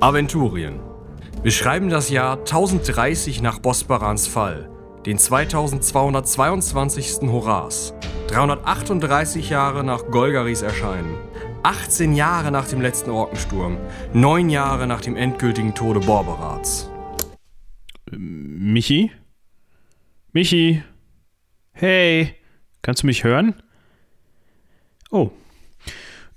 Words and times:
Aventurien. 0.00 0.80
Wir 1.42 1.52
schreiben 1.52 1.88
das 1.88 2.10
Jahr 2.10 2.38
1030 2.38 3.42
nach 3.42 3.58
Bosbarans 3.58 4.26
Fall, 4.26 4.70
den 5.06 5.18
2222. 5.18 7.30
Horas, 7.30 7.94
338 8.28 9.50
Jahre 9.50 9.84
nach 9.84 10.10
Golgaris 10.10 10.62
Erscheinen, 10.62 11.16
18 11.62 12.14
Jahre 12.14 12.50
nach 12.50 12.68
dem 12.68 12.80
letzten 12.80 13.10
Orkensturm, 13.10 13.78
9 14.12 14.50
Jahre 14.50 14.86
nach 14.86 15.00
dem 15.00 15.16
endgültigen 15.16 15.74
Tode 15.74 16.00
Borberats. 16.00 16.90
Michi? 18.10 19.10
Michi? 20.32 20.82
Hey, 21.72 22.34
kannst 22.82 23.02
du 23.02 23.06
mich 23.06 23.24
hören? 23.24 23.54
Oh. 25.10 25.30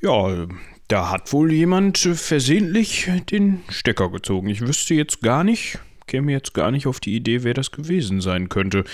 Ja, 0.01 0.47
da 0.87 1.09
hat 1.11 1.33
wohl 1.33 1.51
jemand 1.51 1.97
versehentlich 1.97 3.09
den 3.29 3.61
Stecker 3.69 4.09
gezogen. 4.09 4.49
Ich 4.49 4.61
wüsste 4.61 4.93
jetzt 4.93 5.21
gar 5.21 5.43
nicht, 5.43 5.79
käme 6.07 6.31
jetzt 6.31 6.53
gar 6.53 6.71
nicht 6.71 6.87
auf 6.87 6.99
die 6.99 7.15
Idee, 7.15 7.43
wer 7.43 7.53
das 7.53 7.71
gewesen 7.71 8.21
sein 8.21 8.49
könnte. 8.49 8.85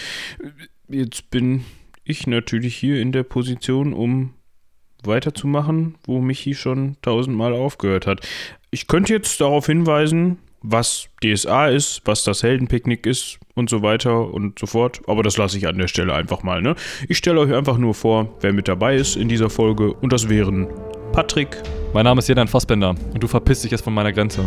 Jetzt 0.88 1.30
bin 1.30 1.64
ich 2.04 2.28
natürlich 2.28 2.76
hier 2.76 3.00
in 3.00 3.12
der 3.12 3.24
Position, 3.24 3.94
um 3.94 4.34
weiterzumachen, 5.04 5.96
wo 6.06 6.20
Michi 6.20 6.56
schon 6.56 6.98
tausendmal 7.02 7.54
aufgehört 7.54 8.08
hat. 8.08 8.26
Ich 8.72 8.88
könnte 8.88 9.14
jetzt 9.14 9.40
darauf 9.42 9.68
hinweisen, 9.68 10.40
was 10.62 11.10
DSA 11.22 11.68
ist, 11.68 12.02
was 12.06 12.24
das 12.24 12.42
Heldenpicknick 12.42 13.06
ist 13.06 13.38
und 13.54 13.70
so 13.70 13.82
weiter 13.82 14.34
und 14.34 14.58
so 14.58 14.66
fort. 14.66 15.02
Aber 15.08 15.22
das 15.22 15.38
lasse 15.38 15.58
ich 15.58 15.68
an 15.68 15.78
der 15.78 15.90
Stelle 15.90 16.14
einfach 16.14 16.42
mal. 16.42 16.62
Ne? 16.62 16.76
Ich 17.08 17.18
stelle 17.18 17.40
euch 17.42 17.54
einfach 17.54 17.78
nur 17.78 17.94
vor, 17.94 18.36
wer 18.40 18.54
mit 18.54 18.68
dabei 18.68 18.96
ist 18.96 19.18
in 19.18 19.28
dieser 19.28 19.50
Folge. 19.50 19.94
Und 19.94 20.14
das 20.14 20.30
wären 20.30 20.70
Patrick. 21.14 21.62
Mein 21.94 22.06
Name 22.06 22.20
ist 22.20 22.28
Jedan 22.28 22.48
Fassbender 22.48 22.96
und 23.14 23.22
du 23.22 23.28
verpisst 23.28 23.64
dich 23.64 23.70
jetzt 23.70 23.84
von 23.84 23.94
meiner 23.94 24.12
Grenze. 24.12 24.46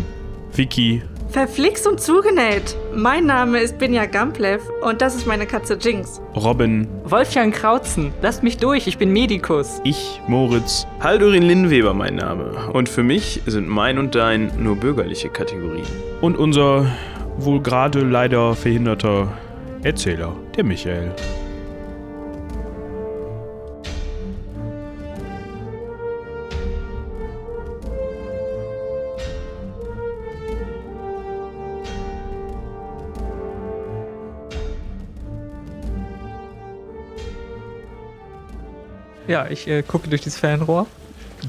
Vicky. 0.52 1.00
Verflixt 1.28 1.86
und 1.86 2.00
zugenäht. 2.00 2.76
Mein 2.92 3.26
Name 3.26 3.60
ist 3.60 3.78
Binja 3.78 4.06
Gamplev 4.06 4.60
und 4.82 5.00
das 5.00 5.14
ist 5.14 5.28
meine 5.28 5.46
Katze 5.46 5.78
Jinx. 5.80 6.20
Robin. 6.34 6.88
Wolfgang 7.04 7.54
Krautzen. 7.54 8.12
Lasst 8.20 8.42
mich 8.42 8.56
durch, 8.56 8.88
ich 8.88 8.98
bin 8.98 9.12
Medikus. 9.12 9.80
Ich, 9.84 10.20
Moritz. 10.26 10.88
Haldurin 10.98 11.44
Linnweber 11.44 11.94
mein 11.94 12.16
Name. 12.16 12.50
Und 12.72 12.88
für 12.88 13.04
mich 13.04 13.42
sind 13.46 13.68
mein 13.68 13.96
und 13.96 14.16
dein 14.16 14.50
nur 14.60 14.74
bürgerliche 14.74 15.28
Kategorien. 15.28 15.86
Und 16.20 16.36
unser 16.36 16.86
wohl 17.38 17.60
gerade 17.60 18.00
leider 18.00 18.56
verhinderter 18.56 19.32
Erzähler, 19.84 20.34
der 20.56 20.64
Michael. 20.64 21.14
Ja, 39.28 39.48
ich 39.48 39.66
äh, 39.66 39.82
gucke 39.82 40.08
durch 40.08 40.22
dieses 40.22 40.38
Fernrohr. 40.38 40.86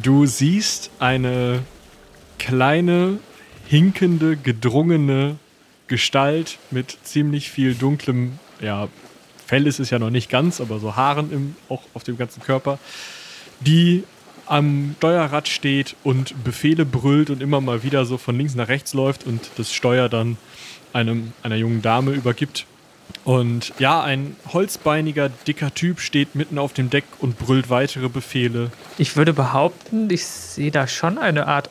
Du 0.02 0.26
siehst 0.26 0.90
eine 1.00 1.64
kleine, 2.40 3.20
hinkende, 3.68 4.36
gedrungene 4.36 5.38
Gestalt 5.88 6.58
mit 6.72 6.98
ziemlich 7.04 7.50
viel 7.50 7.76
dunklem, 7.76 8.40
ja, 8.62 8.88
Fell 9.46 9.66
ist 9.66 9.80
es 9.80 9.92
ja 9.92 9.98
noch 9.98 10.10
nicht 10.10 10.30
ganz, 10.30 10.60
aber 10.60 10.80
so 10.80 10.98
Haaren 10.98 11.32
im, 11.32 11.56
auch 11.70 11.82
auf 11.94 12.04
dem 12.04 12.18
ganzen 12.18 12.44
Körper, 12.44 12.80
die 13.62 14.04
am 14.46 14.96
Steuerrad 14.98 15.48
steht 15.48 15.96
und 16.04 16.44
Befehle 16.44 16.86
brüllt 16.86 17.30
und 17.30 17.42
immer 17.42 17.62
mal 17.62 17.84
wieder 17.84 18.06
so 18.06 18.18
von 18.18 18.38
links 18.38 18.56
nach 18.56 18.68
rechts 18.68 18.94
läuft 18.94 19.26
und 19.26 19.50
das 19.56 19.74
Steuer 19.74 20.10
dann 20.10 20.38
einem, 20.92 21.32
einer 21.44 21.56
jungen 21.56 21.82
Dame 21.82 22.12
übergibt. 22.12 22.66
Und 23.24 23.74
ja, 23.78 24.02
ein 24.02 24.36
holzbeiniger, 24.54 25.30
dicker 25.30 25.74
Typ 25.74 26.00
steht 26.00 26.36
mitten 26.36 26.58
auf 26.58 26.74
dem 26.74 26.90
Deck 26.90 27.04
und 27.20 27.38
brüllt 27.38 27.70
weitere 27.70 28.08
Befehle. 28.08 28.72
Ich 28.98 29.18
würde 29.18 29.34
behaupten, 29.34 30.10
ich 30.10 30.26
sehe 30.26 30.72
da 30.72 30.88
schon 30.88 31.18
eine 31.18 31.48
Art 31.48 31.70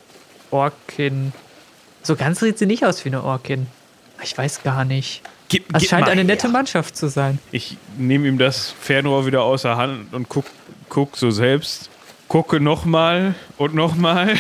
Orkin. 0.51 1.33
So 2.03 2.15
ganz 2.15 2.41
sieht 2.41 2.59
sie 2.59 2.67
nicht 2.67 2.85
aus 2.85 3.05
wie 3.05 3.09
eine 3.09 3.23
Orkin. 3.23 3.67
Ich 4.23 4.37
weiß 4.37 4.63
gar 4.63 4.85
nicht. 4.85 5.23
Gib, 5.49 5.65
Es 5.75 5.83
gib 5.83 5.91
scheint 5.91 6.09
eine 6.09 6.17
her. 6.17 6.25
nette 6.25 6.49
Mannschaft 6.49 6.97
zu 6.97 7.09
sein. 7.09 7.39
Ich 7.53 7.77
nehme 7.97 8.29
ihm 8.29 8.39
das 8.39 8.75
Fernrohr 8.79 9.27
wieder 9.27 9.43
aus 9.43 9.63
der 9.63 9.77
Hand 9.77 10.13
und 10.13 10.29
guck, 10.29 10.47
guck 10.89 11.17
so 11.17 11.31
selbst. 11.31 11.91
Gucke 12.29 12.61
nochmal 12.61 13.35
und 13.57 13.75
nochmal 13.75 14.35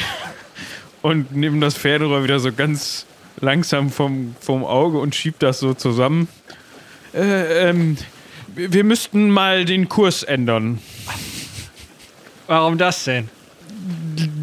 und 1.02 1.34
nehme 1.34 1.60
das 1.60 1.76
Fernrohr 1.76 2.24
wieder 2.24 2.40
so 2.40 2.52
ganz 2.52 3.06
langsam 3.40 3.90
vom, 3.90 4.34
vom 4.40 4.64
Auge 4.64 4.98
und 4.98 5.14
schieb 5.14 5.38
das 5.38 5.60
so 5.60 5.74
zusammen. 5.74 6.28
Äh, 7.16 7.70
ähm, 7.70 7.96
wir 8.54 8.72
wir 8.72 8.84
müssten 8.84 9.30
mal 9.30 9.64
den 9.64 9.88
Kurs 9.88 10.22
ändern. 10.22 10.80
Warum 12.46 12.78
das 12.78 13.04
denn? 13.04 13.28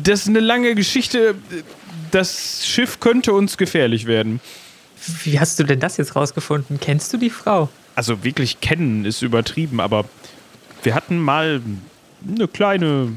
Das 0.03 0.21
ist 0.21 0.27
eine 0.27 0.39
lange 0.39 0.75
Geschichte. 0.75 1.35
Das 2.11 2.65
Schiff 2.65 2.99
könnte 2.99 3.33
uns 3.33 3.57
gefährlich 3.57 4.05
werden. 4.05 4.39
Wie 5.23 5.39
hast 5.39 5.59
du 5.59 5.63
denn 5.63 5.79
das 5.79 5.97
jetzt 5.97 6.15
rausgefunden? 6.15 6.79
Kennst 6.79 7.13
du 7.13 7.17
die 7.17 7.29
Frau? 7.29 7.69
Also 7.95 8.23
wirklich 8.23 8.61
kennen 8.61 9.05
ist 9.05 9.21
übertrieben, 9.21 9.79
aber 9.79 10.05
wir 10.83 10.95
hatten 10.95 11.19
mal 11.19 11.61
eine 12.27 12.47
kleine 12.47 13.13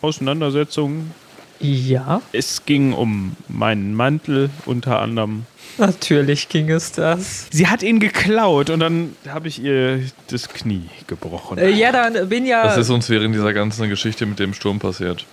Auseinandersetzung. 0.00 1.12
Ja, 1.60 2.22
Es 2.32 2.64
ging 2.66 2.92
um 2.92 3.36
meinen 3.48 3.94
Mantel 3.94 4.50
unter 4.64 5.00
anderem. 5.00 5.44
natürlich 5.76 6.48
ging 6.48 6.70
es 6.70 6.92
das. 6.92 7.46
Sie 7.50 7.66
hat 7.66 7.82
ihn 7.82 7.98
geklaut 8.00 8.70
und 8.70 8.80
dann 8.80 9.16
habe 9.28 9.48
ich 9.48 9.62
ihr 9.62 10.00
das 10.28 10.48
Knie 10.48 10.88
gebrochen. 11.06 11.58
Äh, 11.58 11.70
ja, 11.70 11.90
dann 11.92 12.28
bin 12.28 12.46
ja. 12.46 12.62
Das 12.62 12.76
ist 12.76 12.90
uns 12.90 13.08
während 13.10 13.34
dieser 13.34 13.52
ganzen 13.52 13.88
Geschichte 13.88 14.24
mit 14.26 14.38
dem 14.38 14.54
Sturm 14.54 14.78
passiert. 14.78 15.26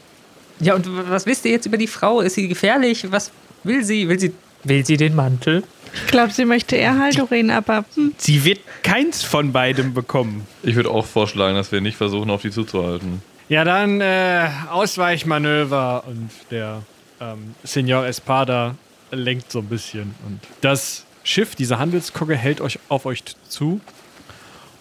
Ja, 0.60 0.74
und 0.76 0.88
was 1.10 1.26
wisst 1.26 1.46
ihr 1.46 1.52
jetzt 1.52 1.66
über 1.66 1.78
die 1.78 1.88
Frau? 1.88 2.22
Ist 2.22 2.36
sie 2.36 2.48
gefährlich? 2.48 3.12
Was 3.12 3.32
will 3.64 3.84
sie? 3.84 4.08
Will 4.08 4.20
sie, 4.20 4.32
will 4.64 4.86
sie 4.86 4.98
den 4.98 5.16
Mantel? 5.16 5.64
Ich 6.06 6.12
glaube, 6.12 6.32
sie 6.34 6.46
möchte 6.46 6.76
eher 6.76 6.98
Haldurin, 6.98 7.52
aber 7.52 7.86
hm, 7.96 8.14
Sie 8.18 8.44
wird 8.44 8.60
keins 8.84 9.24
von 9.24 9.52
beidem 9.54 9.94
bekommen. 9.94 10.46
Ich 10.64 10.76
würde 10.76 10.90
auch 10.90 11.06
vorschlagen, 11.06 11.56
dass 11.56 11.72
wir 11.72 11.80
nicht 11.82 11.96
versuchen, 11.98 12.30
auf 12.30 12.42
die 12.42 12.52
zuzuhalten. 12.52 13.22
Ja, 13.48 13.64
dann 13.64 14.02
äh, 14.02 14.50
Ausweichmanöver 14.72 16.04
und 16.08 16.30
der 16.50 16.82
ähm, 17.22 17.54
Senor 17.64 18.08
Espada 18.08 18.76
lenkt 19.12 19.52
so 19.52 19.60
ein 19.60 19.68
bisschen. 19.68 20.16
Und 20.26 20.40
das 20.62 21.06
Schiff, 21.24 21.56
diese 21.56 21.78
Handelskogge, 21.78 22.36
hält 22.36 22.60
euch 22.60 22.80
auf 22.90 23.06
euch 23.06 23.24
zu 23.48 23.82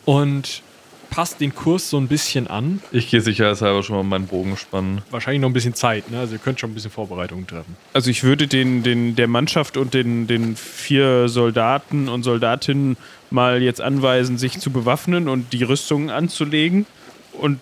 und 0.07 0.63
passt 1.11 1.41
den 1.41 1.55
Kurs 1.55 1.91
so 1.91 1.99
ein 1.99 2.09
bisschen 2.09 2.49
an. 2.49 2.83
Ich 2.91 3.11
gehe 3.11 3.21
sicherheitshalber 3.21 3.83
schon 3.83 3.97
mal 3.97 4.03
meinen 4.03 4.27
Bogen 4.27 4.57
spannen. 4.57 5.03
Wahrscheinlich 5.11 5.43
noch 5.43 5.51
ein 5.51 5.53
bisschen 5.53 5.75
Zeit, 5.75 6.11
ne? 6.11 6.19
Also 6.19 6.33
ihr 6.33 6.39
könnt 6.39 6.59
schon 6.59 6.71
ein 6.71 6.75
bisschen 6.75 6.91
Vorbereitungen 6.91 7.47
treffen. 7.47 7.77
Also 7.93 8.11
ich 8.11 8.25
würde 8.25 8.49
den, 8.49 8.83
den, 8.83 9.15
der 9.15 9.29
Mannschaft 9.29 9.77
und 9.77 9.95
den, 9.95 10.27
den 10.27 10.57
vier 10.57 11.29
Soldaten 11.29 12.09
und 12.09 12.23
Soldatinnen 12.23 12.97
mal 13.31 13.63
jetzt 13.63 13.81
anweisen, 13.81 14.39
sich 14.39 14.59
zu 14.59 14.71
bewaffnen 14.71 15.29
und 15.29 15.53
die 15.53 15.63
Rüstungen 15.63 16.09
anzulegen 16.09 16.87
und 17.33 17.61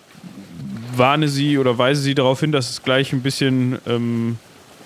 warne 0.97 1.27
sie 1.27 1.57
oder 1.57 1.77
weise 1.77 2.01
sie 2.01 2.15
darauf 2.15 2.39
hin, 2.39 2.51
dass 2.51 2.69
es 2.69 2.83
gleich 2.83 3.13
ein 3.13 3.21
bisschen 3.21 3.79
ähm, 3.87 4.37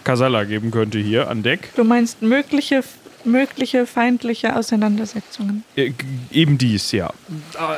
Kasala 0.03 0.45
geben 0.45 0.71
könnte 0.71 0.99
hier 0.99 1.29
an 1.29 1.43
Deck. 1.43 1.69
du 1.75 1.83
meinst 1.83 2.21
mögliche, 2.21 2.83
mögliche 3.25 3.85
feindliche 3.85 4.55
Auseinandersetzungen. 4.55 5.63
Äh, 5.75 5.91
eben 6.31 6.57
dies, 6.57 6.91
ja. 6.91 7.13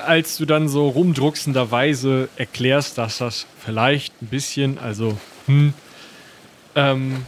Als 0.06 0.38
du 0.38 0.46
dann 0.46 0.70
so 0.70 0.90
rumdrucksenderweise 0.90 2.30
erklärst, 2.36 2.98
dass 2.98 3.18
das 3.18 3.48
vielleicht 3.64 4.22
ein 4.22 4.28
bisschen, 4.28 4.78
also, 4.78 5.18
hm, 5.48 5.74
ähm, 6.76 7.26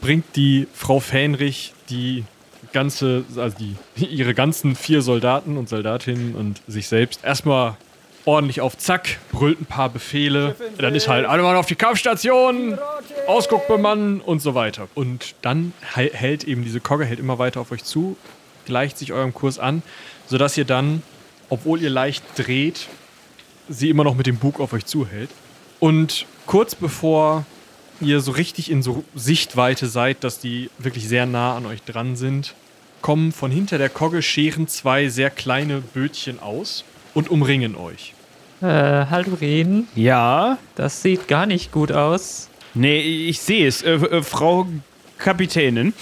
bringt 0.00 0.36
die 0.36 0.68
Frau 0.72 1.00
Fähnrich 1.00 1.74
die 1.90 2.24
ganze, 2.72 3.24
also 3.36 3.56
die, 3.58 3.76
ihre 4.04 4.34
ganzen 4.34 4.76
vier 4.76 5.02
Soldaten 5.02 5.56
und 5.56 5.68
Soldatinnen 5.68 6.34
und 6.34 6.62
sich 6.68 6.86
selbst 6.86 7.24
erstmal 7.24 7.76
ordentlich 8.24 8.60
auf 8.60 8.78
Zack, 8.78 9.18
brüllt 9.30 9.60
ein 9.60 9.66
paar 9.66 9.88
Befehle. 9.88 10.56
Dann 10.78 10.94
ist 10.94 11.08
halt 11.08 11.26
alle 11.26 11.42
mal 11.42 11.56
auf 11.56 11.66
die 11.66 11.74
Kampfstation, 11.74 12.78
Ausguck 13.26 13.66
bemannen 13.66 14.20
und 14.20 14.40
so 14.40 14.54
weiter. 14.54 14.88
Und 14.94 15.34
dann 15.42 15.72
hält 15.80 16.44
eben 16.44 16.62
diese 16.62 16.80
Kogge 16.80 17.04
hält 17.04 17.18
immer 17.18 17.38
weiter 17.38 17.60
auf 17.60 17.72
euch 17.72 17.84
zu, 17.84 18.16
gleicht 18.64 18.98
sich 18.98 19.12
eurem 19.12 19.34
Kurs 19.34 19.58
an, 19.58 19.82
sodass 20.26 20.56
ihr 20.56 20.64
dann, 20.64 21.02
obwohl 21.48 21.80
ihr 21.82 21.90
leicht 21.90 22.24
dreht, 22.36 22.86
sie 23.68 23.90
immer 23.90 24.04
noch 24.04 24.14
mit 24.14 24.26
dem 24.26 24.36
Bug 24.36 24.60
auf 24.60 24.72
euch 24.72 24.86
zuhält. 24.86 25.30
Und 25.80 26.26
kurz 26.46 26.74
bevor 26.74 27.44
ihr 28.00 28.20
so 28.20 28.32
richtig 28.32 28.70
in 28.70 28.82
so 28.82 29.04
Sichtweite 29.14 29.86
seid, 29.86 30.24
dass 30.24 30.38
die 30.38 30.70
wirklich 30.78 31.08
sehr 31.08 31.26
nah 31.26 31.56
an 31.56 31.66
euch 31.66 31.82
dran 31.82 32.16
sind, 32.16 32.54
kommen 33.00 33.32
von 33.32 33.50
hinter 33.50 33.78
der 33.78 33.88
Kogge 33.88 34.22
scheren 34.22 34.68
zwei 34.68 35.08
sehr 35.08 35.30
kleine 35.30 35.80
Bötchen 35.80 36.38
aus 36.40 36.84
und 37.14 37.30
umringen 37.30 37.74
euch. 37.76 38.14
Äh, 38.60 38.66
Haldurin, 38.66 39.88
Ja, 39.94 40.58
das 40.76 41.02
sieht 41.02 41.26
gar 41.28 41.46
nicht 41.46 41.72
gut 41.72 41.90
aus. 41.92 42.48
nee, 42.74 43.00
ich 43.00 43.40
sehe 43.40 43.66
es. 43.66 43.82
Äh, 43.82 43.94
äh, 43.94 44.22
Frau 44.22 44.66
Kapitänin. 45.18 45.92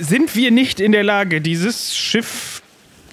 Sind 0.00 0.34
wir 0.36 0.50
nicht 0.50 0.78
in 0.80 0.92
der 0.92 1.04
Lage, 1.04 1.40
dieses 1.40 1.96
Schiff 1.96 2.62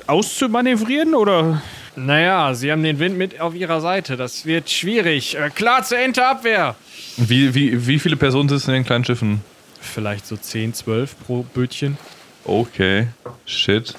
auszumanövrieren 0.07 1.16
oder? 1.16 1.62
Naja, 1.95 2.54
sie 2.54 2.72
haben 2.72 2.83
den 2.83 3.00
Wind 3.00 3.18
mit 3.18 3.39
auf 3.39 3.56
ihrer 3.56 3.80
Seite. 3.80 4.18
Das 4.18 4.45
wird 4.45 4.69
schwierig. 4.69 5.38
Äh, 5.38 5.50
klar 5.50 5.83
zur 5.83 5.98
Enterabwehr. 6.00 6.75
Wie, 7.18 7.56
wie, 7.56 7.88
wie 7.88 8.00
viele 8.00 8.18
Personen 8.18 8.50
sitzen 8.50 8.71
in 8.71 8.75
den 8.78 8.86
kleinen 8.86 9.06
Schiffen? 9.06 9.42
Vielleicht 9.80 10.25
so 10.28 10.36
10, 10.36 10.74
12 10.74 11.16
pro 11.25 11.44
Bötchen. 11.54 11.98
Okay. 12.44 13.07
Shit. 13.45 13.94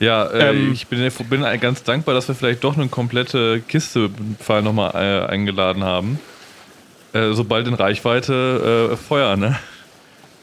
Ja, 0.00 0.26
äh, 0.26 0.50
Ähm. 0.50 0.72
ich 0.72 0.86
bin, 0.86 1.10
bin 1.28 1.60
ganz 1.60 1.82
dankbar, 1.82 2.14
dass 2.14 2.28
wir 2.28 2.34
vielleicht 2.34 2.62
doch 2.64 2.76
eine 2.76 2.88
komplette 2.88 3.60
Kiste 3.66 4.10
Pfeil 4.38 4.62
nochmal 4.62 4.92
äh, 4.94 5.30
eingeladen 5.30 5.84
haben. 5.84 6.20
Äh, 7.12 7.32
sobald 7.32 7.66
in 7.66 7.74
Reichweite 7.74 8.90
äh, 8.92 8.96
Feuer, 8.96 9.36
ne? 9.36 9.58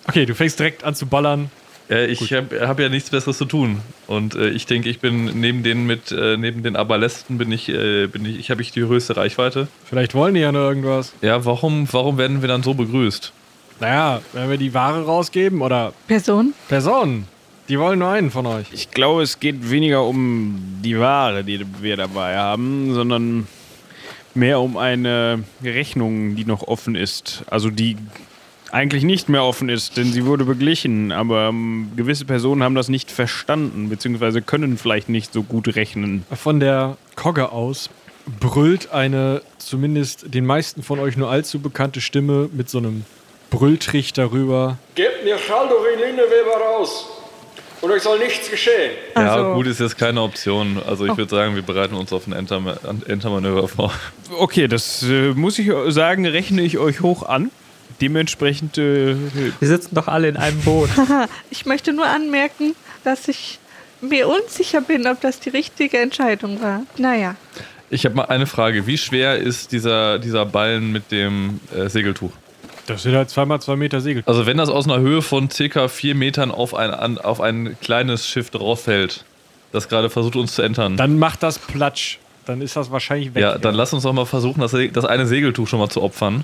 Okay, 0.08 0.26
du 0.26 0.36
fängst 0.36 0.60
direkt 0.60 0.84
an 0.84 0.96
zu 0.96 1.06
ballern. 1.06 1.50
Äh, 1.90 2.08
ich 2.08 2.34
habe 2.34 2.68
hab 2.68 2.80
ja 2.80 2.90
nichts 2.90 3.10
Besseres 3.10 3.38
zu 3.38 3.46
tun. 3.46 3.82
Und 4.08 4.36
äh, 4.36 4.50
ich 4.50 4.66
denke, 4.66 4.90
ich 4.90 5.00
bin 5.00 5.40
neben 5.40 5.64
den 5.64 5.86
mit, 5.86 6.12
äh, 6.12 6.38
neben 6.38 6.64
den 6.64 6.76
Abalisten 6.76 7.38
bin 7.38 7.52
ich, 7.52 7.70
äh, 7.70 8.08
bin 8.08 8.26
ich, 8.26 8.40
ich 8.40 8.52
habe 8.52 8.62
ich 8.62 8.72
die 8.72 8.82
größte 8.82 9.16
Reichweite. 9.16 9.68
Vielleicht 9.86 10.16
wollen 10.16 10.34
die 10.34 10.42
ja 10.42 10.52
noch 10.52 10.62
irgendwas. 10.68 11.14
Ja, 11.22 11.46
warum, 11.46 11.88
warum 11.92 12.18
werden 12.18 12.42
wir 12.42 12.48
dann 12.48 12.64
so 12.64 12.74
begrüßt? 12.74 13.32
Naja, 13.80 14.22
wenn 14.34 14.50
wir 14.50 14.58
die 14.58 14.74
Ware 14.74 15.06
rausgeben 15.06 15.62
oder 15.62 15.94
Person? 16.08 16.54
Personen, 16.68 17.28
die 17.70 17.80
wollen 17.80 18.00
nur 18.00 18.10
einen 18.10 18.32
von 18.32 18.46
euch. 18.46 18.68
Ich 18.72 18.92
glaube, 18.92 19.24
es 19.24 19.40
geht 19.40 19.70
weniger 19.70 20.04
um 20.04 20.80
die 20.84 21.00
Ware, 21.00 21.44
die 21.44 21.66
wir 21.82 21.98
dabei 21.98 22.38
haben, 22.38 22.94
sondern 22.94 23.48
mehr 24.34 24.60
um 24.60 24.78
eine 24.78 25.44
Rechnung, 25.64 26.36
die 26.36 26.46
noch 26.46 26.64
offen 26.64 26.96
ist. 26.96 27.44
Also 27.48 27.70
die 27.70 27.98
eigentlich 28.72 29.04
nicht 29.04 29.30
mehr 29.30 29.44
offen 29.44 29.70
ist, 29.70 29.96
denn 29.96 30.12
sie 30.12 30.26
wurde 30.26 30.44
beglichen, 30.44 31.12
aber 31.12 31.48
ähm, 31.50 31.92
gewisse 31.96 32.26
Personen 32.26 32.62
haben 32.62 32.76
das 32.76 32.90
nicht 32.90 33.10
verstanden, 33.10 33.90
beziehungsweise 33.90 34.42
können 34.42 34.78
vielleicht 34.78 35.08
nicht 35.08 35.32
so 35.32 35.44
gut 35.44 35.76
rechnen. 35.76 36.26
Von 36.32 36.60
der 36.60 36.98
Kogge 37.16 37.52
aus 37.52 37.90
brüllt 38.40 38.92
eine 38.92 39.42
zumindest 39.60 40.34
den 40.34 40.46
meisten 40.46 40.84
von 40.84 41.00
euch 41.00 41.16
nur 41.16 41.30
allzu 41.30 41.60
bekannte 41.60 42.02
Stimme 42.02 42.50
mit 42.52 42.70
so 42.70 42.80
einem 42.80 43.06
Brülltrichter 43.50 44.32
rüber. 44.32 44.78
Gebt 44.96 45.24
mir 45.24 45.38
Schaldorin 45.38 46.00
Linneweber 46.00 46.58
raus 46.60 47.15
und 47.82 47.92
euch 47.92 48.02
soll 48.02 48.20
nichts 48.20 48.50
geschehen. 48.50 48.92
ja, 49.16 49.36
Also- 49.36 49.54
gut, 49.54 49.68
ist 49.68 49.80
jetzt 49.80 49.98
keine 49.98 50.22
Option. 50.22 50.82
Also 50.86 51.06
ich 51.06 51.16
würde 51.18 51.30
sagen, 51.30 51.56
wir 51.56 51.62
bereiten 51.62 51.96
uns 51.96 52.12
auf 52.14 52.28
ein 52.28 52.34
Enterma 52.34 52.78
ein 52.88 53.04
Entermanöver 53.08 53.68
vor. 53.68 53.94
Okay, 54.38 54.68
das 54.68 55.04
äh, 55.04 55.32
muss 55.34 55.60
ich 55.60 55.72
sagen, 55.90 56.26
rechne 56.26 56.62
ich 56.62 56.78
euch 56.78 57.02
hoch 57.02 57.24
an. 57.24 57.52
Dementsprechend 58.02 58.78
äh, 58.78 59.16
Wir 59.60 59.68
sitzen 59.68 59.96
doch 59.96 60.08
alle 60.08 60.28
in 60.28 60.38
einem 60.38 60.60
Boot. 60.62 60.90
Haha, 60.98 61.28
ich 61.50 61.66
möchte 61.66 61.94
nur 61.94 62.06
anmerken, 62.08 62.76
dass 63.04 63.28
ich 63.28 63.60
mir 64.02 64.28
unsicher 64.28 64.82
bin, 64.82 65.08
ob 65.08 65.22
das 65.22 65.40
die 65.40 65.50
richtige 65.50 65.98
Entscheidung 66.00 66.62
war. 66.62 66.82
Naja, 66.98 67.36
Ich 67.90 68.04
habe 68.06 68.16
mal 68.16 68.26
eine 68.26 68.46
Frage. 68.48 68.86
Wie 68.88 68.98
schwer 68.98 69.38
ist 69.38 69.72
dieser, 69.72 70.20
dieser 70.20 70.46
Ballen 70.46 70.92
mit 70.92 71.12
dem 71.12 71.60
äh, 71.76 71.88
Segeltuch? 71.88 72.32
Das 72.88 73.04
sind 73.04 73.16
halt 73.16 73.30
zweimal 73.30 73.62
zwei 73.62 73.76
Meter 73.76 74.02
Segel. 74.02 74.24
Also 74.26 74.46
wenn 74.46 74.58
das 74.58 74.70
aus 74.70 74.86
einer 74.86 75.00
Höhe 75.00 75.22
von 75.22 75.50
circa 75.50 75.88
vier 75.88 76.16
Metern 76.16 76.52
auf 76.52 76.74
ein, 76.74 76.92
an, 76.92 77.18
auf 77.18 77.42
ein 77.42 77.78
kleines 77.82 78.28
Schiff 78.28 78.50
drauf 78.50 78.84
fällt, 78.84 79.26
das 79.72 79.90
gerade 79.90 80.10
versucht 80.10 80.36
uns 80.36 80.54
zu 80.54 80.62
entern, 80.62 80.98
Dann 80.98 81.18
macht 81.18 81.44
das 81.44 81.60
Platsch. 81.60 82.20
Dann 82.46 82.62
ist 82.62 82.76
das 82.76 82.92
wahrscheinlich 82.92 83.34
weg. 83.34 83.42
ja, 83.42 83.58
dann 83.58 83.74
lass 83.74 83.92
uns 83.92 84.04
doch 84.04 84.14
mal 84.14 84.26
versuchen, 84.26 84.62
das, 84.62 84.76
das 84.94 85.04
eine 85.04 85.26
Segeltuch 85.26 85.68
schon 85.68 85.80
mal 85.80 85.90
zu 85.90 86.04
opfern. 86.04 86.44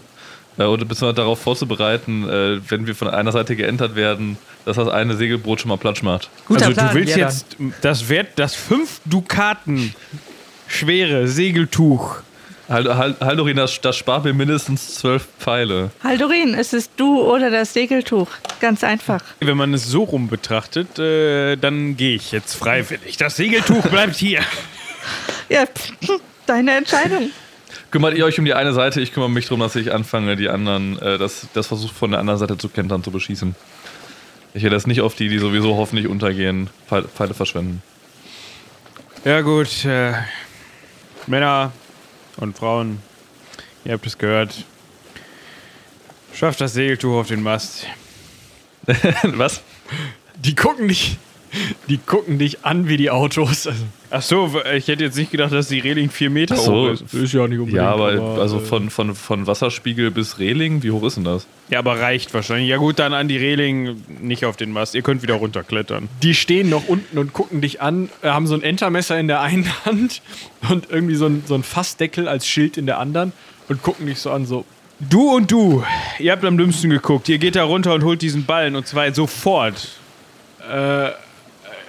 Äh, 0.58 0.64
oder 0.64 0.86
beziehungsweise 0.86 1.14
darauf 1.14 1.40
vorzubereiten, 1.40 2.28
äh, 2.28 2.60
wenn 2.70 2.88
wir 2.88 2.96
von 2.96 3.08
einer 3.08 3.32
Seite 3.32 3.56
geentert 3.56 3.96
werden, 3.96 4.38
dass 4.66 4.76
das 4.78 4.88
eine 4.88 5.16
Segelboot 5.16 5.62
schon 5.62 5.70
mal 5.70 5.78
Platsch 5.78 6.04
macht. 6.04 6.30
Guter 6.48 6.66
also 6.66 6.74
Plan, 6.74 6.90
du 6.90 6.96
willst 6.96 7.16
ja, 7.16 7.28
jetzt 7.28 7.56
das 7.82 8.10
Wert, 8.10 8.30
das 8.36 8.56
fünf 8.56 9.00
Dukaten 9.06 9.96
schwere 10.68 11.28
Segeltuch. 11.28 12.18
Hal- 12.72 12.96
Hal- 12.98 13.16
Haldorin, 13.20 13.58
das, 13.58 13.80
das 13.82 13.98
spart 13.98 14.24
mir 14.24 14.34
mindestens 14.34 14.96
zwölf 14.96 15.28
Pfeile. 15.40 15.92
Haldorin, 16.04 16.54
es 16.54 16.74
ist 16.74 16.92
du 16.98 17.22
oder 17.22 17.52
das 17.52 17.74
Segeltuch. 17.74 18.28
Ganz 18.60 18.84
einfach. 18.84 19.22
Wenn 19.40 19.58
man 19.58 19.74
es 19.74 19.86
so 19.88 20.04
rum 20.04 20.28
betrachtet, 20.30 20.98
äh, 20.98 21.58
dann 21.58 21.98
gehe 21.98 22.16
ich 22.16 22.32
jetzt 22.32 22.56
freiwillig. 22.56 23.18
Das 23.18 23.36
Segeltuch 23.36 23.86
bleibt 23.88 24.16
hier. 24.16 24.40
Ja, 25.50 25.66
pff, 25.66 25.92
deine 26.46 26.76
Entscheidung. 26.78 27.30
Kümmert 27.92 28.16
ihr 28.16 28.24
euch 28.26 28.40
um 28.40 28.46
die 28.46 28.54
eine 28.54 28.72
Seite, 28.74 29.02
ich 29.02 29.12
kümmere 29.14 29.30
mich 29.30 29.46
darum, 29.48 29.60
dass 29.60 29.76
ich 29.76 29.94
anfange, 29.94 30.38
die 30.38 30.48
anderen, 30.48 30.98
äh, 31.00 31.18
das, 31.18 31.48
das 31.54 31.68
versucht 31.68 31.94
von 31.96 32.12
der 32.12 32.22
anderen 32.22 32.40
Seite 32.40 32.58
zu 32.58 32.70
kentern, 32.70 33.04
zu 33.04 33.12
beschießen. 33.12 33.54
Ich 34.54 34.64
werde 34.64 34.76
das 34.78 34.88
nicht 34.88 35.02
auf 35.02 35.16
die, 35.16 35.28
die 35.30 35.40
sowieso 35.40 35.76
hoffentlich 35.76 36.08
untergehen, 36.08 36.70
Pfeile, 36.88 37.08
Pfeile 37.10 37.34
verschwenden. 37.34 37.82
Ja 39.26 39.42
gut, 39.42 39.84
äh, 39.86 40.14
Männer 41.28 41.72
und 42.38 42.58
Frauen, 42.58 43.00
ihr 43.86 43.94
habt 43.94 44.06
es 44.06 44.18
gehört. 44.18 44.66
Schafft 46.34 46.62
das 46.62 46.74
Segeltuch 46.74 47.14
auf 47.14 47.28
den 47.28 47.44
Mast. 47.44 47.86
Was? 49.24 49.62
Die 50.36 50.56
gucken 50.56 50.88
dich, 50.88 51.18
die 51.88 51.98
gucken 51.98 52.40
dich 52.40 52.66
an 52.66 52.88
wie 52.88 52.98
die 52.98 53.10
Autos. 53.10 53.68
Also, 53.68 53.84
Ach 54.14 54.22
so, 54.22 54.62
ich 54.76 54.90
hätte 54.90 55.06
jetzt 55.06 55.16
nicht 55.18 55.32
gedacht, 55.32 55.54
dass 55.54 55.70
die 55.70 55.80
Reling 55.80 56.10
vier 56.10 56.30
Meter 56.30 56.58
so. 56.58 56.74
hoch 56.74 56.90
ist. 56.90 57.14
ist 57.14 57.34
ja 57.34 57.48
nicht 57.48 57.60
unbedingt. 57.60 57.78
Ja, 57.78 57.92
aber 57.92 58.40
also 58.40 58.58
äh, 58.58 58.60
von, 58.60 58.90
von, 58.90 59.16
von 59.16 59.48
Wasserspiegel 59.48 60.12
bis 60.12 60.38
Reling, 60.38 60.84
wie 60.84 60.92
hoch 60.92 61.04
ist 61.04 61.16
denn 61.16 61.24
das? 61.24 61.48
Ja, 61.70 61.80
aber 61.80 62.00
reicht 62.00 62.34
wahrscheinlich. 62.34 62.68
Ja 62.68 62.76
gut, 62.76 63.00
dann 63.00 63.14
an 63.14 63.30
die 63.30 63.38
Reling, 63.38 64.04
nicht 64.22 64.44
auf 64.44 64.58
den 64.58 64.74
Mast. 64.74 64.96
Ihr 64.96 65.02
könnt 65.02 65.22
wieder 65.22 65.36
runterklettern. 65.36 66.10
Die 66.24 66.34
stehen 66.34 66.70
noch 66.70 66.90
unten 66.90 67.18
und 67.18 67.32
gucken 67.32 67.62
dich 67.62 67.82
an, 67.82 68.10
äh, 68.22 68.28
haben 68.28 68.48
so 68.48 68.56
ein 68.56 68.64
Entermesser 68.64 69.18
in 69.18 69.28
der 69.28 69.40
einen 69.40 69.66
Hand 69.86 70.22
und 70.70 70.90
irgendwie 70.90 71.16
so 71.16 71.28
ein, 71.28 71.44
so 71.48 71.56
ein 71.56 71.64
Fassdeckel 71.64 72.28
als 72.28 72.46
Schild 72.46 72.78
in 72.78 72.86
der 72.86 73.00
anderen 73.00 73.32
und 73.70 73.82
gucken 73.82 74.08
dich 74.08 74.20
so 74.20 74.32
an, 74.32 74.46
so. 74.46 74.66
Du 75.00 75.36
und 75.36 75.50
du, 75.52 75.84
ihr 76.20 76.32
habt 76.32 76.46
am 76.46 76.58
dümmsten 76.58 76.90
geguckt. 76.90 77.28
Ihr 77.30 77.40
geht 77.40 77.56
da 77.56 77.64
runter 77.64 77.94
und 77.94 78.04
holt 78.04 78.22
diesen 78.22 78.46
Ballen 78.46 78.76
und 78.76 78.86
zwar 78.86 79.12
sofort. 79.14 79.88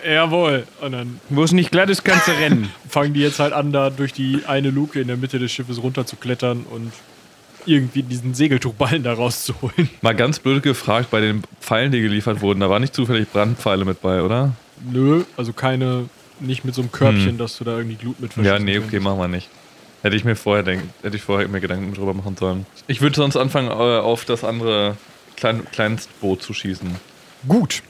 Jawohl. 0.07 0.67
Und 0.81 0.93
dann 0.93 1.21
Wo 1.29 1.43
es 1.43 1.53
nicht 1.53 1.71
glatt 1.71 1.91
ist, 1.91 2.05
kannst 2.05 2.29
du 2.29 2.33
rennen. 2.33 2.71
fangen 2.89 3.15
die 3.15 3.21
jetzt 3.21 3.39
halt 3.39 3.53
an, 3.53 3.73
da 3.73 3.91
durch 3.91 4.13
die 4.13 4.43
eine 4.47 4.71
Luke 4.71 5.01
in 5.01 5.09
der 5.09 5.17
Mitte 5.17 5.39
des 5.39 5.53
Schiffes 5.53 5.83
runter 5.83 6.07
zu 6.07 6.17
klettern 6.17 6.65
und 6.71 6.93
irgendwie 7.67 8.03
diesen 8.03 8.35
Segeltuchballen 8.35 9.03
da 9.03 9.13
rauszuholen. 9.13 9.89
Mal 10.01 10.15
ganz 10.15 10.39
blöd 10.39 10.63
gefragt, 10.63 11.11
bei 11.11 11.21
den 11.21 11.43
Pfeilen, 11.61 11.93
die 11.93 12.01
geliefert 12.01 12.41
wurden, 12.41 12.61
da 12.61 12.69
waren 12.69 12.83
nicht 12.83 12.95
zufällig 12.95 13.29
Brandpfeile 13.31 13.85
mit 13.85 14.03
bei, 14.03 14.23
oder? 14.23 14.53
Nö, 14.91 15.25
also 15.37 15.53
keine, 15.53 16.09
nicht 16.41 16.65
mit 16.65 16.75
so 16.75 16.83
einem 16.83 16.91
Körbchen, 16.91 17.39
dass 17.39 17.59
du 17.59 17.65
da 17.65 17.77
irgendwie 17.77 17.97
Glut 17.97 18.21
mit 18.21 18.37
Ja, 18.37 18.59
nee, 18.59 18.79
okay, 18.79 18.99
machen 18.99 19.19
wir 19.19 19.29
nicht. 19.29 19.49
Hätte 20.03 20.17
ich 20.17 20.25
mir 20.25 20.35
vorher 20.35 20.65
denk, 20.65 20.83
hätte 21.03 21.17
ich 21.17 21.23
vorher 21.23 21.47
mir 21.47 21.61
Gedanken 21.61 21.95
drüber 21.95 22.15
machen 22.15 22.37
sollen. 22.37 22.67
Ich 22.89 23.01
würde 23.01 23.15
sonst 23.15 23.37
anfangen, 23.37 23.69
äh, 23.69 23.73
auf 23.73 24.25
das 24.25 24.43
andere 24.43 24.97
Klein, 25.37 25.65
Kleinstboot 25.71 26.43
zu 26.43 26.53
schießen. 26.53 26.97
Gut. 27.47 27.83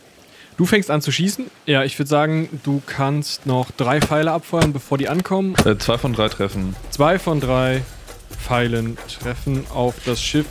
Du 0.57 0.67
fängst 0.67 0.91
an 0.91 1.01
zu 1.01 1.11
schießen. 1.11 1.47
Ja, 1.67 1.83
ich 1.85 1.99
würde 1.99 2.09
sagen, 2.09 2.49
du 2.63 2.83
kannst 2.87 3.47
noch 3.47 3.71
drei 3.71 4.01
Pfeile 4.01 4.33
abfeuern, 4.33 4.73
bevor 4.73 4.99
die 4.99 5.09
ankommen. 5.09 5.55
Äh, 5.65 5.79
zwei 5.79 5.99
von 5.99 6.13
drei 6.13 6.29
treffen. 6.29 6.77
Zwei 6.91 7.19
von 7.19 7.41
drei 7.41 7.83
Pfeilen 8.31 8.99
treffen 9.21 9.65
auf 9.73 9.95
das 10.05 10.23
Schiff. 10.23 10.47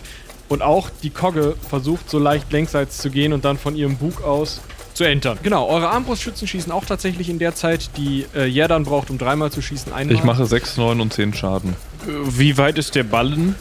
Und 0.49 0.61
auch 0.61 0.89
die 1.01 1.11
Kogge 1.11 1.55
versucht 1.69 2.09
so 2.09 2.19
leicht 2.19 2.51
längsseits 2.51 2.97
zu 2.97 3.09
gehen 3.09 3.31
und 3.31 3.45
dann 3.45 3.57
von 3.57 3.75
ihrem 3.75 3.97
Bug 3.97 4.23
aus 4.23 4.61
zu 4.93 5.05
entern. 5.05 5.37
Genau, 5.43 5.67
eure 5.67 5.89
Armbrustschützen 5.89 6.47
schießen 6.47 6.71
auch 6.71 6.83
tatsächlich 6.83 7.29
in 7.29 7.39
der 7.39 7.55
Zeit, 7.55 7.91
die 7.95 8.25
äh, 8.35 8.45
Jerdan 8.45 8.83
braucht, 8.83 9.09
um 9.09 9.17
dreimal 9.17 9.51
zu 9.51 9.61
schießen. 9.61 9.93
Einmal. 9.93 10.15
Ich 10.15 10.23
mache 10.23 10.45
sechs, 10.45 10.75
neun 10.77 10.99
und 10.99 11.13
zehn 11.13 11.33
Schaden. 11.33 11.75
Wie 12.05 12.57
weit 12.57 12.77
ist 12.77 12.95
der 12.95 13.03
Ballen? 13.03 13.55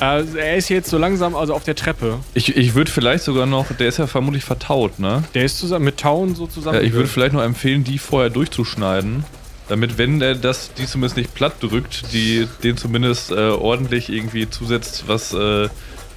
Also 0.00 0.38
er 0.38 0.56
ist 0.56 0.68
jetzt 0.68 0.90
so 0.90 0.98
langsam 0.98 1.36
also 1.36 1.54
auf 1.54 1.64
der 1.64 1.76
Treppe. 1.76 2.18
Ich, 2.34 2.56
ich 2.56 2.74
würde 2.74 2.90
vielleicht 2.90 3.24
sogar 3.24 3.46
noch, 3.46 3.72
der 3.72 3.88
ist 3.88 3.98
ja 3.98 4.06
vermutlich 4.06 4.44
vertaut, 4.44 4.98
ne? 4.98 5.24
Der 5.34 5.44
ist 5.44 5.58
zusammen 5.58 5.84
mit 5.84 5.98
Tauen 5.98 6.34
so 6.34 6.46
zusammen. 6.46 6.78
Ja, 6.78 6.82
ich 6.82 6.92
würde 6.92 7.08
vielleicht 7.08 7.32
noch 7.32 7.42
empfehlen, 7.42 7.84
die 7.84 7.98
vorher 7.98 8.30
durchzuschneiden. 8.30 9.24
Damit, 9.68 9.96
wenn 9.96 10.18
der 10.18 10.34
das, 10.34 10.74
die 10.74 10.86
zumindest 10.86 11.16
nicht 11.16 11.34
platt 11.34 11.54
drückt, 11.60 12.12
die 12.12 12.46
den 12.62 12.76
zumindest 12.76 13.30
äh, 13.30 13.48
ordentlich 13.50 14.10
irgendwie 14.10 14.50
zusetzt, 14.50 15.04
was, 15.06 15.32
äh, 15.32 15.68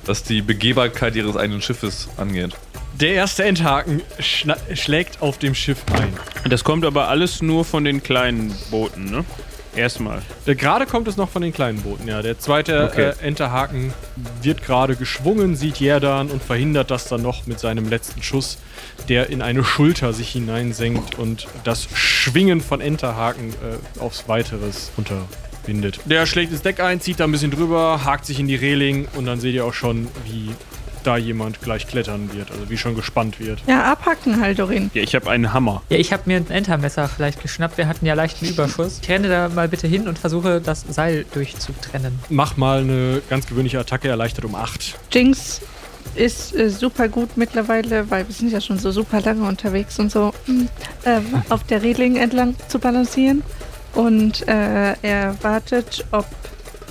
was 0.05 0.23
die 0.23 0.41
Begehbarkeit 0.41 1.15
ihres 1.15 1.37
eigenen 1.37 1.61
Schiffes 1.61 2.09
angeht. 2.17 2.51
Der 2.99 3.13
erste 3.13 3.43
Endhaken 3.43 4.01
schlägt 4.19 5.21
auf 5.21 5.37
dem 5.37 5.53
Schiff 5.53 5.83
ein. 5.93 6.11
Das 6.49 6.63
kommt 6.63 6.83
aber 6.83 7.09
alles 7.09 7.43
nur 7.43 7.63
von 7.63 7.83
den 7.83 8.01
kleinen 8.01 8.53
Booten, 8.71 9.05
ne? 9.05 9.23
Erstmal. 9.77 10.21
Äh, 10.45 10.55
Gerade 10.55 10.85
kommt 10.85 11.07
es 11.07 11.17
noch 11.17 11.29
von 11.29 11.41
den 11.41 11.53
kleinen 11.53 11.81
Booten, 11.81 12.07
ja. 12.07 12.21
Der 12.21 12.39
zweite 12.39 12.85
Okay. 12.91 13.13
äh, 13.21 13.25
Enterhaken 13.25 13.93
wird 14.41 14.63
gerade 14.63 14.95
geschwungen, 14.95 15.55
sieht 15.55 15.77
Jerdan 15.79 16.29
und 16.29 16.41
verhindert 16.43 16.91
das 16.91 17.07
dann 17.07 17.21
noch 17.21 17.45
mit 17.45 17.59
seinem 17.59 17.87
letzten 17.89 18.23
Schuss, 18.23 18.57
der 19.07 19.29
in 19.29 19.41
eine 19.41 19.63
Schulter 19.63 20.13
sich 20.13 20.29
hineinsenkt 20.29 21.17
und 21.19 21.47
das 21.63 21.87
Schwingen 21.93 22.61
von 22.61 22.81
Enterhaken 22.81 23.51
äh, 23.53 23.99
aufs 23.99 24.27
Weiteres 24.27 24.91
unterbindet. 24.97 25.99
Der 26.05 26.25
schlägt 26.25 26.51
ins 26.51 26.61
Deck 26.61 26.79
ein, 26.79 26.99
zieht 26.99 27.19
da 27.19 27.25
ein 27.25 27.31
bisschen 27.31 27.51
drüber, 27.51 28.03
hakt 28.03 28.25
sich 28.25 28.39
in 28.39 28.47
die 28.47 28.55
Reling 28.55 29.07
und 29.15 29.25
dann 29.25 29.39
seht 29.39 29.53
ihr 29.53 29.65
auch 29.65 29.73
schon, 29.73 30.07
wie 30.25 30.49
da 31.07 31.17
jemand 31.17 31.61
gleich 31.61 31.87
klettern 31.87 32.29
wird, 32.33 32.51
also 32.51 32.69
wie 32.69 32.77
schon 32.77 32.95
gespannt 32.95 33.39
wird. 33.39 33.59
Ja, 33.65 33.83
abhacken, 33.91 34.41
Haldorin. 34.41 34.91
Ja, 34.93 35.01
ich 35.01 35.15
habe 35.15 35.29
einen 35.29 35.53
Hammer. 35.53 35.81
Ja, 35.89 35.97
ich 35.97 36.11
habe 36.11 36.23
mir 36.25 36.37
ein 36.37 36.49
Entermesser 36.49 37.07
vielleicht 37.07 37.41
geschnappt. 37.41 37.77
Wir 37.77 37.87
hatten 37.87 38.05
ja 38.05 38.13
leichten 38.13 38.45
Überschuss. 38.45 38.99
Ich 39.01 39.09
renne 39.09 39.29
da 39.29 39.49
mal 39.49 39.69
bitte 39.69 39.87
hin 39.87 40.07
und 40.07 40.19
versuche, 40.19 40.59
das 40.59 40.85
Seil 40.89 41.25
durchzutrennen. 41.33 42.19
Mach 42.29 42.57
mal 42.57 42.81
eine 42.81 43.21
ganz 43.29 43.47
gewöhnliche 43.47 43.79
Attacke, 43.79 44.09
erleichtert 44.09 44.43
um 44.43 44.55
8. 44.55 44.95
Jinx 45.11 45.61
ist 46.15 46.55
äh, 46.55 46.69
super 46.69 47.07
gut 47.07 47.37
mittlerweile, 47.37 48.09
weil 48.09 48.27
wir 48.27 48.33
sind 48.33 48.51
ja 48.51 48.59
schon 48.59 48.77
so 48.77 48.91
super 48.91 49.21
lange 49.21 49.47
unterwegs 49.47 49.99
und 49.99 50.11
so, 50.11 50.33
mm, 50.47 50.65
ähm, 51.05 51.43
auf 51.49 51.63
der 51.63 51.83
Reling 51.83 52.17
entlang 52.17 52.55
zu 52.67 52.79
balancieren. 52.79 53.43
Und 53.93 54.47
äh, 54.47 54.93
er 55.01 55.35
wartet, 55.41 56.05
ob, 56.11 56.25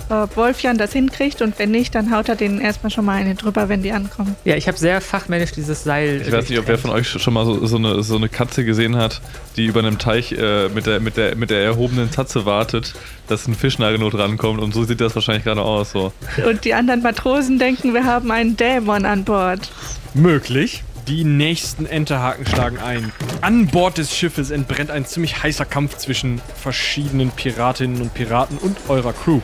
ob 0.09 0.37
Wolfjan 0.37 0.77
das 0.77 0.93
hinkriegt 0.93 1.41
und 1.41 1.59
wenn 1.59 1.71
nicht, 1.71 1.95
dann 1.95 2.15
haut 2.15 2.29
er 2.29 2.35
denen 2.35 2.61
erstmal 2.61 2.91
schon 2.91 3.05
mal 3.05 3.17
eine 3.17 3.35
drüber, 3.35 3.69
wenn 3.69 3.83
die 3.83 3.91
ankommen. 3.91 4.35
Ja, 4.45 4.55
ich 4.55 4.67
habe 4.67 4.77
sehr 4.77 5.01
fachmännisch 5.01 5.51
dieses 5.51 5.83
Seil. 5.83 6.21
Ich 6.21 6.31
weiß 6.31 6.49
nicht, 6.49 6.59
ob 6.59 6.67
wer 6.67 6.77
von 6.77 6.91
euch 6.91 7.07
schon 7.07 7.33
mal 7.33 7.45
so, 7.45 7.65
so, 7.65 7.77
eine, 7.77 8.03
so 8.03 8.15
eine 8.15 8.29
Katze 8.29 8.63
gesehen 8.63 8.95
hat, 8.95 9.21
die 9.55 9.65
über 9.65 9.79
einem 9.79 9.97
Teich 9.97 10.31
äh, 10.31 10.69
mit, 10.69 10.85
der, 10.85 10.99
mit, 10.99 11.17
der, 11.17 11.35
mit 11.35 11.49
der 11.49 11.63
erhobenen 11.63 12.11
Tatze 12.11 12.45
wartet, 12.45 12.93
dass 13.27 13.47
ein 13.47 13.55
Fischnagelnot 13.55 14.15
rankommt 14.15 14.61
und 14.61 14.73
so 14.73 14.83
sieht 14.83 15.01
das 15.01 15.15
wahrscheinlich 15.15 15.43
gerade 15.43 15.61
aus. 15.61 15.91
So. 15.91 16.13
Und 16.47 16.63
die 16.65 16.73
anderen 16.73 17.01
Matrosen 17.01 17.59
denken, 17.59 17.93
wir 17.93 18.05
haben 18.05 18.31
einen 18.31 18.55
Dämon 18.55 19.05
an 19.05 19.23
Bord. 19.23 19.69
Möglich. 20.13 20.83
Die 21.07 21.23
nächsten 21.23 21.85
Enterhaken 21.85 22.45
schlagen 22.45 22.79
ein. 22.79 23.13
An 23.39 23.67
Bord 23.67 23.97
des 23.97 24.13
Schiffes 24.13 24.51
entbrennt 24.51 24.91
ein 24.91 25.05
ziemlich 25.05 25.41
heißer 25.41 25.63
Kampf 25.63 25.95
zwischen 25.97 26.41
verschiedenen 26.61 27.31
Piratinnen 27.31 28.01
und 28.01 28.13
Piraten 28.13 28.57
und 28.57 28.75
eurer 28.89 29.13
Crew. 29.13 29.39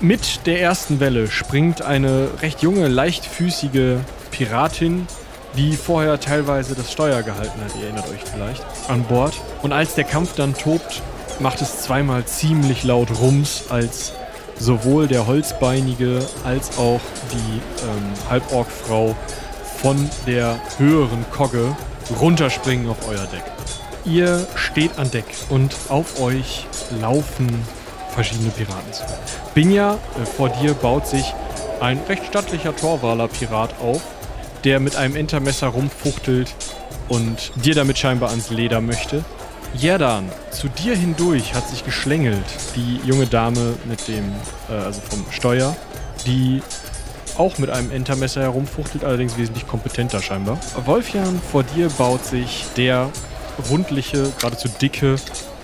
Mit 0.00 0.46
der 0.46 0.60
ersten 0.60 1.00
Welle 1.00 1.30
springt 1.30 1.82
eine 1.82 2.28
recht 2.42 2.62
junge, 2.62 2.88
leichtfüßige 2.88 3.98
Piratin, 4.30 5.06
die 5.56 5.76
vorher 5.76 6.18
teilweise 6.18 6.74
das 6.74 6.92
Steuer 6.92 7.22
gehalten 7.22 7.60
hat, 7.64 7.76
ihr 7.76 7.84
erinnert 7.84 8.08
euch 8.08 8.20
vielleicht, 8.24 8.64
an 8.88 9.04
Bord. 9.04 9.34
Und 9.62 9.72
als 9.72 9.94
der 9.94 10.04
Kampf 10.04 10.34
dann 10.34 10.54
tobt, 10.54 11.00
macht 11.38 11.62
es 11.62 11.82
zweimal 11.82 12.24
ziemlich 12.24 12.82
laut 12.84 13.08
Rums, 13.20 13.64
als 13.70 14.12
sowohl 14.58 15.06
der 15.06 15.26
Holzbeinige 15.26 16.20
als 16.44 16.76
auch 16.78 17.00
die 17.32 17.60
ähm, 17.82 18.30
Halborgfrau 18.30 19.16
von 19.80 20.10
der 20.26 20.58
höheren 20.78 21.24
Kogge 21.30 21.76
runterspringen 22.20 22.88
auf 22.88 23.08
euer 23.08 23.26
Deck. 23.26 23.44
Ihr 24.04 24.46
steht 24.54 24.98
an 24.98 25.10
Deck 25.10 25.24
und 25.48 25.74
auf 25.88 26.20
euch 26.20 26.66
laufen 27.00 27.48
verschiedene 28.14 28.50
Piraten 28.50 28.92
zu. 28.92 29.02
Binja, 29.54 29.94
äh, 29.94 30.26
vor 30.26 30.48
dir 30.48 30.74
baut 30.74 31.06
sich 31.06 31.34
ein 31.80 32.00
recht 32.08 32.24
stattlicher 32.26 32.74
Torwaler 32.74 33.28
Pirat 33.28 33.74
auf, 33.80 34.02
der 34.64 34.80
mit 34.80 34.96
einem 34.96 35.16
Entermesser 35.16 35.68
rumfuchtelt 35.68 36.54
und 37.08 37.52
dir 37.56 37.74
damit 37.74 37.98
scheinbar 37.98 38.30
ans 38.30 38.50
Leder 38.50 38.80
möchte. 38.80 39.24
Jerdan, 39.74 40.30
zu 40.50 40.68
dir 40.68 40.94
hindurch 40.94 41.54
hat 41.54 41.68
sich 41.68 41.84
geschlängelt 41.84 42.44
die 42.76 43.00
junge 43.04 43.26
Dame 43.26 43.74
mit 43.84 44.06
dem, 44.08 44.24
äh, 44.70 44.74
also 44.74 45.00
vom 45.00 45.24
Steuer, 45.30 45.76
die 46.26 46.62
auch 47.36 47.58
mit 47.58 47.70
einem 47.70 47.90
Entermesser 47.90 48.42
herumfuchtelt, 48.42 49.04
allerdings 49.04 49.36
wesentlich 49.36 49.66
kompetenter 49.66 50.22
scheinbar. 50.22 50.58
Wolfjan, 50.84 51.40
vor 51.50 51.64
dir 51.64 51.88
baut 51.88 52.24
sich 52.24 52.66
der 52.76 53.10
rundliche, 53.68 54.32
geradezu 54.38 54.68
dicke 54.80 55.16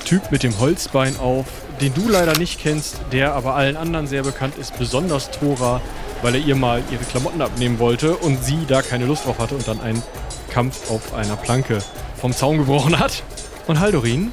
Typ 0.04 0.33
mit 0.33 0.42
dem 0.42 0.59
Holzbein 0.59 1.16
auf, 1.19 1.47
den 1.81 1.95
du 1.95 2.09
leider 2.09 2.37
nicht 2.39 2.61
kennst, 2.61 2.97
der 3.13 3.35
aber 3.35 3.55
allen 3.55 3.77
anderen 3.77 4.07
sehr 4.07 4.23
bekannt 4.23 4.55
ist, 4.59 4.79
besonders 4.79 5.31
Thora, 5.31 5.81
weil 6.23 6.35
er 6.35 6.41
ihr 6.41 6.57
mal 6.57 6.83
ihre 6.91 7.05
Klamotten 7.05 7.41
abnehmen 7.41 7.79
wollte 7.79 8.17
und 8.17 8.45
sie 8.45 8.59
da 8.69 8.83
keine 8.83 9.07
Lust 9.07 9.27
drauf 9.27 9.39
hatte 9.39 9.55
und 9.55 9.67
dann 9.67 9.81
einen 9.81 10.03
Kampf 10.51 10.91
auf 10.91 11.15
einer 11.15 11.37
Planke 11.37 11.79
vom 12.21 12.33
Zaun 12.33 12.59
gebrochen 12.59 12.99
hat. 12.99 13.23
Und 13.67 13.81
Haldorin, 13.81 14.33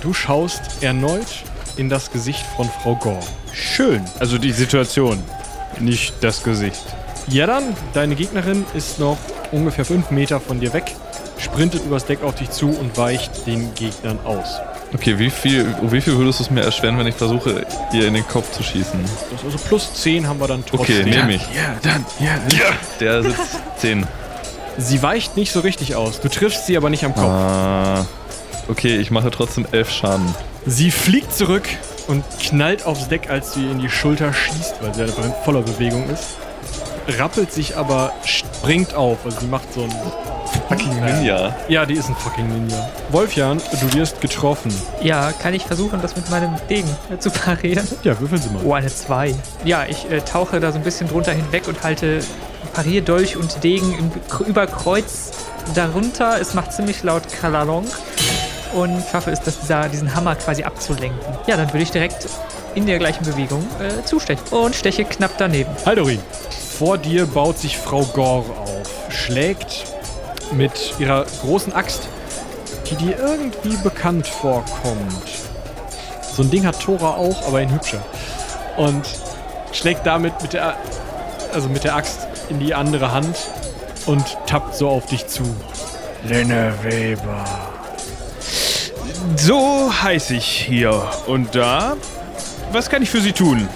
du 0.00 0.12
schaust 0.12 0.60
erneut 0.80 1.44
in 1.76 1.88
das 1.88 2.10
Gesicht 2.10 2.44
von 2.56 2.68
Frau 2.82 2.94
Gore. 2.96 3.20
Schön. 3.52 4.04
Also 4.20 4.38
die 4.38 4.52
Situation, 4.52 5.22
nicht 5.80 6.14
das 6.20 6.42
Gesicht. 6.42 6.82
Ja 7.28 7.46
dann, 7.46 7.76
deine 7.92 8.14
Gegnerin 8.14 8.64
ist 8.74 8.98
noch 8.98 9.18
ungefähr 9.52 9.84
5 9.84 10.10
Meter 10.10 10.40
von 10.40 10.60
dir 10.60 10.72
weg, 10.72 10.94
sprintet 11.38 11.84
übers 11.84 12.04
Deck 12.06 12.22
auf 12.22 12.34
dich 12.36 12.50
zu 12.50 12.68
und 12.68 12.96
weicht 12.96 13.46
den 13.46 13.74
Gegnern 13.74 14.18
aus. 14.24 14.60
Okay, 14.94 15.18
wie 15.18 15.28
viel, 15.28 15.66
wie 15.82 16.00
viel 16.00 16.16
würdest 16.16 16.40
du 16.40 16.44
es 16.44 16.50
mir 16.50 16.62
erschweren, 16.62 16.98
wenn 16.98 17.06
ich 17.06 17.14
versuche, 17.14 17.66
ihr 17.92 18.06
in 18.06 18.14
den 18.14 18.26
Kopf 18.26 18.50
zu 18.52 18.62
schießen? 18.62 19.00
Das 19.02 19.40
ist 19.40 19.44
also 19.44 19.58
plus 19.58 19.92
10 19.94 20.26
haben 20.26 20.40
wir 20.40 20.48
dann 20.48 20.64
trotzdem. 20.64 21.00
Okay, 21.00 21.10
nehme 21.10 21.34
ich. 21.34 21.42
Ja, 21.42 21.76
dann, 21.82 22.06
ja. 22.18 22.38
Der 22.98 23.22
sitzt 23.22 23.60
10. 23.78 24.06
Sie 24.78 25.02
weicht 25.02 25.36
nicht 25.36 25.52
so 25.52 25.60
richtig 25.60 25.94
aus. 25.94 26.20
Du 26.20 26.28
triffst 26.28 26.66
sie 26.66 26.76
aber 26.76 26.88
nicht 26.88 27.04
am 27.04 27.14
Kopf. 27.14 27.24
Ah, 27.24 28.06
okay, 28.68 28.96
ich 28.96 29.10
mache 29.10 29.30
trotzdem 29.30 29.66
11 29.70 29.90
Schaden. 29.90 30.34
Sie 30.64 30.90
fliegt 30.90 31.34
zurück 31.34 31.68
und 32.06 32.24
knallt 32.40 32.86
aufs 32.86 33.08
Deck, 33.08 33.28
als 33.28 33.52
du 33.52 33.60
ihr 33.60 33.72
in 33.72 33.80
die 33.80 33.90
Schulter 33.90 34.32
schießt, 34.32 34.76
weil 34.80 34.94
sie 34.94 35.02
einfach 35.02 35.24
in 35.24 35.32
voller 35.44 35.62
Bewegung 35.62 36.08
ist. 36.08 36.36
Rappelt 37.18 37.52
sich 37.52 37.76
aber, 37.76 38.12
springt 38.24 38.94
auf. 38.94 39.18
Also 39.24 39.40
sie 39.40 39.46
macht 39.46 39.72
so 39.74 39.82
ein 39.82 39.94
Fucking 40.68 41.02
Ninja. 41.02 41.56
Ja, 41.68 41.86
die 41.86 41.94
ist 41.94 42.10
ein 42.10 42.14
fucking 42.16 42.46
Ninja. 42.46 42.90
Wolfjan, 43.08 43.58
du 43.80 43.94
wirst 43.94 44.20
getroffen. 44.20 44.70
Ja, 45.02 45.32
kann 45.32 45.54
ich 45.54 45.64
versuchen, 45.64 46.02
das 46.02 46.14
mit 46.14 46.28
meinem 46.28 46.54
Degen 46.68 46.88
äh, 47.10 47.18
zu 47.18 47.30
parieren? 47.30 47.88
Ja, 48.02 48.20
würfeln 48.20 48.42
Sie 48.42 48.50
mal. 48.50 48.62
Oh, 48.62 48.74
eine 48.74 48.88
2. 48.88 49.34
Ja, 49.64 49.86
ich 49.88 50.10
äh, 50.10 50.20
tauche 50.20 50.60
da 50.60 50.70
so 50.70 50.76
ein 50.76 50.84
bisschen 50.84 51.08
drunter 51.08 51.32
hinweg 51.32 51.68
und 51.68 51.82
halte 51.82 52.20
Parierdolch 52.74 53.38
und 53.38 53.64
Degen 53.64 53.96
im, 53.98 54.10
Überkreuz 54.46 55.32
darunter. 55.74 56.38
Es 56.38 56.52
macht 56.52 56.74
ziemlich 56.74 57.02
laut 57.02 57.22
Kalalong 57.40 57.86
und 58.74 59.02
schaffe 59.10 59.30
es, 59.30 59.40
das, 59.40 59.60
dieser, 59.60 59.88
diesen 59.88 60.14
Hammer 60.14 60.34
quasi 60.34 60.64
abzulenken. 60.64 61.18
Ja, 61.46 61.56
dann 61.56 61.68
würde 61.68 61.82
ich 61.82 61.92
direkt 61.92 62.28
in 62.74 62.84
der 62.84 62.98
gleichen 62.98 63.24
Bewegung 63.24 63.66
äh, 63.80 64.04
zustechen 64.04 64.46
und 64.50 64.74
steche 64.74 65.06
knapp 65.06 65.32
daneben. 65.38 65.70
Haldorin, 65.86 66.20
vor 66.78 66.98
dir 66.98 67.24
baut 67.24 67.58
sich 67.58 67.78
Frau 67.78 68.02
Gore 68.02 68.50
auf, 68.50 68.90
schlägt 69.08 69.97
mit 70.52 70.94
ihrer 70.98 71.24
großen 71.42 71.72
Axt, 71.72 72.08
die 72.90 72.96
dir 72.96 73.18
irgendwie 73.18 73.76
bekannt 73.76 74.26
vorkommt. 74.26 75.28
So 76.34 76.42
ein 76.42 76.50
Ding 76.50 76.64
hat 76.64 76.80
Thora 76.80 77.14
auch, 77.16 77.46
aber 77.46 77.58
ein 77.58 77.72
hübscher. 77.72 78.00
Und 78.76 79.04
schlägt 79.72 80.06
damit 80.06 80.40
mit 80.42 80.52
der, 80.52 80.76
also 81.52 81.68
mit 81.68 81.84
der 81.84 81.96
Axt 81.96 82.26
in 82.48 82.60
die 82.60 82.74
andere 82.74 83.12
Hand 83.12 83.36
und 84.06 84.24
tappt 84.46 84.74
so 84.74 84.88
auf 84.88 85.06
dich 85.06 85.26
zu. 85.26 85.42
Lenne 86.24 86.72
Weber. 86.82 87.44
So 89.36 89.92
heiß 90.02 90.30
ich 90.30 90.46
hier. 90.46 91.02
Und 91.26 91.54
da? 91.54 91.96
Was 92.72 92.88
kann 92.88 93.02
ich 93.02 93.10
für 93.10 93.20
Sie 93.20 93.32
tun? 93.32 93.68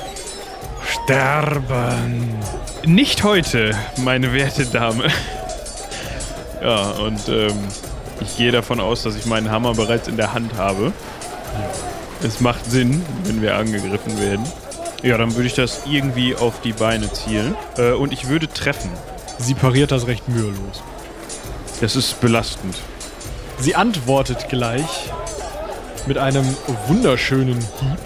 Sterben. 1.04 2.34
Nicht 2.84 3.22
heute, 3.22 3.76
meine 3.98 4.32
werte 4.32 4.66
Dame. 4.66 5.04
Ja, 6.62 6.90
und 6.90 7.28
ähm, 7.28 7.58
ich 8.20 8.36
gehe 8.36 8.52
davon 8.52 8.78
aus, 8.78 9.02
dass 9.02 9.16
ich 9.16 9.26
meinen 9.26 9.50
Hammer 9.50 9.74
bereits 9.74 10.06
in 10.06 10.16
der 10.16 10.32
Hand 10.32 10.54
habe. 10.56 10.92
Es 12.22 12.40
macht 12.40 12.70
Sinn, 12.70 13.04
wenn 13.24 13.42
wir 13.42 13.56
angegriffen 13.56 14.20
werden. 14.20 14.46
Ja, 15.02 15.18
dann 15.18 15.34
würde 15.34 15.48
ich 15.48 15.54
das 15.54 15.82
irgendwie 15.90 16.36
auf 16.36 16.60
die 16.60 16.72
Beine 16.72 17.12
zielen. 17.12 17.56
Äh, 17.76 17.92
und 17.92 18.12
ich 18.12 18.28
würde 18.28 18.46
treffen. 18.46 18.90
Sie 19.38 19.54
pariert 19.54 19.90
das 19.90 20.06
recht 20.06 20.28
mühelos. 20.28 20.84
Das 21.80 21.96
ist 21.96 22.20
belastend. 22.20 22.76
Sie 23.58 23.74
antwortet 23.74 24.48
gleich 24.48 25.10
mit 26.06 26.16
einem 26.16 26.44
wunderschönen 26.86 27.58
Hieb. 27.58 27.98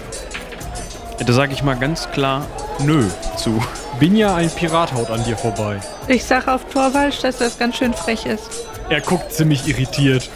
Da 1.27 1.33
sage 1.33 1.53
ich 1.53 1.61
mal 1.61 1.75
ganz 1.75 2.09
klar 2.09 2.47
Nö 2.79 3.05
zu. 3.37 3.61
Binja, 3.99 4.35
ein 4.35 4.49
Pirat 4.51 4.93
haut 4.93 5.09
an 5.09 5.23
dir 5.23 5.35
vorbei. 5.35 5.79
Ich 6.07 6.23
sag 6.23 6.47
auf 6.47 6.65
Torwalsch, 6.65 7.19
dass 7.21 7.37
das 7.37 7.57
ganz 7.57 7.77
schön 7.77 7.93
frech 7.93 8.25
ist. 8.25 8.43
Er 8.89 9.01
guckt 9.01 9.33
ziemlich 9.33 9.67
irritiert. 9.67 10.29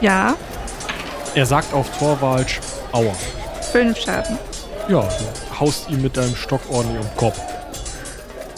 Ja, 0.00 0.34
Er 1.34 1.46
sagt 1.46 1.72
auf 1.74 1.86
Torwalsch, 1.98 2.60
aua. 2.92 3.12
fünf 3.72 3.98
Schaden. 3.98 4.38
Ja, 4.88 5.00
du 5.00 5.58
haust 5.60 5.90
ihm 5.90 6.02
mit 6.02 6.16
deinem 6.16 6.36
Stock 6.36 6.60
ordentlich 6.70 7.00
um 7.00 7.06
den 7.06 7.16
Kopf. 7.16 7.40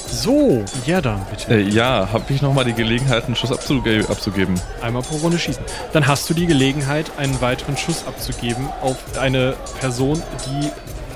So, 0.08 0.62
ja 0.86 1.00
dann 1.00 1.24
bitte. 1.30 1.54
Äh, 1.54 1.60
ja, 1.62 2.08
habe 2.12 2.24
ich 2.32 2.42
nochmal 2.42 2.64
die 2.64 2.74
Gelegenheit, 2.74 3.24
einen 3.26 3.34
Schuss 3.36 3.50
abzuge 3.52 4.04
abzugeben? 4.08 4.60
Einmal 4.82 5.02
pro 5.02 5.16
Runde 5.16 5.38
schießen. 5.38 5.62
Dann 5.92 6.06
hast 6.06 6.28
du 6.30 6.34
die 6.34 6.46
Gelegenheit, 6.46 7.06
einen 7.16 7.40
weiteren 7.40 7.76
Schuss 7.76 8.04
abzugeben 8.06 8.68
auf 8.82 8.96
eine 9.18 9.54
Person, 9.80 10.22
die 10.46 10.70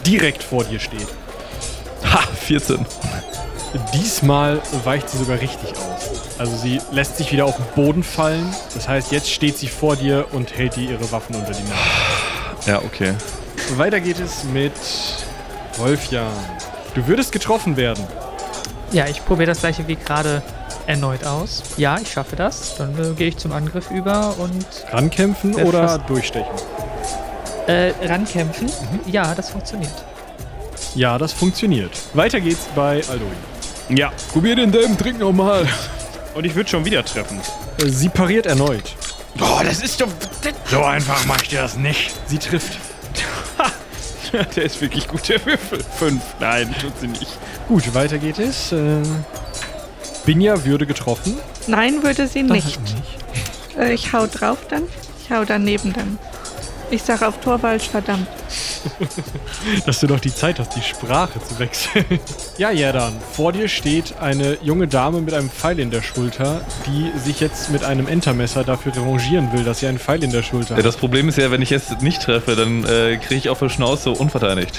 direkt 0.06 0.42
vor 0.42 0.64
dir 0.64 0.80
steht. 0.80 1.06
Ha, 2.04 2.20
14. 2.46 2.84
Diesmal 3.94 4.60
weicht 4.84 5.08
sie 5.08 5.18
sogar 5.18 5.40
richtig 5.40 5.70
aus. 5.70 6.20
Also 6.38 6.56
sie 6.56 6.80
lässt 6.90 7.16
sich 7.18 7.30
wieder 7.30 7.44
auf 7.44 7.56
den 7.56 7.66
Boden 7.74 8.02
fallen. 8.02 8.46
Das 8.74 8.88
heißt, 8.88 9.12
jetzt 9.12 9.30
steht 9.30 9.58
sie 9.58 9.68
vor 9.68 9.96
dir 9.96 10.26
und 10.32 10.56
hält 10.56 10.76
dir 10.76 10.90
ihre 10.90 11.12
Waffen 11.12 11.36
unter 11.36 11.52
die 11.52 11.62
Nase. 11.62 11.74
Ja, 12.66 12.82
okay. 12.82 13.14
Weiter 13.76 14.00
geht 14.00 14.18
es 14.18 14.44
mit 14.44 14.72
Wolfjan. 15.76 16.32
Du 16.94 17.06
würdest 17.06 17.30
getroffen 17.30 17.76
werden. 17.76 18.04
Ja, 18.90 19.06
ich 19.06 19.24
probiere 19.24 19.48
das 19.48 19.60
gleiche 19.60 19.86
wie 19.86 19.94
gerade 19.94 20.42
erneut 20.86 21.24
aus. 21.24 21.62
Ja, 21.76 21.98
ich 22.00 22.10
schaffe 22.10 22.34
das. 22.34 22.74
Dann 22.76 22.98
äh, 22.98 23.14
gehe 23.14 23.28
ich 23.28 23.36
zum 23.36 23.52
Angriff 23.52 23.90
über 23.90 24.34
und 24.38 24.66
Rankämpfen 24.90 25.54
oder 25.54 25.98
durchstechen? 25.98 26.50
Äh, 27.70 28.06
rankämpfen. 28.06 28.70
Ja, 29.06 29.34
das 29.34 29.50
funktioniert. 29.50 29.92
Ja, 30.94 31.18
das 31.18 31.32
funktioniert. 31.32 31.92
Weiter 32.14 32.40
geht's 32.40 32.66
bei 32.74 33.02
Alduin. 33.08 33.36
Ja, 33.90 34.12
probier 34.32 34.56
den 34.56 34.72
selben 34.72 34.96
Trick 34.96 35.18
nochmal. 35.18 35.66
Und 36.34 36.44
ich 36.44 36.54
würde 36.54 36.68
schon 36.70 36.84
wieder 36.84 37.04
treffen. 37.04 37.40
Sie 37.84 38.08
pariert 38.08 38.46
erneut. 38.46 38.94
Oh, 39.40 39.60
das 39.64 39.82
ist 39.82 40.00
doch. 40.00 40.08
So 40.70 40.82
einfach 40.82 41.24
mach 41.26 41.42
ich 41.42 41.50
das 41.50 41.76
nicht. 41.76 42.12
Sie 42.26 42.38
trifft. 42.38 42.78
Der 44.54 44.62
ist 44.64 44.80
wirklich 44.80 45.08
gut, 45.08 45.28
der 45.28 45.44
Würfel. 45.44 45.80
Fünf. 45.98 46.22
Nein, 46.38 46.72
tut 46.80 46.92
sie 47.00 47.08
nicht. 47.08 47.26
Gut, 47.66 47.92
weiter 47.94 48.16
geht 48.18 48.38
es. 48.38 48.70
Äh, 48.70 49.02
Binja 50.24 50.64
würde 50.64 50.86
getroffen. 50.86 51.36
Nein, 51.66 52.02
würde 52.04 52.28
sie 52.28 52.42
Das 52.42 52.52
nicht. 52.52 52.80
nicht. 52.80 53.76
Äh, 53.76 53.92
ich 53.92 54.12
hau 54.12 54.26
drauf 54.28 54.58
dann. 54.68 54.84
Ich 55.24 55.32
hau 55.32 55.44
daneben 55.44 55.92
dann. 55.92 56.16
Ich 56.92 57.02
sag 57.04 57.22
auf 57.22 57.38
Torwald, 57.40 57.82
verdammt. 57.82 58.26
Dass 59.86 60.00
du 60.00 60.08
doch 60.08 60.18
die 60.18 60.34
Zeit 60.34 60.58
hast, 60.58 60.74
die 60.74 60.82
Sprache 60.82 61.38
zu 61.40 61.58
wechseln. 61.60 62.04
ja, 62.58 62.70
Jerdan, 62.72 63.12
vor 63.32 63.52
dir 63.52 63.68
steht 63.68 64.14
eine 64.20 64.58
junge 64.62 64.88
Dame 64.88 65.20
mit 65.20 65.32
einem 65.32 65.50
Pfeil 65.50 65.78
in 65.78 65.90
der 65.92 66.02
Schulter, 66.02 66.62
die 66.86 67.16
sich 67.18 67.38
jetzt 67.38 67.70
mit 67.70 67.84
einem 67.84 68.08
Entermesser 68.08 68.64
dafür 68.64 68.94
revanchieren 68.96 69.52
will, 69.52 69.62
dass 69.62 69.78
sie 69.80 69.86
einen 69.86 70.00
Pfeil 70.00 70.24
in 70.24 70.32
der 70.32 70.42
Schulter 70.42 70.70
Ja, 70.72 70.78
hat. 70.78 70.84
das 70.84 70.96
Problem 70.96 71.28
ist 71.28 71.38
ja, 71.38 71.50
wenn 71.52 71.62
ich 71.62 71.70
jetzt 71.70 72.02
nicht 72.02 72.22
treffe, 72.22 72.56
dann 72.56 72.84
äh, 72.84 73.16
kriege 73.18 73.36
ich 73.36 73.48
auf 73.50 73.60
die 73.60 73.70
Schnauze 73.70 74.10
unverteidigt. 74.10 74.76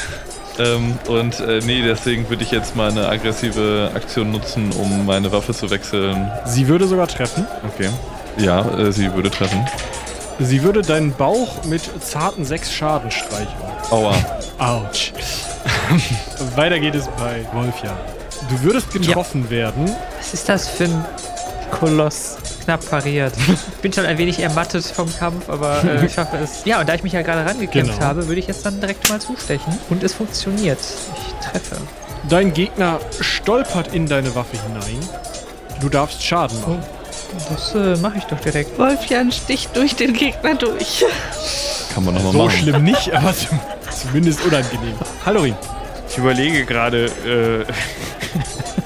Ähm, 0.60 0.98
und 1.08 1.40
äh, 1.40 1.62
nee, 1.64 1.82
deswegen 1.82 2.30
würde 2.30 2.44
ich 2.44 2.52
jetzt 2.52 2.76
mal 2.76 2.92
eine 2.92 3.08
aggressive 3.08 3.92
Aktion 3.96 4.32
nutzen, 4.32 4.72
um 4.74 5.06
meine 5.06 5.32
Waffe 5.32 5.54
zu 5.54 5.70
wechseln. 5.70 6.30
Sie 6.46 6.68
würde 6.68 6.88
sogar 6.88 7.08
treffen. 7.08 7.48
Okay. 7.74 7.90
Ja, 8.38 8.78
äh, 8.78 8.92
sie 8.92 9.14
würde 9.14 9.32
treffen. 9.32 9.66
Sie 10.44 10.64
würde 10.64 10.82
deinen 10.82 11.14
Bauch 11.14 11.64
mit 11.66 11.82
zarten 12.04 12.46
sechs 12.46 12.74
Schaden 12.74 13.12
streicheln. 13.12 13.48
Aua. 13.92 14.16
Autsch. 14.58 15.14
Weiter 16.56 16.80
geht 16.80 16.96
es 16.96 17.08
bei 17.20 17.46
Wolfjan. 17.54 17.96
Du 18.50 18.62
würdest 18.64 18.92
getroffen 18.92 19.50
werden. 19.50 19.90
Was 20.18 20.34
ist 20.34 20.50
das 20.50 20.68
für 20.68 20.86
ein 20.86 21.06
Koloss? 21.72 22.38
Knapp 22.64 22.88
pariert. 22.90 23.34
Ich 23.48 23.82
bin 23.82 23.94
schon 23.94 24.06
ein 24.06 24.18
wenig 24.18 24.40
ermattet 24.40 24.86
vom 24.86 25.14
Kampf, 25.18 25.48
aber 25.50 25.84
äh, 25.84 26.06
ich 26.06 26.14
schaffe 26.14 26.38
es. 26.38 26.66
Ja, 26.66 26.80
und 26.80 26.90
da 26.90 26.96
ich 26.96 27.04
mich 27.04 27.14
ja 27.14 27.22
gerade 27.22 27.48
rangekämpft 27.48 27.94
Genau. 27.96 28.06
habe, 28.06 28.28
würde 28.28 28.40
ich 28.40 28.48
jetzt 28.48 28.66
dann 28.66 28.80
direkt 28.80 29.10
mal 29.10 29.20
zustechen. 29.22 29.78
Und 29.90 30.04
es 30.04 30.14
funktioniert. 30.14 30.80
Ich 30.80 31.48
treffe. 31.50 31.78
Dein 32.30 32.54
Gegner 32.54 33.00
stolpert 33.20 33.94
in 33.94 34.08
deine 34.08 34.34
Waffe 34.36 34.58
hinein. 34.58 35.00
Du 35.80 35.90
darfst 35.90 36.24
Schaden 36.24 36.60
machen. 36.62 36.84
Das 37.50 37.74
äh, 37.76 37.96
mache 38.02 38.18
ich 38.18 38.24
doch 38.26 38.40
direkt. 38.40 38.78
Wolfjan 38.78 39.32
sticht 39.32 39.76
durch 39.76 39.96
den 39.96 40.14
Gegner 40.14 40.56
durch. 40.56 41.06
Kann 41.94 42.06
man 42.06 42.14
nochmal 42.16 42.32
So 42.34 42.38
machen. 42.46 42.58
schlimm 42.58 42.84
nicht, 42.84 43.14
aber 43.14 43.34
zum, 43.36 43.60
zumindest 43.90 44.44
unangenehm. 44.46 44.96
Hallorin. 45.26 45.56
Ich 46.10 46.18
überlege 46.18 46.66
gerade, 46.66 47.06
äh, 47.06 47.66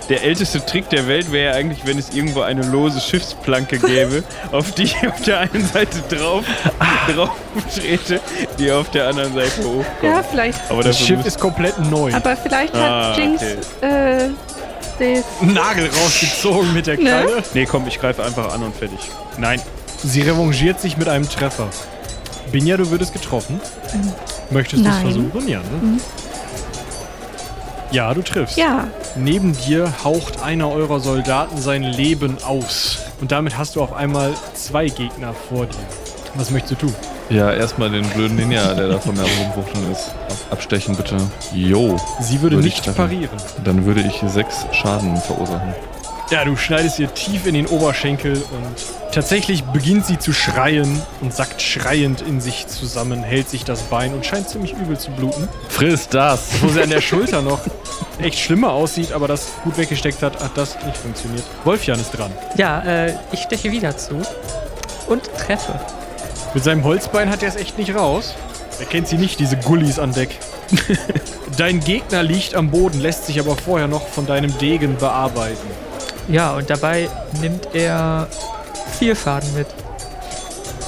der 0.09 0.23
älteste 0.23 0.63
Trick 0.63 0.87
der 0.89 1.07
Welt 1.07 1.31
wäre 1.31 1.55
eigentlich, 1.55 1.79
wenn 1.85 1.97
es 1.97 2.11
irgendwo 2.11 2.41
eine 2.41 2.61
lose 2.61 2.99
Schiffsplanke 3.01 3.79
gäbe, 3.79 4.23
auf 4.51 4.71
die 4.73 4.83
ich 4.83 4.95
auf 5.07 5.19
der 5.23 5.39
einen 5.39 5.65
Seite 5.67 6.03
drauf, 6.15 6.43
drauf 7.15 7.31
trete, 7.75 8.19
die 8.59 8.71
auf 8.71 8.91
der 8.91 9.07
anderen 9.07 9.33
Seite 9.33 9.63
hochkommt. 9.63 10.03
Ja, 10.03 10.21
vielleicht. 10.21 10.59
Aber 10.69 10.83
Das 10.83 10.99
Schiff 10.99 11.25
ist 11.25 11.39
komplett 11.39 11.79
neu. 11.89 12.13
Aber 12.13 12.37
vielleicht 12.37 12.75
Ah, 12.75 13.09
hat 13.09 13.17
Jinx 13.17 13.41
okay. 13.81 13.87
äh, 13.87 14.29
das. 14.99 15.23
Nagel 15.41 15.87
rausgezogen 15.89 16.73
mit 16.73 16.87
der 16.87 16.97
Ne? 16.97 17.09
Kreide. 17.09 17.43
Nee, 17.53 17.65
komm, 17.65 17.87
ich 17.87 17.99
greife 17.99 18.23
einfach 18.23 18.53
an 18.53 18.63
und 18.63 18.75
fertig. 18.75 18.99
Nein. 19.37 19.61
Sie 20.03 20.21
revanchiert 20.21 20.79
sich 20.81 20.97
mit 20.97 21.07
einem 21.07 21.27
Treffer. 21.29 21.67
Binja, 22.51 22.77
du 22.77 22.89
würdest 22.91 23.13
getroffen. 23.13 23.59
Möchtest 24.51 24.85
du 24.85 24.89
es 24.89 24.97
versuchen? 24.97 25.47
Ja, 25.47 25.59
ne? 25.59 25.99
Ja, 27.91 28.13
du 28.13 28.21
triffst. 28.21 28.57
Ja, 28.57 28.87
Neben 29.17 29.53
dir 29.65 29.93
haucht 30.03 30.43
einer 30.43 30.69
eurer 30.69 30.99
Soldaten 30.99 31.61
sein 31.61 31.83
Leben 31.83 32.37
aus. 32.43 32.97
Und 33.21 33.31
damit 33.31 33.57
hast 33.57 33.75
du 33.77 33.81
auf 33.81 33.93
einmal 33.93 34.33
zwei 34.53 34.87
Gegner 34.87 35.33
vor 35.49 35.65
dir. 35.65 35.75
Was 36.33 36.51
möchtest 36.51 36.73
du 36.81 36.87
tun? 36.87 36.95
Ja, 37.29 37.51
erstmal 37.51 37.89
den 37.89 38.07
blöden 38.09 38.35
Ninja, 38.37 38.73
der 38.75 38.87
da 38.87 38.99
von 38.99 39.15
mir 39.15 39.23
rumwuchteln 39.23 39.91
ist. 39.91 40.09
Ab- 40.09 40.37
Abstechen 40.51 40.95
bitte. 40.95 41.17
Jo. 41.53 41.97
Sie 42.21 42.41
würde 42.41 42.57
Würde 42.57 42.67
ich 42.67 42.85
nicht 42.85 42.95
parieren. 42.95 43.37
Dann 43.63 43.85
würde 43.85 44.01
ich 44.01 44.21
sechs 44.31 44.65
Schaden 44.71 45.17
verursachen. 45.17 45.73
Ja, 46.31 46.43
du 46.43 46.55
schneidest 46.55 46.97
ihr 46.99 47.13
tief 47.13 47.45
in 47.45 47.53
den 47.53 47.67
Oberschenkel 47.67 48.33
und 48.33 49.13
tatsächlich 49.13 49.63
beginnt 49.63 50.07
sie 50.07 50.17
zu 50.17 50.33
schreien 50.33 50.99
und 51.21 51.31
sackt 51.33 51.61
schreiend 51.61 52.21
in 52.21 52.41
sich 52.41 52.65
zusammen, 52.65 53.21
hält 53.23 53.47
sich 53.49 53.63
das 53.63 53.81
Bein 53.83 54.11
und 54.13 54.25
scheint 54.25 54.49
ziemlich 54.49 54.73
übel 54.73 54.97
zu 54.97 55.11
bluten. 55.11 55.47
Friss 55.69 56.09
das! 56.09 56.41
Wo 56.61 56.69
sie 56.69 56.81
an 56.81 56.89
der 56.89 57.01
Schulter 57.01 57.43
noch 57.43 57.59
echt 58.19 58.39
schlimmer 58.39 58.71
aussieht, 58.71 59.11
aber 59.11 59.27
das 59.27 59.49
gut 59.63 59.77
weggesteckt 59.77 60.23
hat, 60.23 60.41
hat 60.43 60.57
das 60.57 60.75
nicht 60.83 60.97
funktioniert. 60.97 61.43
Wolfjan 61.63 61.99
ist 61.99 62.09
dran. 62.11 62.31
Ja, 62.57 62.81
äh, 62.81 63.13
ich 63.31 63.41
steche 63.41 63.71
wieder 63.71 63.95
zu. 63.95 64.15
Und 65.07 65.21
treffe. 65.37 65.79
Mit 66.55 66.63
seinem 66.63 66.85
Holzbein 66.85 67.29
hat 67.29 67.43
er 67.43 67.49
es 67.49 67.57
echt 67.57 67.77
nicht 67.77 67.93
raus. 67.93 68.33
Er 68.79 68.85
kennt 68.85 69.09
sie 69.09 69.17
nicht, 69.17 69.39
diese 69.41 69.57
Gullis 69.57 69.99
an 69.99 70.13
Deck. 70.13 70.39
Dein 71.57 71.81
Gegner 71.81 72.23
liegt 72.23 72.55
am 72.55 72.71
Boden, 72.71 73.01
lässt 73.01 73.25
sich 73.25 73.41
aber 73.41 73.57
vorher 73.57 73.87
noch 73.87 74.07
von 74.07 74.25
deinem 74.25 74.57
Degen 74.57 74.95
bearbeiten. 74.95 75.67
Ja, 76.29 76.53
und 76.53 76.69
dabei 76.69 77.09
nimmt 77.41 77.67
er 77.73 78.27
vier 78.97 79.17
Schaden 79.17 79.53
mit. 79.53 79.67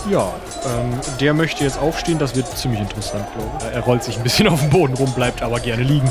Ja, 0.10 0.34
ähm, 0.66 0.94
der 1.20 1.34
möchte 1.34 1.66
jetzt 1.66 1.80
aufstehen, 1.80 2.18
das 2.18 2.34
wird 2.34 2.48
ziemlich 2.58 2.80
interessant, 2.80 3.26
glaube 3.36 3.52
ich. 3.60 3.76
Er 3.76 3.82
rollt 3.82 4.04
sich 4.04 4.16
ein 4.16 4.24
bisschen 4.24 4.48
auf 4.48 4.62
dem 4.62 4.70
Boden 4.70 4.94
rum, 4.94 5.12
bleibt 5.14 5.42
aber 5.42 5.60
gerne 5.60 5.84
liegen. 5.84 6.10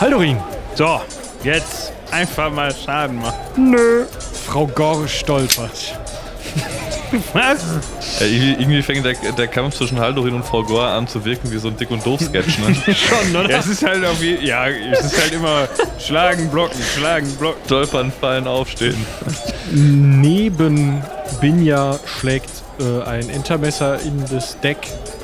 Haldorin, 0.00 0.38
So, 0.74 1.00
jetzt 1.44 1.92
einfach 2.10 2.50
mal 2.50 2.74
Schaden 2.74 3.20
machen. 3.20 3.38
Nö. 3.56 4.04
Frau 4.46 4.66
Gore 4.66 5.06
stolpert. 5.08 5.96
Was? 7.32 7.64
Ja, 8.20 8.26
irgendwie, 8.26 8.52
irgendwie 8.52 8.82
fängt 8.82 9.04
der, 9.04 9.14
der 9.32 9.48
Kampf 9.48 9.76
zwischen 9.76 9.98
Haldorin 9.98 10.34
und 10.34 10.44
Frau 10.44 10.62
Gore 10.62 10.88
an 10.88 11.06
zu 11.06 11.24
wirken 11.24 11.50
wie 11.50 11.58
so 11.58 11.68
ein 11.68 11.76
Dick- 11.76 11.90
und 11.90 12.04
Doof-Sketch, 12.04 12.58
ne? 12.58 12.74
Schon, 12.94 13.36
oder? 13.36 13.50
Ja, 13.50 13.58
es 13.58 13.66
ist 13.66 13.84
halt 13.84 14.04
auf 14.04 14.22
je, 14.22 14.36
ja, 14.44 14.68
es 14.68 15.06
ist 15.06 15.20
halt 15.20 15.32
immer 15.32 15.68
schlagen, 15.98 16.48
blocken, 16.50 16.80
schlagen, 16.96 17.30
blocken. 17.36 17.60
Stolpern, 17.66 18.12
fallen, 18.20 18.46
aufstehen. 18.46 18.96
Neben 19.72 21.02
Binja 21.40 21.98
schlägt 22.18 22.50
äh, 22.80 23.02
ein 23.04 23.28
Entermesser 23.30 24.00
in 24.00 24.24
das 24.30 24.58
Deck, 24.60 24.78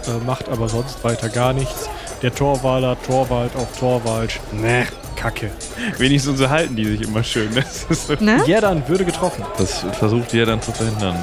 äh, 0.06 0.24
macht 0.24 0.48
aber 0.48 0.68
sonst 0.68 1.02
weiter 1.04 1.28
gar 1.28 1.52
nichts. 1.52 1.88
Der 2.22 2.34
Torwaler, 2.34 2.96
Torwald 3.02 3.54
auf 3.56 3.76
Torwald. 3.78 4.38
Ne, 4.52 4.86
Kacke. 5.16 5.50
Wenigstens 5.98 6.38
so 6.38 6.48
halten 6.48 6.76
die 6.76 6.84
sich 6.84 7.02
immer 7.02 7.22
schön. 7.24 7.50
Ist 7.88 8.06
so. 8.06 8.14
ne? 8.20 8.42
Jerdan 8.46 8.82
würde 8.88 9.04
getroffen. 9.04 9.44
Das 9.58 9.84
versucht 9.98 10.32
ihr 10.34 10.46
dann 10.46 10.60
zu 10.62 10.72
verhindern. 10.72 11.16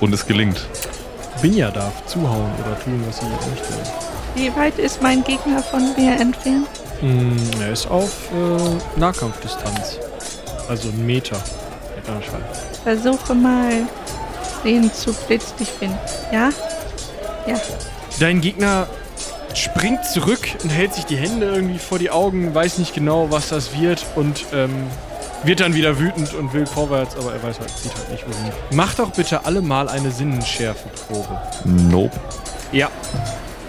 Und 0.00 0.12
es 0.12 0.26
gelingt. 0.26 0.66
Binja 1.42 1.70
darf 1.70 2.06
zuhauen 2.06 2.50
oder 2.60 2.78
tun, 2.80 3.02
was 3.06 3.18
sie 3.18 3.26
möchte. 3.26 3.74
Wie 4.34 4.54
weit 4.56 4.78
ist 4.78 5.02
mein 5.02 5.22
Gegner 5.24 5.62
von 5.62 5.94
mir 5.96 6.12
entfernt? 6.12 6.68
Mm, 7.00 7.36
er 7.60 7.72
ist 7.72 7.88
auf 7.90 8.30
äh, 8.32 8.98
Nahkampfdistanz. 8.98 9.98
Also 10.68 10.88
ein 10.88 11.06
Meter. 11.06 11.36
Versuche 12.82 13.34
mal, 13.34 13.82
den 14.64 14.92
zu 14.92 15.12
blitzdicht 15.12 15.72
finden. 15.72 15.98
Ja? 16.32 16.50
Ja. 17.46 17.60
Dein 18.18 18.40
Gegner 18.40 18.86
springt 19.54 20.04
zurück 20.06 20.48
und 20.62 20.70
hält 20.70 20.94
sich 20.94 21.04
die 21.04 21.16
Hände 21.16 21.46
irgendwie 21.46 21.78
vor 21.78 21.98
die 21.98 22.10
Augen, 22.10 22.54
weiß 22.54 22.78
nicht 22.78 22.94
genau, 22.94 23.30
was 23.30 23.48
das 23.48 23.78
wird 23.78 24.04
und 24.14 24.46
ähm, 24.52 24.86
wird 25.44 25.60
dann 25.60 25.74
wieder 25.74 25.98
wütend 25.98 26.34
und 26.34 26.52
will 26.52 26.66
vorwärts, 26.66 27.16
aber 27.16 27.32
er 27.32 27.42
weiß 27.42 27.60
halt, 27.60 27.70
sieht 27.70 27.94
halt 27.94 28.10
nicht 28.10 28.24
wohin. 28.26 28.52
Macht 28.76 28.98
doch 28.98 29.12
bitte 29.12 29.44
alle 29.44 29.62
mal 29.62 29.88
eine 29.88 30.10
Sinnenschärfeprobe. 30.10 31.40
Nope. 31.64 32.18
Ja. 32.72 32.90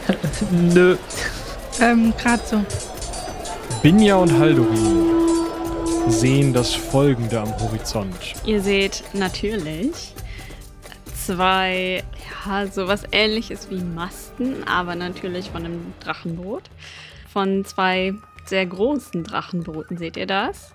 Nö. 0.52 0.98
Ähm, 1.80 2.14
gerade 2.18 2.42
so. 2.46 2.66
Binja 3.82 4.16
und 4.16 4.38
Haldorin 4.38 5.06
sehen 6.08 6.54
das 6.54 6.74
Folgende 6.74 7.40
am 7.40 7.58
Horizont. 7.60 8.34
Ihr 8.46 8.62
seht 8.62 9.04
natürlich 9.14 10.14
zwei, 11.16 12.04
ja, 12.46 12.68
sowas 12.68 13.04
ähnliches 13.12 13.70
wie 13.70 13.82
Masten, 13.82 14.68
aber 14.68 14.96
natürlich 14.96 15.52
von 15.52 15.66
einem 15.66 15.94
Drachenboot. 16.00 16.64
Von 17.32 17.64
zwei 17.64 18.16
sehr 18.46 18.66
großen 18.66 19.24
Drachenbooten 19.24 19.98
seht 19.98 20.18
ihr 20.18 20.26
das. 20.26 20.74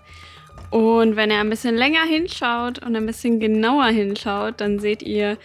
Und 0.70 1.16
wenn 1.16 1.30
ihr 1.30 1.38
ein 1.38 1.50
bisschen 1.50 1.76
länger 1.76 2.02
hinschaut 2.02 2.80
und 2.84 2.96
ein 2.96 3.06
bisschen 3.06 3.38
genauer 3.38 3.86
hinschaut, 3.86 4.60
dann 4.60 4.80
seht 4.80 5.02
ihr, 5.02 5.38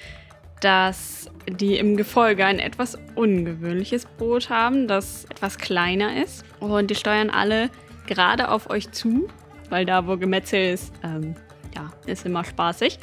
dass 0.61 1.29
die 1.47 1.77
im 1.77 1.95
Gefolge 1.97 2.45
ein 2.45 2.59
etwas 2.59 2.97
ungewöhnliches 3.15 4.05
Boot 4.05 4.49
haben, 4.49 4.87
das 4.87 5.25
etwas 5.25 5.57
kleiner 5.57 6.21
ist. 6.23 6.43
Und 6.59 6.89
die 6.89 6.95
steuern 6.95 7.29
alle 7.29 7.69
gerade 8.07 8.49
auf 8.49 8.69
euch 8.69 8.91
zu. 8.91 9.29
weil 9.69 9.85
da, 9.85 10.07
wo 10.07 10.17
Gemetzel 10.17 10.73
ist, 10.73 10.91
ähm, 11.03 11.35
ja, 11.75 11.91
ist 12.05 12.25
immer 12.25 12.43
spaßig. 12.43 12.97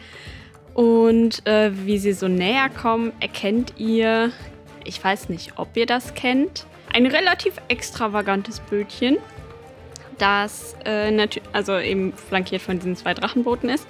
Und 0.75 1.47
äh, 1.47 1.71
wie 1.87 1.99
sie 1.99 2.13
so 2.13 2.29
näher 2.29 2.69
kommen, 2.69 3.13
erkennt 3.21 3.75
ihr, 3.79 4.33
ich 4.85 5.03
weiß 5.03 5.29
nicht, 5.29 5.55
ob 5.57 5.77
ihr 5.77 5.87
das 5.87 6.15
kennt, 6.15 6.67
ein 6.93 7.07
relativ 7.07 7.55
extravagantes 7.69 8.61
Bötchen, 8.61 9.19
das 10.19 10.77
äh, 10.85 11.27
also 11.53 11.79
eben 11.79 12.13
flankiert 12.13 12.63
von 12.63 12.79
diesen 12.79 12.97
zwei 12.97 13.15
Drachenbooten 13.15 13.69
ist. 13.69 13.87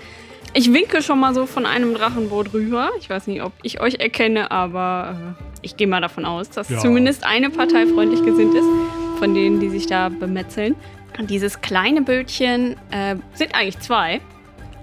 Ich 0.54 0.72
winke 0.72 1.02
schon 1.02 1.20
mal 1.20 1.34
so 1.34 1.44
von 1.46 1.66
einem 1.66 1.94
Drachenboot 1.94 2.54
rüber. 2.54 2.90
Ich 2.98 3.10
weiß 3.10 3.26
nicht, 3.26 3.42
ob 3.42 3.52
ich 3.62 3.80
euch 3.80 3.96
erkenne, 3.96 4.50
aber 4.50 5.34
äh, 5.38 5.44
ich 5.62 5.76
gehe 5.76 5.86
mal 5.86 6.00
davon 6.00 6.24
aus, 6.24 6.48
dass 6.50 6.68
Ja. 6.70 6.78
zumindest 6.78 7.24
eine 7.26 7.50
Partei 7.50 7.86
freundlich 7.86 8.22
gesinnt 8.24 8.54
ist, 8.54 8.68
von 9.18 9.34
denen, 9.34 9.60
die 9.60 9.68
sich 9.68 9.86
da 9.86 10.08
bemetzeln. 10.08 10.74
Und 11.18 11.30
dieses 11.30 11.60
kleine 11.60 12.02
Bötchen 12.02 12.76
äh, 12.90 13.16
sind 13.34 13.54
eigentlich 13.54 13.78
zwei. 13.80 14.20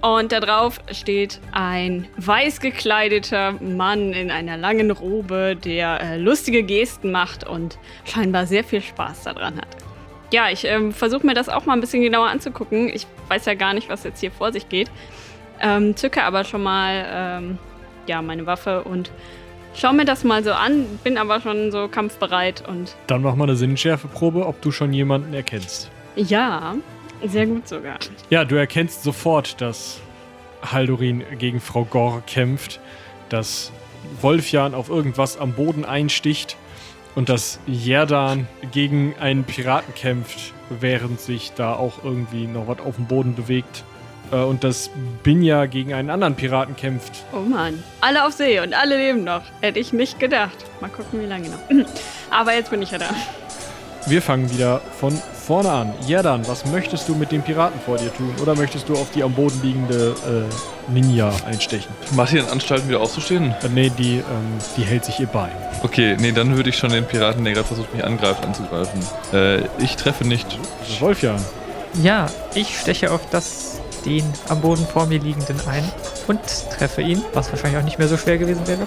Und 0.02 0.32
da 0.34 0.42
drauf 0.42 0.80
steht 0.92 1.40
ein 1.54 2.08
weiß 2.18 2.60
gekleideter 2.60 3.54
Mann 3.54 4.12
in 4.12 4.32
einer 4.32 4.58
langen 4.58 4.92
Robe, 4.92 5.56
der 5.56 6.02
äh, 6.02 6.18
lustige 6.18 6.62
Gesten 6.64 7.10
macht 7.12 7.48
und 7.48 7.78
scheinbar 8.04 8.46
sehr 8.46 8.64
viel 8.66 8.82
Spaß 8.82 9.24
daran 9.24 9.58
hat. 9.58 9.68
Ja, 10.34 10.50
ich 10.50 10.66
ähm, 10.66 10.92
versuche 10.92 11.28
mir 11.28 11.36
das 11.36 11.48
auch 11.48 11.68
mal 11.68 11.74
ein 11.74 11.80
bisschen 11.80 12.02
genauer 12.02 12.28
anzugucken. 12.28 12.90
Ich 12.92 13.06
weiß 13.28 13.46
ja 13.46 13.54
gar 13.54 13.76
nicht, 13.76 13.88
was 13.88 14.04
jetzt 14.04 14.20
hier 14.20 14.32
vor 14.32 14.52
sich 14.52 14.68
geht. 14.68 14.90
Ähm, 15.62 15.96
zücke 15.96 16.24
aber 16.24 16.44
schon 16.44 16.64
mal 16.64 17.06
ähm, 17.08 17.60
ja, 18.08 18.20
meine 18.24 18.48
Waffe 18.48 18.84
und 18.84 19.12
schau 19.76 19.94
mir 19.94 20.06
das 20.06 20.24
mal 20.24 20.44
so 20.44 20.52
an, 20.52 20.86
bin 21.04 21.20
aber 21.20 21.40
schon 21.40 21.72
so 21.72 21.88
kampfbereit 21.88 22.68
und 22.68 22.96
Dann 23.06 23.22
mach 23.22 23.36
mal 23.36 23.44
eine 23.44 23.56
Sinnschärfeprobe, 23.56 24.48
ob 24.48 24.60
du 24.64 24.72
schon 24.72 24.92
jemanden 24.92 25.36
erkennst. 25.36 25.92
ja, 26.16 26.78
sehr 27.24 27.46
gut 27.46 27.68
sogar. 27.68 28.00
Ja, 28.32 28.44
du 28.44 28.56
erkennst 28.56 29.04
sofort, 29.04 29.62
dass 29.62 30.02
Haldorin 30.64 31.24
gegen 31.38 31.62
Frau 31.62 31.86
Gor 31.86 32.24
kämpft, 32.26 32.80
dass 33.30 33.72
Wolfjan 34.20 34.74
auf 34.74 34.90
irgendwas 34.90 35.38
am 35.38 35.54
Boden 35.54 35.86
einsticht 35.86 36.58
und 37.16 37.30
dass 37.30 37.60
Jerdan 37.68 38.48
gegen 38.72 39.16
einen 39.20 39.44
Piraten 39.44 39.94
kämpft, 39.96 40.54
während 40.70 41.20
sich 41.20 41.54
da 41.56 41.74
auch 41.74 42.04
irgendwie 42.04 42.48
noch 42.48 42.68
was 42.68 42.80
auf 42.80 42.96
dem 42.96 43.06
Boden 43.06 43.36
bewegt. 43.36 43.84
Äh, 44.32 44.38
Und 44.38 44.64
dass 44.64 44.90
Binja 45.22 45.66
gegen 45.68 45.94
einen 45.94 46.10
anderen 46.10 46.36
Piraten 46.36 46.76
kämpft. 46.76 47.24
Oh 47.34 47.40
Mann. 47.40 47.84
Alle 48.02 48.26
auf 48.26 48.34
See 48.34 48.60
und 48.60 48.74
alle 48.74 48.98
leben 48.98 49.24
noch. 49.24 49.44
Hätte 49.62 49.80
ich 49.80 49.94
nicht 49.94 50.20
gedacht. 50.20 50.58
Mal 50.82 50.90
gucken, 50.90 51.22
wie 51.22 51.26
lange 51.26 51.50
noch. 51.50 51.86
Aber 52.32 52.54
jetzt 52.56 52.72
bin 52.72 52.82
ich 52.82 52.92
ja 52.92 52.98
da. 52.98 53.10
Wir 54.06 54.22
fangen 54.22 54.52
wieder 54.52 54.82
von 55.00 55.18
vorne 55.34 55.72
an. 55.72 55.94
Jerdan, 56.06 56.46
was 56.48 56.66
möchtest 56.66 57.08
du 57.08 57.16
mit 57.16 57.32
dem 57.32 57.42
Piraten 57.42 57.80
vor 57.80 57.98
dir 57.98 58.14
tun? 58.14 58.34
Oder 58.42 58.54
möchtest 58.54 58.90
du 58.90 58.94
auf 58.96 59.10
die 59.12 59.24
am 59.24 59.34
Boden 59.34 59.62
liegende 59.64 60.14
äh, 60.28 60.92
Ninja 60.92 61.32
einstechen? 61.46 61.90
Macht 62.14 62.34
ihr 62.34 62.42
in 62.42 62.50
Anstalten 62.50 62.90
wieder 62.90 63.00
aufzustehen? 63.00 63.56
Äh, 63.64 63.70
nee, 63.74 63.90
die, 63.98 64.18
ähm, 64.18 64.24
die 64.76 64.84
hält 64.84 65.06
sich 65.06 65.22
ihr 65.22 65.28
Bein. 65.28 65.52
Okay, 65.84 66.18
nee, 66.20 66.34
dann 66.34 66.56
würde 66.58 66.70
ich 66.70 66.78
schon 66.78 66.90
den 66.90 67.06
Piraten, 67.06 67.46
der 67.46 67.54
gerade 67.54 67.68
versucht, 67.68 67.94
mich 67.94 68.04
angreift, 68.04 68.44
anzugreifen. 68.44 69.00
Äh, 69.32 69.62
ich 69.82 69.96
treffe 69.96 70.28
nicht. 70.28 70.60
Wolfjan. 71.00 71.40
Ja, 72.02 72.28
ich 72.56 72.78
steche 72.80 73.10
auf 73.12 73.22
das, 73.30 73.80
den 74.06 74.26
am 74.50 74.60
Boden 74.60 74.86
vor 74.86 75.06
mir 75.06 75.20
liegenden 75.20 75.62
ein 75.68 75.84
und 76.28 76.40
treffe 76.78 77.02
ihn, 77.02 77.22
was 77.34 77.52
wahrscheinlich 77.52 77.80
auch 77.80 77.86
nicht 77.86 78.00
mehr 78.00 78.10
so 78.10 78.18
schwer 78.18 78.38
gewesen 78.38 78.68
wäre. 78.68 78.86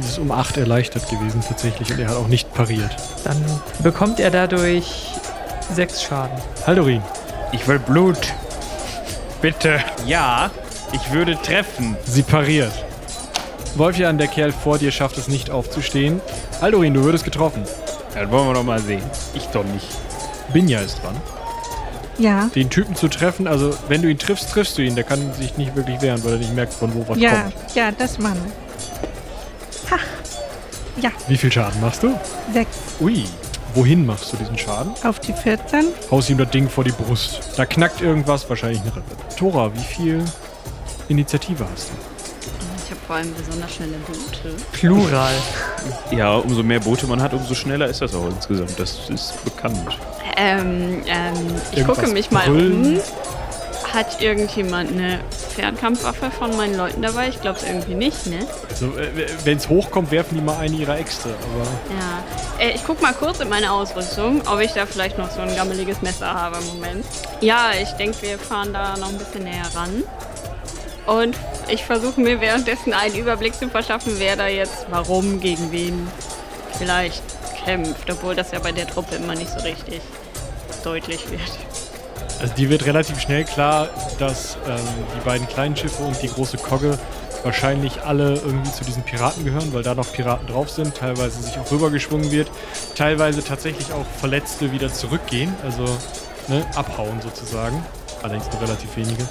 Es 0.00 0.08
ist 0.10 0.18
um 0.18 0.30
8 0.30 0.56
erleichtert 0.58 1.08
gewesen 1.08 1.42
tatsächlich 1.46 1.90
und 1.92 1.98
er 2.00 2.08
hat 2.08 2.16
auch 2.16 2.28
nicht 2.28 2.52
pariert. 2.54 2.94
Dann 3.24 3.36
bekommt 3.82 4.20
er 4.20 4.30
dadurch 4.30 5.08
sechs 5.72 6.02
Schaden. 6.02 6.36
Haldorin, 6.66 7.02
Ich 7.52 7.66
will 7.68 7.78
Blut. 7.78 8.18
Bitte. 9.40 9.78
Ja, 10.06 10.50
ich 10.92 11.12
würde 11.12 11.36
treffen. 11.42 11.96
sie 12.06 12.22
pariert. 12.22 12.72
Wolfjan, 13.76 14.18
der 14.18 14.28
Kerl 14.28 14.52
vor 14.52 14.78
dir, 14.78 14.90
schafft 14.92 15.18
es 15.18 15.28
nicht 15.28 15.50
aufzustehen. 15.50 16.20
Haldorin, 16.60 16.94
du 16.94 17.02
würdest 17.04 17.24
getroffen. 17.24 17.62
Das 18.14 18.30
wollen 18.30 18.46
wir 18.48 18.54
doch 18.54 18.62
mal 18.62 18.78
sehen. 18.80 19.02
Ich 19.34 19.46
doch 19.46 19.64
nicht. 19.64 19.86
Binja 20.52 20.80
ist 20.80 21.02
dran. 21.02 21.16
Ja, 22.16 22.48
Den 22.54 22.70
Typen 22.70 22.94
zu 22.94 23.08
treffen, 23.08 23.48
also 23.48 23.74
wenn 23.88 24.00
du 24.00 24.08
ihn 24.08 24.18
triffst, 24.18 24.48
triffst 24.50 24.78
du 24.78 24.82
ihn. 24.82 24.94
Der 24.94 25.02
kann 25.02 25.32
sich 25.34 25.56
nicht 25.56 25.74
wirklich 25.74 26.00
wehren, 26.00 26.22
weil 26.24 26.34
er 26.34 26.38
nicht 26.38 26.54
merkt, 26.54 26.72
von 26.72 26.94
wo 26.94 27.04
was 27.08 27.18
ja, 27.18 27.42
kommt. 27.42 27.54
ja, 27.74 27.90
das 27.90 28.18
machen 28.20 28.40
wir. 28.44 28.52
Ha. 29.90 29.96
Ja, 31.00 31.10
Wie 31.28 31.36
viel 31.36 31.50
Schaden 31.50 31.80
machst 31.80 32.02
du? 32.02 32.18
sechs 32.52 32.76
Ui. 33.00 33.24
Wohin 33.74 34.06
machst 34.06 34.32
du 34.32 34.36
diesen 34.36 34.56
Schaden? 34.56 34.92
auf 35.02 35.18
die 35.18 35.32
14. 35.32 35.86
Haust 36.10 36.30
ihm 36.30 36.38
das 36.38 36.50
Ding 36.50 36.68
vor 36.68 36.84
die 36.84 36.92
Brust. 36.92 37.40
Da 37.56 37.66
knackt 37.66 38.00
irgendwas, 38.00 38.48
wahrscheinlich 38.48 38.80
eine 38.82 38.94
Rippe. 38.94 39.16
Tora, 39.36 39.72
wie 39.74 39.80
viel 39.82 40.24
Initiative 41.08 41.66
hast 41.72 41.88
du? 41.88 41.92
Ich 42.84 42.90
habe 42.90 43.00
vor 43.06 43.16
allem 43.16 43.34
besonders 43.34 43.74
schnelle 43.74 43.96
Boote. 44.06 44.54
Plural. 44.72 45.32
Ja, 46.10 46.36
umso 46.36 46.62
mehr 46.62 46.80
Boote 46.80 47.06
man 47.06 47.20
hat, 47.20 47.34
umso 47.34 47.54
schneller 47.54 47.86
ist 47.88 48.00
das 48.00 48.14
auch 48.14 48.26
insgesamt. 48.26 48.78
Das 48.78 49.10
ist 49.10 49.44
bekannt. 49.44 49.98
Ähm, 50.36 51.02
ähm, 51.06 51.34
ich 51.72 51.78
Irgendwas 51.78 51.98
gucke 51.98 52.10
mich 52.12 52.30
mal 52.30 52.46
brüllen? 52.46 52.96
um. 52.98 53.00
Hat 53.94 54.20
irgendjemand 54.20 54.90
eine 54.90 55.20
Fernkampfwaffe 55.54 56.28
von 56.32 56.56
meinen 56.56 56.76
Leuten 56.76 57.00
dabei? 57.00 57.28
Ich 57.28 57.40
glaube 57.40 57.60
es 57.60 57.64
irgendwie 57.64 57.94
nicht, 57.94 58.26
ne? 58.26 58.40
Also, 58.68 58.86
äh, 58.98 59.28
wenn 59.44 59.56
es 59.56 59.68
hochkommt, 59.68 60.10
werfen 60.10 60.34
die 60.36 60.40
mal 60.40 60.58
eine 60.58 60.74
ihrer 60.74 60.98
Äxte. 60.98 61.28
Aber 61.28 61.64
Ja. 61.94 62.64
Äh, 62.64 62.74
ich 62.74 62.84
guck 62.84 63.00
mal 63.00 63.14
kurz 63.14 63.38
in 63.38 63.48
meine 63.48 63.70
Ausrüstung, 63.70 64.42
ob 64.48 64.58
ich 64.58 64.72
da 64.72 64.84
vielleicht 64.84 65.16
noch 65.16 65.30
so 65.30 65.40
ein 65.42 65.54
gammeliges 65.54 66.02
Messer 66.02 66.34
habe 66.34 66.58
im 66.58 66.66
Moment. 66.66 67.04
Ja, 67.40 67.70
ich 67.80 67.90
denke, 67.92 68.20
wir 68.22 68.38
fahren 68.38 68.72
da 68.72 68.96
noch 68.96 69.10
ein 69.10 69.18
bisschen 69.18 69.44
näher 69.44 69.70
ran. 69.74 70.02
Und 71.06 71.36
ich 71.68 71.84
versuche 71.84 72.20
mir 72.20 72.40
währenddessen 72.40 72.94
einen 72.94 73.14
Überblick 73.14 73.54
zu 73.54 73.68
verschaffen, 73.68 74.14
wer 74.18 74.34
da 74.36 74.48
jetzt 74.48 74.86
warum 74.90 75.38
gegen 75.38 75.70
wen 75.70 76.08
vielleicht 76.78 77.22
kämpft, 77.64 78.10
obwohl 78.10 78.34
das 78.34 78.50
ja 78.50 78.58
bei 78.58 78.72
der 78.72 78.86
Truppe 78.86 79.16
immer 79.16 79.34
nicht 79.34 79.50
so 79.50 79.60
richtig 79.60 80.00
deutlich 80.82 81.30
wird. 81.30 81.40
Also 82.40 82.54
dir 82.54 82.68
wird 82.70 82.86
relativ 82.86 83.20
schnell 83.20 83.44
klar, 83.44 83.88
dass 84.18 84.56
ähm, 84.66 84.78
die 85.16 85.24
beiden 85.24 85.48
kleinen 85.48 85.76
Schiffe 85.76 86.02
und 86.02 86.20
die 86.22 86.28
große 86.28 86.58
Kogge 86.58 86.98
wahrscheinlich 87.44 88.02
alle 88.02 88.34
irgendwie 88.34 88.72
zu 88.72 88.84
diesen 88.84 89.02
Piraten 89.02 89.44
gehören, 89.44 89.72
weil 89.72 89.82
da 89.82 89.94
noch 89.94 90.10
Piraten 90.12 90.46
drauf 90.46 90.70
sind, 90.70 90.94
teilweise 90.94 91.42
sich 91.42 91.58
auch 91.58 91.70
rübergeschwungen 91.70 92.30
wird, 92.30 92.50
teilweise 92.94 93.44
tatsächlich 93.44 93.92
auch 93.92 94.06
Verletzte 94.18 94.72
wieder 94.72 94.92
zurückgehen, 94.92 95.54
also 95.62 95.84
ne, 96.48 96.64
abhauen 96.74 97.20
sozusagen, 97.22 97.84
allerdings 98.22 98.50
nur 98.50 98.62
relativ 98.62 98.96
wenige. 98.96 99.28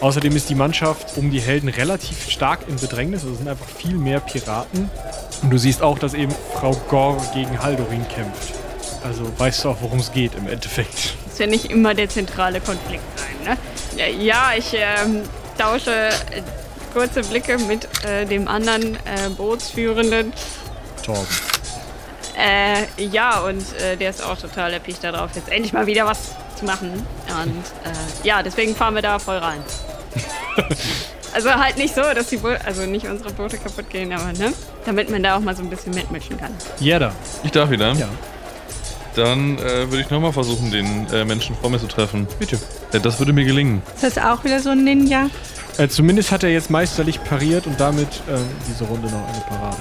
Außerdem 0.00 0.36
ist 0.36 0.50
die 0.50 0.54
Mannschaft 0.54 1.16
um 1.16 1.30
die 1.30 1.40
Helden 1.40 1.68
relativ 1.68 2.28
stark 2.30 2.68
in 2.68 2.76
Bedrängnis, 2.76 3.22
also 3.22 3.32
es 3.32 3.38
sind 3.38 3.48
einfach 3.48 3.68
viel 3.68 3.94
mehr 3.96 4.20
Piraten. 4.20 4.90
Und 5.42 5.50
du 5.50 5.58
siehst 5.58 5.82
auch, 5.82 5.98
dass 5.98 6.14
eben 6.14 6.34
Frau 6.54 6.72
Gor 6.88 7.22
gegen 7.32 7.62
Haldorin 7.62 8.06
kämpft. 8.08 8.54
Also 9.04 9.22
weißt 9.38 9.64
du 9.64 9.70
auch, 9.70 9.76
worum 9.80 10.00
es 10.00 10.12
geht 10.12 10.34
im 10.34 10.48
Endeffekt. 10.48 11.14
Muss 11.36 11.40
ja 11.40 11.48
nicht 11.48 11.70
immer 11.70 11.92
der 11.92 12.08
zentrale 12.08 12.62
Konflikt 12.62 13.04
sein, 13.18 13.36
ne? 13.44 13.58
Ja, 13.94 14.06
ja 14.06 14.52
ich 14.56 14.72
ähm, 14.72 15.20
tausche 15.58 15.90
äh, 15.90 16.40
kurze 16.94 17.20
Blicke 17.20 17.58
mit 17.58 17.86
äh, 18.06 18.24
dem 18.24 18.48
anderen 18.48 18.94
äh, 18.94 19.28
Bootsführenden. 19.36 20.32
Torben. 21.04 21.26
Äh, 22.38 23.04
ja, 23.04 23.40
und 23.40 23.60
äh, 23.82 23.98
der 23.98 24.08
ist 24.08 24.24
auch 24.24 24.38
total 24.38 24.72
erpicht 24.72 25.04
darauf, 25.04 25.32
jetzt 25.34 25.50
endlich 25.50 25.74
mal 25.74 25.86
wieder 25.86 26.06
was 26.06 26.34
zu 26.58 26.64
machen. 26.64 27.06
Und 27.28 27.64
äh, 27.84 28.26
ja, 28.26 28.42
deswegen 28.42 28.74
fahren 28.74 28.94
wir 28.94 29.02
da 29.02 29.18
voll 29.18 29.36
rein. 29.36 29.62
also 31.34 31.50
halt 31.50 31.76
nicht 31.76 31.94
so, 31.94 32.00
dass 32.00 32.28
die 32.28 32.38
Bo 32.38 32.48
also 32.64 32.86
nicht 32.86 33.06
unsere 33.06 33.30
Boote 33.34 33.58
kaputt 33.58 33.90
gehen, 33.90 34.10
aber 34.10 34.32
ne? 34.32 34.54
Damit 34.86 35.10
man 35.10 35.22
da 35.22 35.36
auch 35.36 35.40
mal 35.40 35.54
so 35.54 35.62
ein 35.62 35.68
bisschen 35.68 35.92
mitmischen 35.92 36.38
kann. 36.38 36.54
Jeder. 36.80 37.12
Ich 37.44 37.50
darf 37.50 37.68
wieder. 37.68 37.92
Ja. 37.92 38.08
Dann 39.16 39.58
äh, 39.58 39.90
würde 39.90 40.00
ich 40.00 40.10
nochmal 40.10 40.32
versuchen, 40.32 40.70
den 40.70 41.06
äh, 41.12 41.24
Menschen 41.24 41.56
vor 41.56 41.70
mir 41.70 41.78
zu 41.78 41.86
treffen. 41.86 42.28
Bitte. 42.38 42.58
Ja, 42.92 42.98
das 42.98 43.18
würde 43.18 43.32
mir 43.32 43.44
gelingen. 43.44 43.82
Ist 43.94 44.04
das 44.04 44.18
auch 44.18 44.44
wieder 44.44 44.60
so 44.60 44.70
ein 44.70 44.84
Ninja? 44.84 45.28
Äh, 45.78 45.88
zumindest 45.88 46.32
hat 46.32 46.42
er 46.42 46.50
jetzt 46.50 46.70
meisterlich 46.70 47.22
pariert 47.24 47.66
und 47.66 47.80
damit 47.80 48.08
ähm, 48.28 48.44
diese 48.68 48.84
Runde 48.84 49.08
noch 49.08 49.26
eine 49.28 49.40
Parade. 49.48 49.76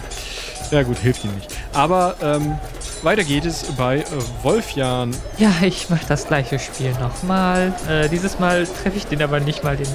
Ja 0.72 0.84
gut, 0.84 0.98
hilft 0.98 1.24
ihm 1.26 1.36
nicht. 1.36 1.54
Aber 1.74 2.16
ähm, 2.22 2.58
weiter 3.04 3.24
geht 3.24 3.46
es 3.46 3.64
bei 3.78 4.00
äh, 4.00 4.04
Wolfjan. 4.42 5.16
Ja, 5.38 5.52
ich 5.62 5.90
mache 5.90 6.06
das 6.08 6.28
gleiche 6.28 6.58
Spiel 6.58 6.92
nochmal. 7.00 7.74
Äh, 7.88 8.10
dieses 8.10 8.40
Mal 8.40 8.66
treffe 8.66 8.98
ich 8.98 9.06
den 9.06 9.22
aber 9.22 9.40
nicht 9.40 9.64
mal 9.64 9.78
den. 9.78 9.88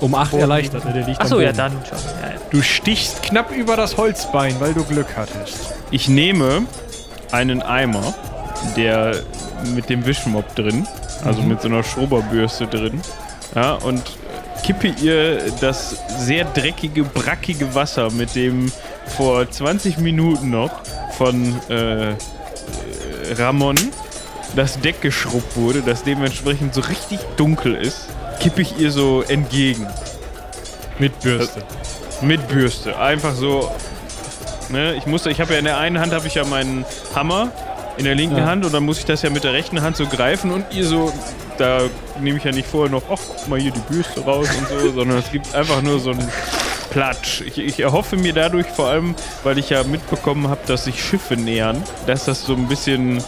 Um 0.00 0.14
8 0.14 0.32
Boden 0.32 0.40
erleichtert, 0.40 0.84
ne? 0.84 0.92
der 0.92 1.06
liegt 1.06 1.20
Achso, 1.20 1.40
ja, 1.40 1.52
dann 1.52 1.72
schon. 1.88 1.98
Ja, 2.22 2.30
ja. 2.30 2.34
Du 2.50 2.62
stichst 2.62 3.22
knapp 3.22 3.52
über 3.52 3.76
das 3.76 3.96
Holzbein, 3.96 4.56
weil 4.60 4.74
du 4.74 4.84
Glück 4.84 5.08
hattest. 5.16 5.74
Ich 5.90 6.08
nehme 6.08 6.66
einen 7.30 7.62
Eimer, 7.62 8.14
der 8.76 9.16
mit 9.74 9.88
dem 9.88 10.04
Wischmopp 10.06 10.54
drin, 10.54 10.86
also 11.24 11.42
mit 11.42 11.62
so 11.62 11.68
einer 11.68 11.82
Schrubberbürste 11.82 12.66
drin, 12.66 13.00
ja, 13.54 13.74
und 13.74 14.02
kippe 14.64 14.88
ihr 15.02 15.40
das 15.60 15.96
sehr 16.18 16.44
dreckige, 16.46 17.04
brackige 17.04 17.74
Wasser, 17.74 18.10
mit 18.10 18.34
dem 18.34 18.72
vor 19.16 19.48
20 19.48 19.98
Minuten 19.98 20.50
noch 20.50 20.70
von 21.16 21.54
äh, 21.68 22.10
äh, 22.10 22.14
Ramon 23.36 23.76
das 24.56 24.80
Deck 24.80 25.00
geschrubbt 25.00 25.56
wurde, 25.56 25.82
das 25.82 26.04
dementsprechend 26.04 26.74
so 26.74 26.80
richtig 26.82 27.18
dunkel 27.36 27.74
ist, 27.74 28.08
kippe 28.40 28.62
ich 28.62 28.78
ihr 28.78 28.90
so 28.90 29.22
entgegen. 29.22 29.86
Mit 30.98 31.18
Bürste. 31.20 31.62
Mit 32.22 32.46
Bürste. 32.48 32.96
Einfach 32.98 33.34
so. 33.34 33.70
Ne, 34.70 34.94
ich 34.94 35.06
musste, 35.06 35.30
ich 35.30 35.40
habe 35.40 35.52
ja 35.52 35.58
in 35.58 35.64
der 35.64 35.78
einen 35.78 35.98
Hand 35.98 36.14
habe 36.14 36.26
ich 36.26 36.36
ja 36.36 36.44
meinen 36.44 36.84
Hammer 37.14 37.50
in 37.96 38.04
der 38.04 38.14
linken 38.14 38.36
Ja. 38.38 38.46
Hand 38.46 38.64
und 38.64 38.72
dann 38.74 38.84
muss 38.84 38.98
ich 38.98 39.04
das 39.04 39.22
ja 39.22 39.30
mit 39.30 39.44
der 39.44 39.52
rechten 39.52 39.80
Hand 39.82 39.96
so 39.96 40.06
greifen 40.06 40.50
und 40.50 40.64
ihr 40.72 40.86
so, 40.86 41.12
da 41.58 41.82
nehme 42.20 42.38
ich 42.38 42.44
ja 42.44 42.52
nicht 42.52 42.68
vorher 42.68 42.90
noch, 42.90 43.02
ach 43.10 43.18
guck 43.28 43.48
mal 43.48 43.60
hier 43.60 43.70
die 43.72 43.80
Bürste 43.92 44.20
raus 44.22 44.48
und 44.58 44.68
so, 44.80 44.92
sondern 44.94 45.18
es 45.18 45.30
gibt 45.30 45.54
einfach 45.54 45.80
nur 45.82 46.00
so 46.00 46.10
einen 46.10 46.28
Platsch. 46.90 47.40
Ich, 47.42 47.58
ich 47.58 47.80
erhoffe 47.80 48.16
mir 48.16 48.32
dadurch 48.32 48.66
vor 48.66 48.88
allem, 48.88 49.14
weil 49.42 49.58
ich 49.58 49.70
ja 49.70 49.82
mitbekommen 49.84 50.48
habe, 50.48 50.60
dass 50.66 50.84
sich 50.84 51.02
Schiffe 51.02 51.34
nähern, 51.36 51.82
dass 52.06 52.24
das 52.24 52.44
so 52.44 52.54
ein 52.54 52.68
bisschen 52.68 53.22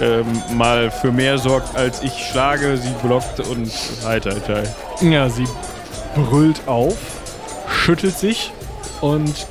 ähm, 0.00 0.26
mal 0.54 0.90
für 0.90 1.10
mehr 1.10 1.38
sorgt, 1.38 1.76
als 1.76 2.02
ich 2.02 2.12
schlage, 2.30 2.76
sie 2.76 2.92
blockt 3.02 3.40
und 3.40 3.70
heiter, 4.04 4.34
heiter. 4.34 4.62
Ja, 5.00 5.28
sie 5.28 5.44
brüllt 6.14 6.60
auf, 6.66 6.96
schüttelt 7.68 8.16
sich 8.16 8.52
und 9.00 9.46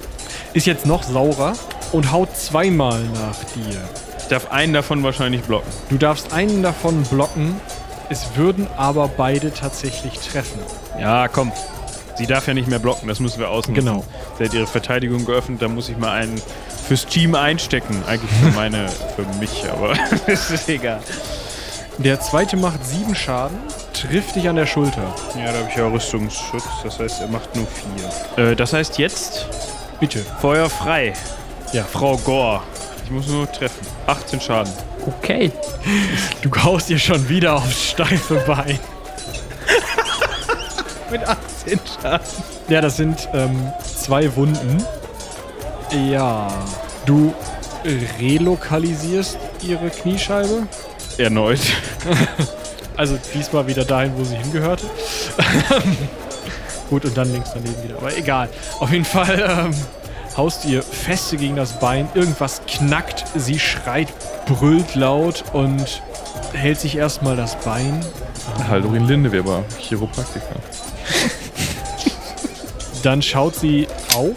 ist 0.53 0.65
jetzt 0.65 0.85
noch 0.85 1.03
saurer 1.03 1.53
und 1.91 2.11
haut 2.11 2.35
zweimal 2.37 3.01
nach 3.03 3.37
dir. 3.55 3.81
Ich 4.27 4.31
darf 4.31 4.51
einen 4.51 4.73
davon 4.73 5.03
wahrscheinlich 5.03 5.43
blocken. 5.43 5.71
Du 5.89 5.97
darfst 5.97 6.33
einen 6.33 6.61
davon 6.61 7.01
blocken, 7.03 7.55
es 8.09 8.35
würden 8.35 8.67
aber 8.75 9.07
beide 9.07 9.53
tatsächlich 9.53 10.19
treffen. 10.19 10.59
Ja, 10.99 11.29
komm. 11.29 11.53
Sie 12.17 12.27
darf 12.27 12.45
ja 12.45 12.53
nicht 12.53 12.67
mehr 12.67 12.79
blocken, 12.79 13.07
das 13.07 13.21
müssen 13.21 13.39
wir 13.39 13.49
ausnutzen. 13.49 13.85
Genau. 13.85 14.03
Sie 14.37 14.43
hat 14.43 14.53
ihre 14.53 14.67
Verteidigung 14.67 15.23
geöffnet, 15.23 15.61
da 15.61 15.69
muss 15.69 15.87
ich 15.87 15.97
mal 15.97 16.11
einen 16.11 16.41
fürs 16.89 17.05
Team 17.05 17.35
einstecken. 17.35 18.03
Eigentlich 18.05 18.29
für 18.43 18.51
meine, 18.51 18.89
für 19.15 19.23
mich, 19.39 19.63
aber 19.71 19.93
es 20.27 20.51
ist 20.51 20.67
egal. 20.67 20.99
Der 21.97 22.19
zweite 22.19 22.57
macht 22.57 22.85
sieben 22.85 23.15
Schaden, 23.15 23.57
trifft 23.93 24.35
dich 24.35 24.49
an 24.49 24.57
der 24.57 24.65
Schulter. 24.65 25.15
Ja, 25.37 25.53
da 25.53 25.59
habe 25.59 25.69
ich 25.69 25.77
ja 25.77 25.87
Rüstungsschutz, 25.87 26.67
das 26.83 26.99
heißt, 26.99 27.21
er 27.21 27.27
macht 27.29 27.55
nur 27.55 27.65
vier. 28.35 28.51
Äh, 28.51 28.55
das 28.57 28.73
heißt 28.73 28.97
jetzt 28.97 29.47
Bitte. 30.01 30.19
Feuer 30.41 30.69
frei. 30.69 31.13
Ja. 31.71 31.85
Frau 31.85 32.17
Gore. 32.17 32.61
Ich 33.07 33.11
muss 33.11 33.27
nur 33.27 33.49
treffen. 33.49 33.87
18 34.05 34.41
Schaden. 34.41 34.73
Okay. 35.05 35.49
Du 36.41 36.51
haust 36.61 36.89
ihr 36.89 36.99
schon 36.99 37.29
wieder 37.29 37.55
aufs 37.55 37.91
steife 37.91 38.35
Bein. 38.45 38.77
Mit 41.09 41.23
18 41.25 41.79
Schaden. 42.01 42.27
Ja, 42.67 42.81
das 42.81 42.97
sind 42.97 43.29
ähm, 43.33 43.71
zwei 43.81 44.35
Wunden. 44.35 44.83
Ja. 46.09 46.49
Du 47.05 47.33
relokalisierst 48.19 49.37
ihre 49.65 49.89
Kniescheibe. 49.89 50.67
Erneut. 51.17 51.61
Also 52.97 53.15
diesmal 53.31 53.67
wieder 53.67 53.85
dahin, 53.85 54.11
wo 54.17 54.23
sie 54.23 54.35
hingehörte. 54.37 54.87
Gut, 56.89 57.05
und 57.05 57.15
dann 57.15 57.31
links 57.31 57.51
daneben 57.53 57.83
wieder. 57.83 57.95
Aber 57.97 58.17
egal. 58.17 58.49
Auf 58.79 58.91
jeden 58.91 59.05
Fall 59.05 59.67
ähm, 59.67 59.71
haust 60.37 60.65
ihr 60.65 60.83
feste 60.83 61.37
gegen 61.37 61.55
das 61.55 61.79
Bein. 61.79 62.07
Irgendwas 62.13 62.61
knackt. 62.67 63.25
Sie 63.35 63.59
schreit, 63.59 64.07
brüllt 64.45 64.95
laut 64.95 65.43
und 65.53 66.01
hält 66.53 66.79
sich 66.79 66.95
erstmal 66.95 67.35
das 67.35 67.55
Bein. 67.57 67.99
Haldorin 68.69 69.07
Lindeweber, 69.07 69.63
Chiropraktiker. 69.79 70.45
Dann 73.03 73.21
schaut 73.21 73.55
sie 73.55 73.87
auf 74.15 74.35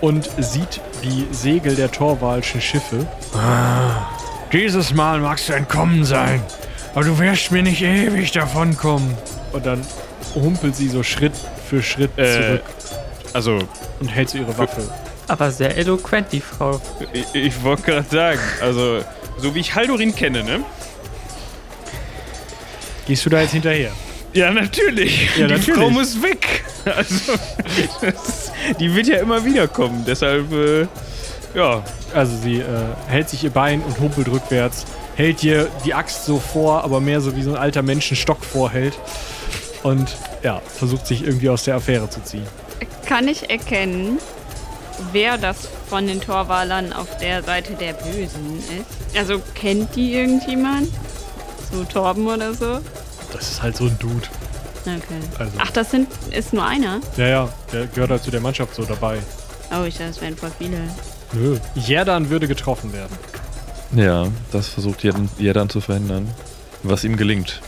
und 0.00 0.28
sieht 0.38 0.80
die 1.02 1.26
Segel 1.32 1.74
der 1.74 1.90
Torwalschen 1.90 2.60
Schiffe. 2.60 3.06
Dieses 4.52 4.94
Mal 4.94 5.20
magst 5.20 5.48
du 5.48 5.52
entkommen 5.52 6.04
sein, 6.04 6.42
aber 6.94 7.04
du 7.04 7.18
wirst 7.18 7.50
mir 7.50 7.62
nicht 7.62 7.82
ewig 7.82 8.30
davonkommen. 8.32 9.14
Und 9.52 9.64
dann 9.64 9.80
humpelt 10.34 10.76
sie 10.76 10.88
so 10.88 11.02
Schritt 11.02 11.32
für 11.68 11.82
Schritt 11.82 12.16
Äh, 12.18 12.32
zurück 12.32 12.62
Also, 13.32 13.58
und 14.00 14.08
hält 14.08 14.30
so 14.30 14.38
ihre 14.38 14.56
Waffe. 14.58 14.82
Aber 15.28 15.50
sehr 15.50 15.76
eloquent, 15.76 16.32
die 16.32 16.40
Frau. 16.40 16.80
ich, 17.12 17.34
ich 17.34 17.62
wollte 17.62 17.82
gerade 17.82 18.08
sagen, 18.08 18.40
also, 18.62 19.04
so 19.36 19.54
wie 19.54 19.60
ich 19.60 19.74
Haldorin 19.74 20.14
kenne, 20.14 20.42
ne? 20.42 20.64
Gehst 23.06 23.24
du 23.24 23.30
da 23.30 23.42
jetzt 23.42 23.52
hinterher? 23.52 23.92
Ja, 24.32 24.50
natürlich. 24.52 25.36
Ja, 25.36 25.46
die 25.46 25.54
natürlich. 25.54 25.80
Frau 25.80 25.90
muss 25.90 26.22
weg. 26.22 26.64
Also, 26.84 27.34
das, 28.00 28.50
die 28.80 28.94
wird 28.94 29.08
ja 29.08 29.18
immer 29.18 29.44
wieder 29.44 29.68
kommen. 29.68 30.04
Deshalb, 30.06 30.50
äh, 30.52 30.86
ja. 31.54 31.82
Also 32.14 32.36
sie 32.38 32.60
äh, 32.60 32.64
hält 33.08 33.28
sich 33.28 33.44
ihr 33.44 33.50
Bein 33.50 33.82
und 33.82 33.98
humpelt 34.00 34.28
rückwärts, 34.28 34.86
hält 35.16 35.44
ihr 35.44 35.68
die 35.84 35.92
Axt 35.92 36.24
so 36.24 36.38
vor, 36.38 36.82
aber 36.84 37.00
mehr 37.00 37.20
so 37.20 37.36
wie 37.36 37.42
so 37.42 37.50
ein 37.50 37.56
alter 37.56 37.82
Mensch 37.82 38.10
einen 38.10 38.16
Stock 38.16 38.42
vorhält. 38.42 38.98
Und 39.82 40.16
ja, 40.42 40.62
versucht 40.66 41.06
sich 41.06 41.22
irgendwie 41.24 41.50
aus 41.50 41.64
der 41.64 41.76
Affäre 41.76 42.08
zu 42.08 42.22
ziehen. 42.22 42.46
Kann 43.06 43.28
ich 43.28 43.50
erkennen, 43.50 44.18
wer 45.12 45.38
das 45.38 45.68
von 45.88 46.06
den 46.06 46.20
Torwalern 46.20 46.92
auf 46.92 47.18
der 47.18 47.42
Seite 47.42 47.74
der 47.74 47.92
Bösen 47.92 48.58
ist? 48.58 49.18
Also 49.18 49.40
kennt 49.54 49.94
die 49.96 50.14
irgendjemand? 50.14 50.88
So 51.72 51.84
Torben 51.84 52.26
oder 52.26 52.54
so? 52.54 52.80
Das 53.32 53.50
ist 53.50 53.62
halt 53.62 53.76
so 53.76 53.84
ein 53.84 53.96
Dude. 53.98 54.26
Okay. 54.82 55.20
Also. 55.38 55.52
Ach, 55.58 55.70
das 55.70 55.90
sind, 55.90 56.08
ist 56.30 56.52
nur 56.52 56.64
einer? 56.64 57.00
Ja, 57.16 57.26
ja, 57.26 57.48
der 57.72 57.86
gehört 57.86 58.10
halt 58.10 58.22
zu 58.22 58.30
der 58.30 58.40
Mannschaft 58.40 58.74
so 58.74 58.84
dabei. 58.84 59.18
Oh, 59.70 59.84
ich 59.84 59.94
dachte, 59.94 60.10
es 60.10 60.20
wären 60.20 60.36
voll 60.36 60.50
viele. 60.56 60.78
Nö. 61.32 61.58
Jerdan 61.74 62.30
würde 62.30 62.48
getroffen 62.48 62.92
werden. 62.92 63.16
Ja, 63.94 64.28
das 64.50 64.68
versucht 64.68 65.02
Jedan, 65.02 65.28
Jedan 65.38 65.68
zu 65.68 65.80
verhindern. 65.80 66.30
Was 66.82 67.04
ihm 67.04 67.16
gelingt. 67.16 67.60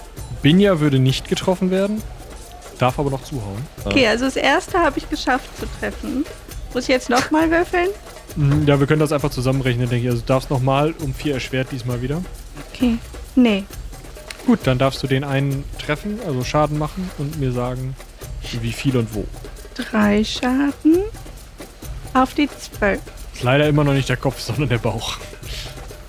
Binja 0.43 0.81
würde 0.81 0.99
nicht 0.99 1.29
getroffen 1.29 1.71
werden, 1.71 2.03
darf 2.79 2.99
aber 2.99 3.11
noch 3.11 3.23
zuhauen. 3.23 3.67
Okay, 3.85 4.07
also 4.07 4.25
das 4.25 4.37
erste 4.37 4.79
habe 4.79 4.99
ich 4.99 5.09
geschafft 5.11 5.49
zu 5.59 5.67
treffen. 5.79 6.25
Muss 6.75 6.85
ich 6.85 6.89
jetzt 6.89 7.11
nochmal 7.11 7.51
würfeln? 7.51 7.89
Mhm, 8.37 8.67
Ja, 8.67 8.79
wir 8.79 8.87
können 8.87 9.01
das 9.01 9.13
einfach 9.13 9.31
zusammenrechnen, 9.31 9.89
denke 9.89 10.05
ich. 10.07 10.11
Also 10.11 10.21
du 10.23 10.27
darfst 10.27 10.51
nochmal 10.51 10.95
um 11.01 11.13
vier 11.15 11.35
erschwert 11.35 11.69
diesmal 11.73 12.01
wieder. 12.03 12.23
Okay. 12.73 12.97
Nee. 13.35 13.65
Gut, 14.47 14.61
dann 14.65 14.79
darfst 14.79 15.03
du 15.03 15.07
den 15.07 15.25
einen 15.25 15.65
treffen, 15.79 16.19
also 16.27 16.45
Schaden 16.45 16.79
machen 16.79 17.11
und 17.19 17.39
mir 17.39 17.53
sagen, 17.53 17.95
wie 18.63 18.73
viel 18.73 18.97
und 18.97 19.15
wo. 19.15 19.25
Drei 19.75 20.25
Schaden 20.25 21.03
auf 22.15 22.35
die 22.35 22.49
zwölf. 22.49 23.01
Ist 23.35 23.43
leider 23.43 23.69
immer 23.69 23.85
noch 23.85 23.93
nicht 23.93 24.09
der 24.09 24.17
Kopf, 24.17 24.41
sondern 24.41 24.69
der 24.69 24.79
Bauch. 24.79 25.19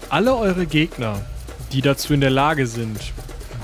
Alle 0.09 0.35
eure 0.35 0.65
Gegner, 0.65 1.21
die 1.71 1.81
dazu 1.81 2.13
in 2.13 2.21
der 2.21 2.29
Lage 2.29 2.67
sind, 2.67 2.99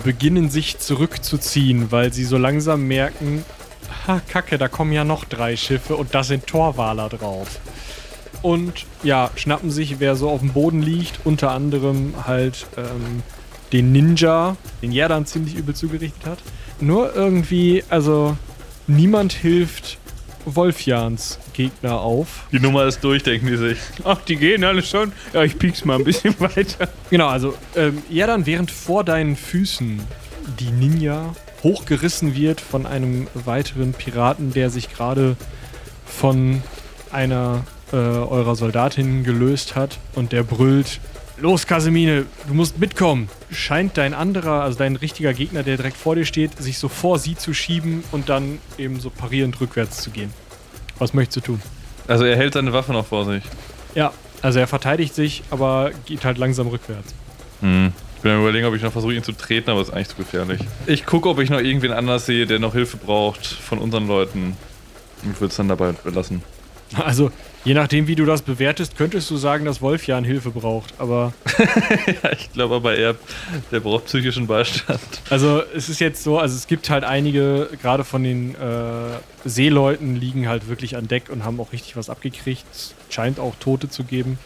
beginnen 0.04 0.50
sich 0.50 0.80
zurückzuziehen, 0.80 1.92
weil 1.92 2.14
sie 2.14 2.24
so 2.24 2.38
langsam 2.38 2.88
merken, 2.88 3.44
ha, 4.08 4.22
kacke, 4.28 4.58
da 4.58 4.68
kommen 4.68 4.92
ja 4.92 5.04
noch 5.04 5.26
drei 5.26 5.56
Schiffe 5.56 5.96
und 5.96 6.16
da 6.16 6.24
sind 6.24 6.48
Torwaler 6.48 7.10
drauf. 7.10 7.60
Und 8.42 8.86
ja, 9.04 9.32
schnappen 9.36 9.72
sich, 9.72 10.00
wer 10.00 10.16
so 10.16 10.30
auf 10.30 10.40
dem 10.40 10.54
Boden 10.54 10.82
liegt, 10.82 11.26
unter 11.26 11.52
anderem 11.52 12.14
halt 12.26 12.68
ähm, 12.78 13.24
den 13.74 13.92
Ninja, 13.92 14.56
den 14.82 14.92
Jerdan 14.92 15.26
ziemlich 15.26 15.56
übel 15.56 15.76
zugerichtet 15.76 16.26
hat. 16.26 16.40
Nur 16.80 17.16
irgendwie, 17.16 17.84
also 17.90 18.38
niemand 18.86 19.34
hilft 19.34 19.98
Wolfjans 20.46 21.40
Gegner 21.54 22.00
auf. 22.00 22.48
Die 22.52 22.60
Nummer 22.60 22.86
ist 22.86 23.04
durch, 23.04 23.24
denken 23.24 23.48
die 23.48 23.58
sich. 23.58 23.78
Ach, 24.04 24.22
die 24.22 24.38
gehen 24.38 24.64
alle 24.64 24.82
schon. 24.82 25.12
Ja, 25.34 25.44
ich 25.44 25.58
piek's 25.58 25.84
mal 25.84 25.98
ein 25.98 26.04
bisschen 26.04 26.36
weiter. 26.40 26.88
Genau, 27.10 27.28
also 27.28 27.56
ähm, 27.76 28.02
ja 28.10 28.28
dann 28.28 28.46
während 28.46 28.72
vor 28.72 29.04
deinen 29.04 29.36
Füßen 29.36 30.00
die 30.60 30.72
Ninja 30.72 31.34
hochgerissen 31.68 32.34
wird 32.34 32.62
von 32.62 32.86
einem 32.86 33.28
weiteren 33.34 33.92
Piraten, 33.92 34.54
der 34.54 34.70
sich 34.70 34.90
gerade 34.90 35.36
von 36.06 36.64
einer 37.12 37.66
äh, 37.92 37.98
eurer 37.98 38.56
Soldatinnen 38.56 39.26
gelöst 39.26 39.76
hat 39.76 40.00
und 40.16 40.32
der 40.32 40.44
brüllt, 40.44 41.02
Los, 41.40 41.68
Kasemine, 41.68 42.26
du 42.48 42.54
musst 42.56 42.80
mitkommen. 42.80 43.30
Scheint 43.52 43.96
dein 43.98 44.16
anderer, 44.16 44.64
also 44.64 44.80
dein 44.80 44.96
richtiger 44.96 45.34
Gegner, 45.34 45.62
der 45.62 45.78
direkt 45.78 45.98
vor 45.98 46.16
dir 46.16 46.26
steht, 46.26 46.58
sich 46.58 46.80
so 46.80 46.88
vor 46.90 47.20
sie 47.20 47.36
zu 47.36 47.54
schieben 47.54 48.04
und 48.12 48.28
dann 48.28 48.58
eben 48.80 49.00
so 49.00 49.12
parierend 49.12 49.62
rückwärts 49.62 50.02
zu 50.02 50.10
gehen. 50.10 50.34
Was 50.98 51.14
möchtest 51.14 51.38
du 51.38 51.52
tun? 51.52 51.62
Also 52.08 52.24
er 52.24 52.38
hält 52.38 52.54
seine 52.54 52.74
Waffe 52.74 52.92
noch 52.92 53.06
vor 53.06 53.26
sich. 53.26 53.44
Ja, 53.94 54.14
also 54.42 54.58
er 54.58 54.66
verteidigt 54.66 55.14
sich, 55.14 55.44
aber 55.52 55.92
geht 56.06 56.26
halt 56.26 56.40
langsam 56.40 56.68
rückwärts. 56.68 57.14
Hm. 57.62 57.94
Ich 58.28 58.30
bin 58.30 58.40
am 58.40 58.44
überlegen, 58.44 58.68
ob 58.68 58.76
ich 58.76 58.82
noch 58.82 58.92
versuche, 58.92 59.14
ihn 59.14 59.24
zu 59.24 59.32
treten, 59.32 59.70
aber 59.70 59.80
ist 59.80 59.90
eigentlich 59.90 60.10
zu 60.10 60.18
gefährlich. 60.18 60.60
Ich 60.86 61.06
gucke, 61.06 61.30
ob 61.30 61.40
ich 61.40 61.50
noch 61.50 61.62
irgendwen 61.62 61.94
anders 61.94 62.26
sehe, 62.26 62.46
der 62.46 62.60
noch 62.60 62.74
Hilfe 62.74 62.98
braucht 62.98 63.48
von 63.48 63.80
unseren 63.80 64.06
Leuten. 64.06 64.58
Und 65.24 65.40
würde 65.40 65.52
es 65.52 65.56
dann 65.56 65.70
dabei 65.70 65.94
belassen. 65.94 66.44
Also, 66.98 67.32
je 67.64 67.74
nachdem, 67.74 68.08
wie 68.08 68.16
du 68.16 68.26
das 68.26 68.42
bewertest, 68.42 68.98
könntest 68.98 69.32
du 69.32 69.38
sagen, 69.38 69.64
dass 69.64 69.82
Wolfjan 69.82 70.26
Hilfe 70.26 70.50
braucht. 70.50 70.94
Aber, 70.98 71.34
ja, 72.22 72.34
ich 72.34 72.52
glaube 72.52 72.76
aber 72.76 72.98
er, 72.98 73.16
der 73.72 73.80
braucht 73.80 74.08
psychischen 74.08 74.46
Beistand. 74.46 75.00
also, 75.30 75.62
es 75.74 75.88
ist 75.88 76.02
jetzt 76.02 76.22
so, 76.22 76.38
also 76.38 76.54
es 76.54 76.68
gibt 76.68 76.90
halt 76.90 77.06
einige, 77.06 77.70
gerade 77.82 78.04
von 78.04 78.26
den 78.26 78.56
äh, 78.56 79.20
Seeleuten, 79.46 80.18
liegen 80.18 80.50
halt 80.50 80.68
wirklich 80.68 80.98
an 80.98 81.08
Deck 81.08 81.30
und 81.30 81.46
haben 81.46 81.62
auch 81.62 81.72
richtig 81.72 81.96
was 81.96 82.10
abgekriegt. 82.10 82.66
Es 82.74 82.94
scheint 83.10 83.40
auch 83.40 83.56
Tote 83.58 83.90
zu 83.90 84.04
geben. 84.04 84.38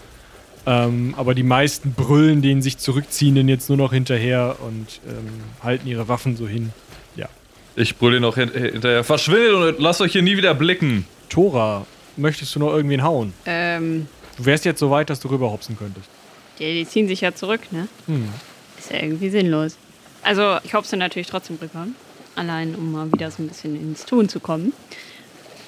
Ähm, 0.66 1.16
aber 1.18 1.34
die 1.34 1.44
meisten 1.44 1.94
brüllen 1.94 2.42
den 2.42 2.62
sich 2.62 2.78
zurückziehenden 2.78 3.50
jetzt 3.50 3.70
nur 3.70 3.78
noch 3.78 3.94
hinterher 3.94 4.58
und 4.60 5.02
ähm, 5.08 5.28
halten 5.64 5.88
ihre 5.88 6.08
Waffen 6.08 6.36
so 6.38 6.48
hin. 6.48 6.72
Ja. 7.16 7.28
Ich 7.76 7.98
brülle 7.98 8.20
noch 8.20 8.36
hin 8.36 8.52
hinterher. 8.54 9.04
Verschwindet 9.04 9.54
und 9.54 9.80
lasst 9.80 10.02
euch 10.02 10.12
hier 10.12 10.22
nie 10.22 10.38
wieder 10.38 10.54
blicken. 10.54 11.06
Tora, 11.30 11.86
möchtest 12.18 12.56
du 12.56 12.60
noch 12.60 12.74
irgendwen 12.74 13.04
hauen? 13.04 13.34
Ähm, 13.46 14.08
Du 14.38 14.46
wärst 14.46 14.66
jetzt 14.66 14.80
so 14.80 14.90
weit, 14.90 15.10
dass 15.10 15.20
du 15.20 15.28
rüberhopsen 15.28 15.78
könntest. 15.78 16.08
die, 16.60 16.74
die 16.74 16.88
ziehen 16.88 17.08
sich 17.08 17.22
ja 17.22 17.34
zurück, 17.34 17.62
ne? 17.72 17.88
Hm. 18.08 18.30
Ist 18.80 18.92
ja 18.92 18.98
irgendwie 19.00 19.30
sinnlos. 19.30 19.78
Also, 20.24 20.58
ich 20.64 20.74
hoffe 20.74 20.98
natürlich 20.98 21.28
trotzdem 21.28 21.58
rüber. 21.62 21.88
Allein, 22.36 22.76
um 22.76 22.92
mal 22.92 23.12
wieder 23.12 23.30
so 23.30 23.44
ein 23.44 23.48
bisschen 23.48 23.76
ins 23.76 24.06
Tun 24.06 24.30
zu 24.30 24.40
kommen. 24.40 24.74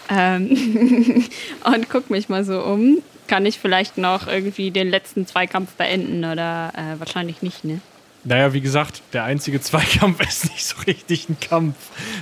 Ähm 0.09 0.49
und 1.65 1.89
guck 1.89 2.09
mich 2.09 2.29
mal 2.29 2.43
so 2.43 2.63
um. 2.63 3.03
Kann 3.33 3.47
ich 3.47 3.57
vielleicht 3.57 3.97
noch 3.97 4.27
irgendwie 4.27 4.69
den 4.69 4.91
letzten 4.91 5.25
Zweikampf 5.25 5.71
beenden 5.71 6.23
oder 6.23 6.71
äh, 6.77 6.99
wahrscheinlich 6.99 7.41
nicht, 7.41 7.65
ne? 7.65 7.81
Naja, 8.23 8.53
wie 8.53 8.61
gesagt, 8.61 9.01
der 9.11 9.23
einzige 9.23 9.59
Zweikampf 9.61 10.21
ist 10.21 10.51
nicht 10.51 10.63
so 10.63 10.75
richtig 10.85 11.29
ein 11.29 11.39
Kampf. 11.39 11.75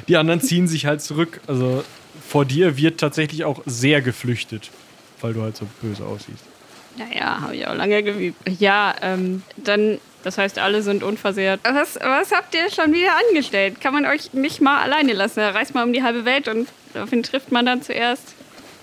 Die 0.08 0.16
anderen 0.16 0.40
ziehen 0.40 0.70
sich 0.70 0.86
halt 0.86 1.02
zurück. 1.02 1.42
Also 1.48 1.84
vor 2.26 2.46
dir 2.46 2.78
wird 2.78 2.98
tatsächlich 2.98 3.44
auch 3.44 3.62
sehr 3.66 4.02
geflüchtet, 4.02 4.72
weil 5.20 5.34
du 5.34 5.42
halt 5.42 5.58
so 5.58 5.68
böse 5.82 6.06
aussiehst. 6.06 6.46
Naja, 6.96 7.42
habe 7.42 7.58
ich 7.58 7.68
auch 7.68 7.76
lange 7.76 8.04
geübt. 8.04 8.38
Ja, 8.62 8.96
ähm, 9.02 9.44
dann, 9.58 9.98
das 10.24 10.38
heißt, 10.38 10.60
alle 10.60 10.82
sind 10.82 11.04
unversehrt. 11.04 11.60
Was, 11.64 12.00
was 12.00 12.32
habt 12.32 12.56
ihr 12.56 12.72
schon 12.72 12.94
wieder 12.94 13.18
angestellt? 13.28 13.82
Kann 13.82 13.94
man 13.94 14.06
euch 14.06 14.32
nicht 14.32 14.62
mal 14.62 14.82
alleine 14.82 15.12
lassen? 15.12 15.42
Da 15.42 15.50
reist 15.50 15.74
man 15.74 15.88
um 15.90 15.94
die 15.94 16.04
halbe 16.04 16.24
Welt 16.24 16.48
und 16.48 16.70
auf 16.96 17.12
wen 17.12 17.22
trifft 17.22 17.52
man 17.52 17.66
dann 17.66 17.82
zuerst? 17.82 18.34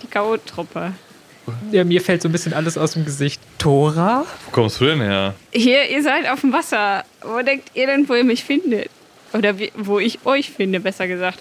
Die 0.03 0.09
K.O.-Truppe. 0.09 0.93
Ja, 1.73 1.85
mir 1.85 2.01
fällt 2.01 2.23
so 2.23 2.29
ein 2.29 2.33
bisschen 2.33 2.53
alles 2.53 2.77
aus 2.79 2.93
dem 2.93 3.05
Gesicht. 3.05 3.41
Tora? 3.59 4.25
Wo 4.47 4.51
kommst 4.51 4.81
du 4.81 4.87
denn 4.87 5.01
her? 5.01 5.35
Hier, 5.53 5.89
ihr 5.91 6.03
seid 6.03 6.29
auf 6.29 6.41
dem 6.43 6.53
Wasser. 6.53 7.05
Wo 7.23 7.41
denkt 7.43 7.71
ihr 7.75 7.87
denn, 7.87 8.09
wo 8.09 8.15
ihr 8.15 8.25
mich 8.25 8.45
findet? 8.45 8.91
Oder 9.33 9.59
wie, 9.59 9.71
wo 9.77 9.99
ich 9.99 10.19
euch 10.25 10.51
finde, 10.51 10.81
besser 10.81 11.07
gesagt. 11.09 11.39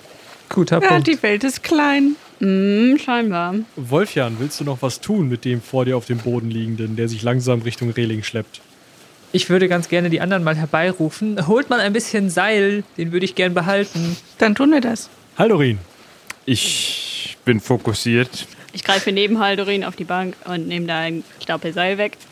Guter 0.50 0.82
Ja, 0.82 0.90
Punkt. 0.90 1.08
die 1.08 1.22
Welt 1.24 1.44
ist 1.44 1.64
klein. 1.64 2.16
Hm, 2.40 2.98
scheinbar. 3.04 3.56
Wolfjan, 3.76 4.38
willst 4.40 4.60
du 4.60 4.64
noch 4.64 4.82
was 4.82 5.02
tun 5.02 5.28
mit 5.28 5.44
dem 5.46 5.62
vor 5.62 5.86
dir 5.86 5.98
auf 5.98 6.06
dem 6.06 6.20
Boden 6.20 6.50
liegenden, 6.52 6.96
der 6.96 7.08
sich 7.10 7.24
langsam 7.24 7.62
Richtung 7.62 7.90
Reling 7.92 8.24
schleppt? 8.24 8.62
Ich 9.34 9.50
würde 9.50 9.68
ganz 9.68 9.90
gerne 9.90 10.10
die 10.10 10.22
anderen 10.22 10.44
mal 10.44 10.56
herbeirufen. 10.56 11.48
Holt 11.48 11.70
mal 11.70 11.80
ein 11.82 11.92
bisschen 11.94 12.30
Seil, 12.30 12.84
den 12.98 13.12
würde 13.12 13.26
ich 13.26 13.36
gern 13.36 13.54
behalten. 13.54 14.16
Dann 14.38 14.56
tun 14.56 14.72
wir 14.72 14.80
das. 14.82 15.10
Haldorin, 15.38 15.80
Ich 16.46 17.38
bin 17.44 17.60
fokussiert. 17.60 18.48
Ich 18.78 18.84
greife 18.84 19.12
neben 19.12 19.40
Haldorin 19.40 19.84
auf 19.84 19.96
die 19.96 20.04
Bank 20.04 20.36
und 20.46 20.68
nehme 20.68 20.86
da 20.86 21.00
ein 21.00 21.24
Stapel 21.42 21.74
Seil 21.74 21.98
weg. 21.98 22.18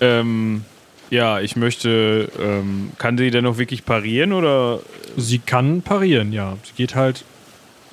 Ähm, 0.00 0.64
ja, 1.08 1.40
ich 1.40 1.54
möchte. 1.54 2.28
Ähm, 2.38 2.90
kann 2.98 3.16
sie 3.16 3.30
denn 3.30 3.44
noch 3.44 3.58
wirklich 3.58 3.86
parieren 3.86 4.32
oder? 4.32 4.80
sie 5.16 5.38
kann 5.38 5.80
parieren, 5.80 6.32
ja. 6.32 6.58
Sie 6.64 6.72
geht 6.76 6.94
halt, 6.96 7.24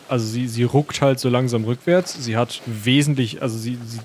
also 0.10 0.26
sie, 0.26 0.48
sie 0.48 0.64
ruckt 0.64 1.00
halt 1.02 1.20
so 1.20 1.30
langsam 1.30 1.64
rückwärts. 1.64 2.18
Sie 2.20 2.36
hat 2.36 2.62
wesentlich, 2.66 3.42
also 3.42 3.58
sie, 3.58 3.78
sie 3.86 4.00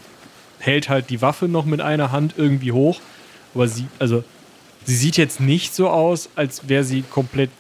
hält 0.59 0.88
halt 0.88 1.11
die 1.11 1.22
Waffe 1.22 1.49
noch 1.49 1.64
mit 1.64 1.81
einer 1.81 2.12
Hand 2.12 2.35
irgendwie 2.37 2.70
hoch. 2.70 3.01
Aber 3.55 3.66
sie, 3.66 3.87
also 3.99 4.22
sie 4.85 4.94
sieht 4.94 5.16
jetzt 5.16 5.40
nicht 5.40 5.75
so 5.75 5.88
aus, 5.88 6.29
als 6.37 6.68
wäre 6.68 6.85
sie 6.85 7.03
komplett 7.03 7.51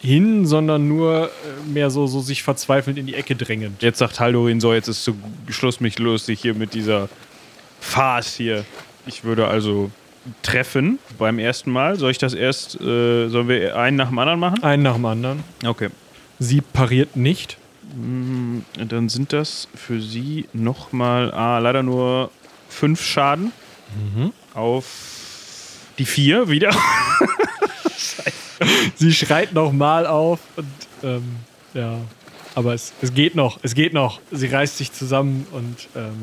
hin, 0.00 0.46
sondern 0.46 0.88
nur 0.88 1.26
äh, 1.26 1.70
mehr 1.70 1.90
so, 1.90 2.06
so 2.06 2.20
sich 2.20 2.42
verzweifelnd 2.42 2.98
in 2.98 3.06
die 3.06 3.14
Ecke 3.14 3.34
drängend. 3.36 3.82
Jetzt 3.82 3.98
sagt 3.98 4.20
Haldorin 4.20 4.60
so, 4.60 4.72
jetzt 4.72 4.88
ist 4.88 5.04
zu 5.04 5.16
Schluss 5.48 5.80
mich 5.80 5.98
lustig 5.98 6.40
hier 6.40 6.54
mit 6.54 6.74
dieser 6.74 7.08
Farce 7.80 8.34
hier. 8.36 8.64
Ich 9.06 9.24
würde 9.24 9.46
also 9.48 9.90
treffen 10.42 10.98
beim 11.18 11.38
ersten 11.38 11.70
Mal. 11.70 11.96
Soll 11.96 12.10
ich 12.10 12.18
das 12.18 12.34
erst, 12.34 12.80
äh, 12.80 13.28
sollen 13.28 13.48
wir 13.48 13.76
einen 13.76 13.96
nach 13.96 14.08
dem 14.08 14.18
anderen 14.18 14.40
machen? 14.40 14.62
Einen 14.62 14.82
nach 14.82 14.94
dem 14.94 15.04
anderen. 15.04 15.44
Okay. 15.64 15.88
Sie 16.38 16.60
pariert 16.60 17.16
nicht. 17.16 17.56
Mm, 17.94 18.58
Dann 18.88 19.08
sind 19.08 19.32
das 19.32 19.68
für 19.74 20.00
sie 20.00 20.46
nochmal, 20.52 21.32
ah, 21.32 21.58
leider 21.58 21.82
nur 21.82 22.30
fünf 22.68 23.02
Schaden 23.02 23.52
auf 24.54 24.84
die 25.98 26.04
vier 26.04 26.48
wieder. 26.48 26.70
Sie 28.96 29.12
schreit 29.12 29.52
nochmal 29.52 30.06
auf 30.06 30.40
und 30.56 30.66
ähm, 31.02 31.22
ja. 31.74 31.98
Aber 32.54 32.72
es, 32.72 32.92
es 33.02 33.12
geht 33.12 33.34
noch, 33.34 33.58
es 33.62 33.74
geht 33.74 33.92
noch. 33.92 34.20
Sie 34.30 34.46
reißt 34.46 34.78
sich 34.78 34.92
zusammen 34.92 35.46
und 35.52 35.88
ähm, 35.94 36.14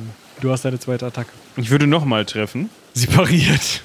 du 0.41 0.50
hast 0.52 0.65
deine 0.65 0.80
zweite 0.80 1.06
Attacke. 1.06 1.30
Ich 1.58 1.69
würde 1.69 1.86
nochmal 1.86 2.26
treffen. 2.26 2.69
Sie 2.93 3.06
pariert. 3.08 3.82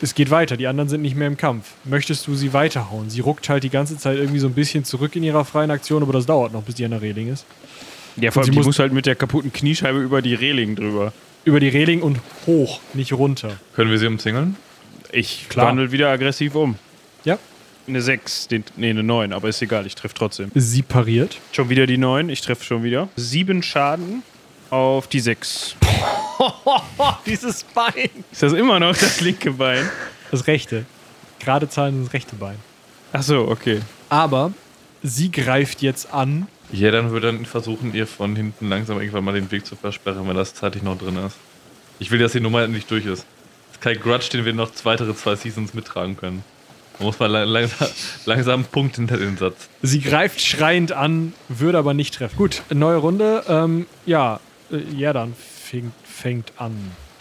Es 0.00 0.14
geht 0.14 0.30
weiter, 0.30 0.56
die 0.56 0.66
anderen 0.66 0.88
sind 0.88 1.02
nicht 1.02 1.14
mehr 1.16 1.26
im 1.26 1.36
Kampf. 1.36 1.72
Möchtest 1.84 2.26
du 2.26 2.34
sie 2.34 2.52
weiterhauen? 2.54 3.10
Sie 3.10 3.20
ruckt 3.20 3.48
halt 3.48 3.62
die 3.62 3.68
ganze 3.70 3.96
Zeit 3.98 4.16
irgendwie 4.16 4.38
so 4.40 4.46
ein 4.48 4.54
bisschen 4.54 4.84
zurück 4.84 5.14
in 5.14 5.22
ihrer 5.22 5.44
freien 5.44 5.70
Aktion, 5.70 6.02
aber 6.02 6.12
das 6.14 6.26
dauert 6.26 6.52
noch, 6.52 6.62
bis 6.62 6.74
die 6.76 6.84
an 6.84 6.90
der 6.92 7.02
Reling 7.02 7.28
ist. 7.28 7.44
Ja, 8.16 8.30
vor 8.30 8.42
sie 8.42 8.48
allem, 8.48 8.52
die 8.52 8.58
muss- 8.58 8.66
muss 8.66 8.78
halt 8.78 8.92
mit 8.92 9.06
der 9.06 9.14
kaputten 9.14 9.52
Kniescheibe 9.52 10.00
über 10.00 10.20
die 10.22 10.34
Reling 10.34 10.74
drüber. 10.76 11.12
Über 11.44 11.60
die 11.60 11.68
Reling 11.68 12.02
und 12.02 12.18
hoch, 12.46 12.80
nicht 12.94 13.12
runter. 13.12 13.52
Können 13.74 13.90
wir 13.90 13.98
sie 13.98 14.06
umzingeln? 14.06 14.56
Ich 15.12 15.46
Klar. 15.48 15.66
wandel 15.68 15.92
wieder 15.92 16.10
aggressiv 16.10 16.54
um. 16.54 16.76
Ja. 17.24 17.38
Eine 17.86 18.00
6, 18.00 18.48
den, 18.48 18.64
nee, 18.76 18.90
eine 18.90 19.02
9, 19.02 19.32
aber 19.32 19.48
ist 19.48 19.60
egal, 19.60 19.86
ich 19.86 19.94
treffe 19.94 20.14
trotzdem. 20.14 20.50
Sie 20.54 20.82
pariert. 20.82 21.38
Schon 21.52 21.68
wieder 21.68 21.86
die 21.86 21.98
9, 21.98 22.28
ich 22.28 22.40
treffe 22.40 22.64
schon 22.64 22.84
wieder. 22.84 23.08
Sieben 23.16 23.62
Schaden 23.62 24.22
auf 24.70 25.08
die 25.08 25.20
6. 25.20 25.76
Dieses 27.26 27.64
Bein. 27.64 28.10
Ist 28.30 28.42
das 28.42 28.52
immer 28.52 28.78
noch 28.78 28.96
das 28.96 29.20
linke 29.20 29.50
Bein? 29.52 29.88
Das 30.30 30.46
rechte. 30.46 30.86
Gerade 31.40 31.68
Zahlen 31.68 31.94
sind 31.94 32.06
das 32.06 32.12
rechte 32.14 32.36
Bein. 32.36 32.56
Ach 33.12 33.22
so, 33.22 33.48
okay. 33.48 33.80
Aber 34.08 34.52
sie 35.02 35.30
greift 35.30 35.82
jetzt 35.82 36.12
an. 36.12 36.46
Ja, 36.70 36.90
dann 36.90 37.10
würde 37.10 37.32
dann 37.32 37.44
versuchen, 37.44 37.94
ihr 37.94 38.06
von 38.06 38.34
hinten 38.36 38.68
langsam 38.68 38.98
irgendwann 38.98 39.24
mal 39.24 39.34
den 39.34 39.50
Weg 39.50 39.66
zu 39.66 39.76
versperren, 39.76 40.26
wenn 40.26 40.36
das 40.36 40.54
zeitlich 40.54 40.82
noch 40.82 40.96
drin 40.96 41.16
ist. 41.16 41.36
Ich 41.98 42.10
will, 42.10 42.18
dass 42.18 42.32
die 42.32 42.40
Nummer 42.40 42.66
nicht 42.66 42.90
durch 42.90 43.04
ist. 43.04 43.26
Das 43.68 43.72
ist 43.72 43.80
kein 43.80 44.00
Grudge, 44.00 44.30
den 44.32 44.44
wir 44.44 44.52
noch 44.54 44.70
weitere 44.84 45.14
zwei 45.14 45.36
Seasons 45.36 45.74
mittragen 45.74 46.16
können. 46.16 46.44
Man 47.02 47.06
muss 47.06 47.18
lang, 47.18 47.48
langsam, 47.48 47.88
langsam 48.26 48.54
einen 48.60 48.64
Punkt 48.64 48.96
hinter 48.96 49.16
den 49.16 49.36
Satz. 49.36 49.68
Sie 49.82 50.00
greift 50.00 50.40
schreiend 50.40 50.92
an, 50.92 51.32
würde 51.48 51.78
aber 51.78 51.94
nicht 51.94 52.14
treffen. 52.14 52.36
Gut, 52.36 52.62
neue 52.72 52.96
Runde. 52.98 53.42
Ähm, 53.48 53.86
ja, 54.06 54.40
äh, 54.70 54.76
ja, 54.96 55.12
dann 55.12 55.34
fängt, 55.34 55.92
fängt 56.04 56.52
an. 56.58 56.72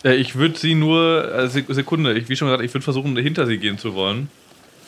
Äh, 0.04 0.16
ich 0.16 0.36
würde 0.36 0.58
sie 0.58 0.76
nur, 0.76 1.34
äh, 1.34 1.48
Sek- 1.48 1.74
Sekunde, 1.74 2.14
ich, 2.14 2.30
wie 2.30 2.36
schon 2.36 2.48
gesagt, 2.48 2.64
ich 2.64 2.74
würde 2.74 2.84
versuchen, 2.84 3.16
hinter 3.18 3.46
sie 3.48 3.58
gehen 3.58 3.78
zu 3.78 3.94
wollen. 3.96 4.30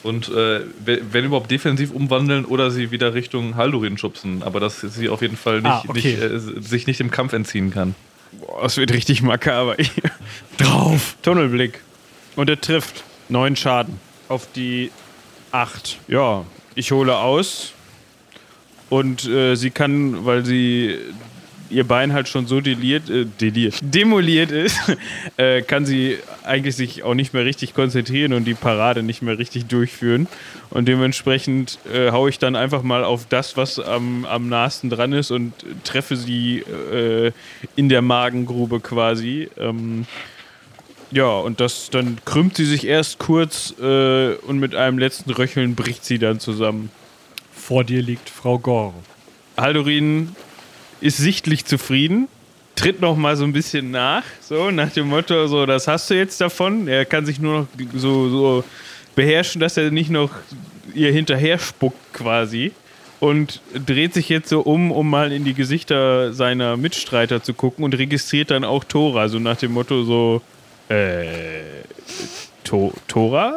Und 0.04 0.28
äh, 0.30 0.62
we- 0.86 1.02
wenn 1.12 1.26
überhaupt 1.26 1.50
defensiv 1.50 1.92
umwandeln 1.92 2.46
oder 2.46 2.72
sie 2.72 2.92
wieder 2.92 3.14
Richtung 3.14 3.56
Haldorin 3.56 3.98
schubsen. 3.98 4.44
Aber 4.44 4.60
dass 4.60 4.82
sie 4.82 5.08
auf 5.10 5.22
jeden 5.22 5.38
Fall 5.38 5.62
nicht, 5.62 5.66
Ah, 5.72 5.84
okay. 5.88 6.18
nicht, 6.18 6.22
äh, 6.22 6.40
sich 6.62 6.88
nicht 6.88 7.00
dem 7.00 7.10
Kampf 7.10 7.34
entziehen 7.34 7.72
kann. 7.72 7.96
Boah, 8.42 8.64
das 8.64 8.78
wird 8.78 8.92
richtig 8.94 9.22
makaber. 9.22 9.76
Drauf! 10.58 11.16
Tunnelblick. 11.22 11.80
Und 12.36 12.50
er 12.50 12.60
trifft. 12.60 13.04
Neun 13.30 13.56
Schaden 13.56 13.98
auf 14.30 14.48
die 14.54 14.92
8. 15.52 16.00
Ja, 16.08 16.46
ich 16.76 16.92
hole 16.92 17.16
aus. 17.18 17.74
Und 18.90 19.26
äh, 19.26 19.56
sie 19.56 19.72
kann, 19.72 20.26
weil 20.26 20.46
sie 20.46 21.00
ihr 21.74 21.84
Bein 21.84 22.14
halt 22.14 22.28
schon 22.28 22.46
so 22.46 22.62
deliert, 22.62 23.10
äh, 23.10 23.26
deliert, 23.26 23.80
demoliert 23.82 24.52
ist, 24.52 24.80
äh, 25.38 25.62
kann 25.62 25.86
sie 25.86 26.18
eigentlich 26.44 26.76
sich 26.76 27.04
auch 27.04 27.16
nicht 27.16 27.34
mehr 27.34 27.46
richtig 27.46 27.74
konzentrieren 27.74 28.34
und 28.34 28.46
die 28.46 28.54
Parade 28.54 29.04
nicht 29.04 29.22
mehr 29.22 29.38
richtig 29.38 29.66
durchführen. 29.66 30.28
Und 30.70 30.88
dementsprechend 30.88 31.80
äh, 31.92 32.12
haue 32.12 32.30
ich 32.30 32.40
dann 32.40 32.56
einfach 32.56 32.84
mal 32.84 33.04
auf 33.04 33.26
das, 33.28 33.58
was 33.58 33.80
am, 33.80 34.26
am 34.26 34.50
nahesten 34.50 34.90
dran 34.90 35.14
ist 35.14 35.32
und 35.32 35.54
treffe 35.84 36.16
sie 36.16 36.60
äh, 36.60 37.32
in 37.76 37.90
der 37.90 38.02
Magengrube 38.02 38.80
quasi. 38.80 39.50
Ähm, 39.58 40.06
ja, 41.14 41.38
und 41.38 41.60
das 41.60 41.90
dann 41.90 42.18
krümmt 42.26 42.58
sie 42.58 42.66
sich 42.66 42.86
erst 42.86 43.20
kurz 43.20 43.74
äh, 43.80 44.36
und 44.36 44.60
mit 44.60 44.76
einem 44.76 44.98
letzten 44.98 45.32
Röcheln 45.32 45.76
bricht 45.76 46.06
sie 46.06 46.20
dann 46.20 46.40
zusammen. 46.40 46.90
Vor 47.52 47.84
dir 47.84 48.02
liegt 48.02 48.30
Frau 48.30 48.60
Gore. 48.60 48.94
Haldorin 49.58 50.36
ist 51.02 51.18
sichtlich 51.18 51.66
zufrieden, 51.66 52.28
tritt 52.76 53.02
noch 53.02 53.16
mal 53.16 53.36
so 53.38 53.44
ein 53.44 53.54
bisschen 53.54 53.92
nach, 53.92 54.24
so 54.42 54.72
nach 54.72 54.92
dem 54.92 55.08
Motto, 55.08 55.48
so 55.48 55.66
das 55.66 55.88
hast 55.88 56.10
du 56.10 56.16
jetzt 56.16 56.42
davon. 56.42 56.88
Er 56.88 57.06
kann 57.06 57.26
sich 57.26 57.40
nur 57.40 57.60
noch 57.60 57.68
so, 57.94 58.30
so 58.30 58.64
beherrschen, 59.16 59.62
dass 59.62 59.78
er 59.78 59.92
nicht 59.92 60.10
noch 60.10 60.32
ihr 60.94 61.12
hinterher 61.12 61.60
spuckt 61.60 62.14
quasi 62.14 62.72
und 63.20 63.62
dreht 63.74 64.14
sich 64.14 64.30
jetzt 64.30 64.50
so 64.50 64.62
um, 64.62 64.92
um 64.92 65.10
mal 65.10 65.32
in 65.32 65.46
die 65.46 65.54
Gesichter 65.54 66.34
seiner 66.34 66.76
Mitstreiter 66.76 67.42
zu 67.42 67.54
gucken 67.54 67.86
und 67.86 67.98
registriert 67.98 68.52
dann 68.52 68.64
auch 68.64 68.84
Tora, 68.84 69.30
so 69.30 69.40
nach 69.40 69.58
dem 69.58 69.74
Motto 69.74 70.04
so 70.04 70.42
äh, 70.90 71.62
to 72.64 72.94
Tora 73.08 73.54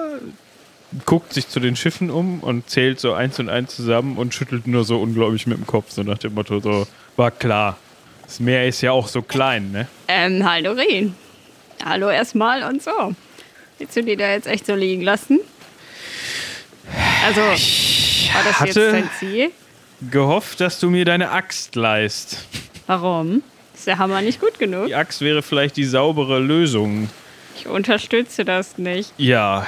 guckt 1.05 1.33
sich 1.33 1.49
zu 1.49 1.61
den 1.61 1.77
Schiffen 1.77 2.11
um 2.11 2.41
und 2.41 2.71
zählt 2.71 3.01
so 3.01 3.13
eins 3.13 3.39
und 3.39 3.49
eins 3.49 3.75
zusammen 3.77 4.17
und 4.17 4.33
schüttelt 4.35 4.67
nur 4.67 4.85
so 4.85 5.01
unglaublich 5.01 5.47
mit 5.47 5.59
dem 5.59 5.67
Kopf, 5.67 5.91
so 5.91 6.03
nach 6.03 6.19
dem 6.19 6.35
Motto, 6.35 6.61
so, 6.61 6.87
war 7.17 7.31
klar. 7.31 7.77
Das 8.25 8.41
Meer 8.41 8.67
ist 8.67 8.81
ja 8.81 8.93
auch 8.93 9.09
so 9.09 9.21
klein, 9.23 9.73
ne? 9.73 9.89
Ähm, 10.09 10.49
Haldorin. 10.49 11.15
Hallo 11.85 12.09
erstmal 12.09 12.63
und 12.63 12.83
so. 12.83 13.15
Willst 13.79 13.97
du 13.97 14.03
die 14.03 14.17
da 14.17 14.31
jetzt 14.31 14.47
echt 14.47 14.65
so 14.67 14.75
liegen 14.75 15.03
lassen? 15.03 15.41
Also, 17.25 17.41
war 17.43 17.49
das 17.53 18.61
jetzt 18.61 18.61
hatte- 18.61 18.93
dein 18.93 19.11
Ziel? 19.19 19.51
Gehofft, 20.11 20.61
dass 20.61 20.79
du 20.81 20.91
mir 20.91 21.05
deine 21.05 21.31
Axt 21.31 21.75
leist. 21.75 22.47
Warum? 22.87 23.43
Ist 23.87 23.91
der 23.91 23.99
Hammer 23.99 24.21
nicht 24.21 24.41
gut 24.41 24.59
genug? 24.59 24.89
Die 24.89 24.97
Axt 24.97 25.21
wäre 25.21 25.43
vielleicht 25.43 25.77
die 25.77 25.85
saubere 25.85 26.41
Lösung. 26.41 27.09
Ich 27.57 27.69
unterstütze 27.69 28.45
das 28.45 28.79
nicht. 28.79 29.13
Ja, 29.17 29.65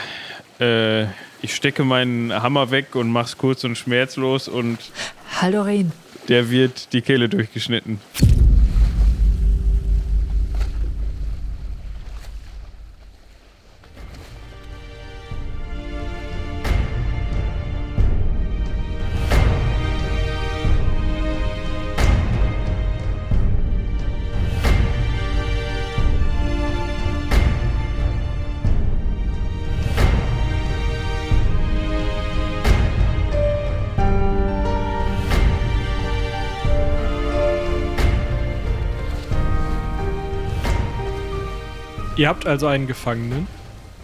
äh, 0.58 1.04
ich 1.40 1.54
stecke 1.54 1.84
meinen 1.84 2.32
Hammer 2.32 2.72
weg 2.72 2.96
und 2.96 3.12
mach's 3.12 3.38
kurz 3.38 3.62
und 3.62 3.78
schmerzlos 3.78 4.48
und 4.48 4.78
Haldorin. 5.40 5.92
der 6.26 6.50
wird 6.50 6.92
die 6.94 7.00
Kehle 7.00 7.28
durchgeschnitten. 7.28 8.00
Ihr 42.18 42.28
habt 42.28 42.48
also 42.48 42.66
einen 42.66 42.88
Gefangenen, 42.88 43.46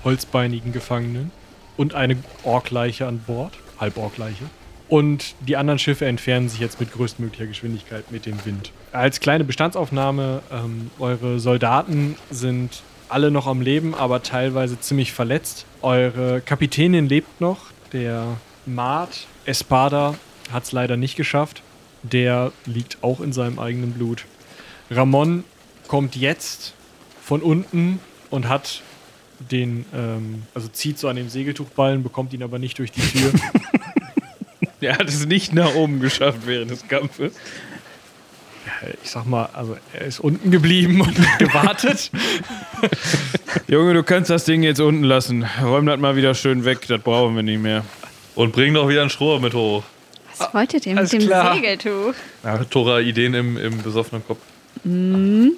holzbeinigen 0.04 0.72
Gefangenen 0.72 1.32
und 1.76 1.96
eine 1.96 2.16
Orkleiche 2.44 3.08
an 3.08 3.18
Bord, 3.18 3.54
Halborkleiche. 3.80 4.44
Und 4.88 5.34
die 5.40 5.56
anderen 5.56 5.80
Schiffe 5.80 6.06
entfernen 6.06 6.48
sich 6.48 6.60
jetzt 6.60 6.78
mit 6.78 6.92
größtmöglicher 6.92 7.46
Geschwindigkeit 7.46 8.12
mit 8.12 8.24
dem 8.24 8.36
Wind. 8.44 8.70
Als 8.92 9.18
kleine 9.18 9.42
Bestandsaufnahme, 9.42 10.42
ähm, 10.52 10.92
eure 11.00 11.40
Soldaten 11.40 12.14
sind 12.30 12.84
alle 13.08 13.32
noch 13.32 13.48
am 13.48 13.60
Leben, 13.60 13.96
aber 13.96 14.22
teilweise 14.22 14.78
ziemlich 14.78 15.12
verletzt. 15.12 15.66
Eure 15.82 16.40
Kapitänin 16.40 17.08
lebt 17.08 17.40
noch. 17.40 17.62
Der 17.92 18.36
Mart 18.64 19.26
Espada 19.44 20.14
hat 20.52 20.62
es 20.62 20.70
leider 20.70 20.96
nicht 20.96 21.16
geschafft. 21.16 21.62
Der 22.04 22.52
liegt 22.64 22.98
auch 23.02 23.20
in 23.20 23.32
seinem 23.32 23.58
eigenen 23.58 23.90
Blut. 23.90 24.24
Ramon 24.88 25.42
kommt 25.88 26.14
jetzt 26.14 26.73
von 27.24 27.42
unten 27.42 28.00
und 28.30 28.48
hat 28.48 28.82
den, 29.38 29.84
ähm, 29.94 30.42
also 30.54 30.68
zieht 30.68 30.98
so 30.98 31.08
an 31.08 31.16
dem 31.16 31.28
Segeltuchballen, 31.28 32.02
bekommt 32.02 32.32
ihn 32.32 32.42
aber 32.42 32.58
nicht 32.58 32.78
durch 32.78 32.92
die 32.92 33.00
Tür. 33.00 33.32
Er 34.80 34.98
hat 34.98 35.08
es 35.08 35.24
nicht 35.24 35.54
nach 35.54 35.74
oben 35.76 35.98
geschafft 36.00 36.40
während 36.44 36.70
des 36.70 36.86
Kampfes. 36.86 37.32
ich 39.02 39.08
sag 39.08 39.24
mal, 39.24 39.48
also 39.54 39.78
er 39.94 40.02
ist 40.02 40.20
unten 40.20 40.50
geblieben 40.50 41.00
und 41.00 41.18
hat 41.18 41.38
gewartet. 41.38 42.10
Junge, 43.66 43.94
du 43.94 44.02
kannst 44.02 44.28
das 44.28 44.44
Ding 44.44 44.62
jetzt 44.62 44.82
unten 44.82 45.04
lassen. 45.04 45.46
Räum 45.62 45.86
das 45.86 45.98
mal 45.98 46.16
wieder 46.16 46.34
schön 46.34 46.66
weg, 46.66 46.86
das 46.86 47.00
brauchen 47.00 47.34
wir 47.34 47.42
nicht 47.42 47.62
mehr. 47.62 47.82
Und 48.34 48.52
bring 48.52 48.74
doch 48.74 48.86
wieder 48.86 49.00
einen 49.00 49.08
Stroh 49.08 49.38
mit 49.38 49.54
hoch. 49.54 49.84
Was 50.36 50.52
wolltet 50.52 50.84
ihr 50.84 50.96
mit 50.96 51.10
dem 51.10 51.20
klar. 51.20 51.54
Segeltuch? 51.54 52.14
Ja, 52.42 52.58
Tora, 52.64 53.00
Ideen 53.00 53.32
im, 53.32 53.56
im 53.56 53.80
besoffenen 53.82 54.22
Kopf. 54.26 54.40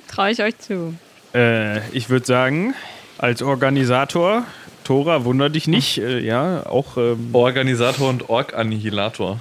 Traue 0.07 0.31
ich 0.31 0.41
euch 0.41 0.57
zu. 0.59 0.95
Äh, 1.37 1.87
ich 1.91 2.09
würde 2.09 2.25
sagen, 2.25 2.75
als 3.19 3.43
Organisator, 3.43 4.45
Tora, 4.85 5.25
wunder 5.25 5.51
dich 5.51 5.69
nicht, 5.69 5.99
äh, 5.99 6.19
ja, 6.21 6.65
auch 6.65 6.97
ähm, 6.97 7.31
Organisator 7.35 8.09
und 8.09 8.31
Ork-Annihilator. 8.31 9.41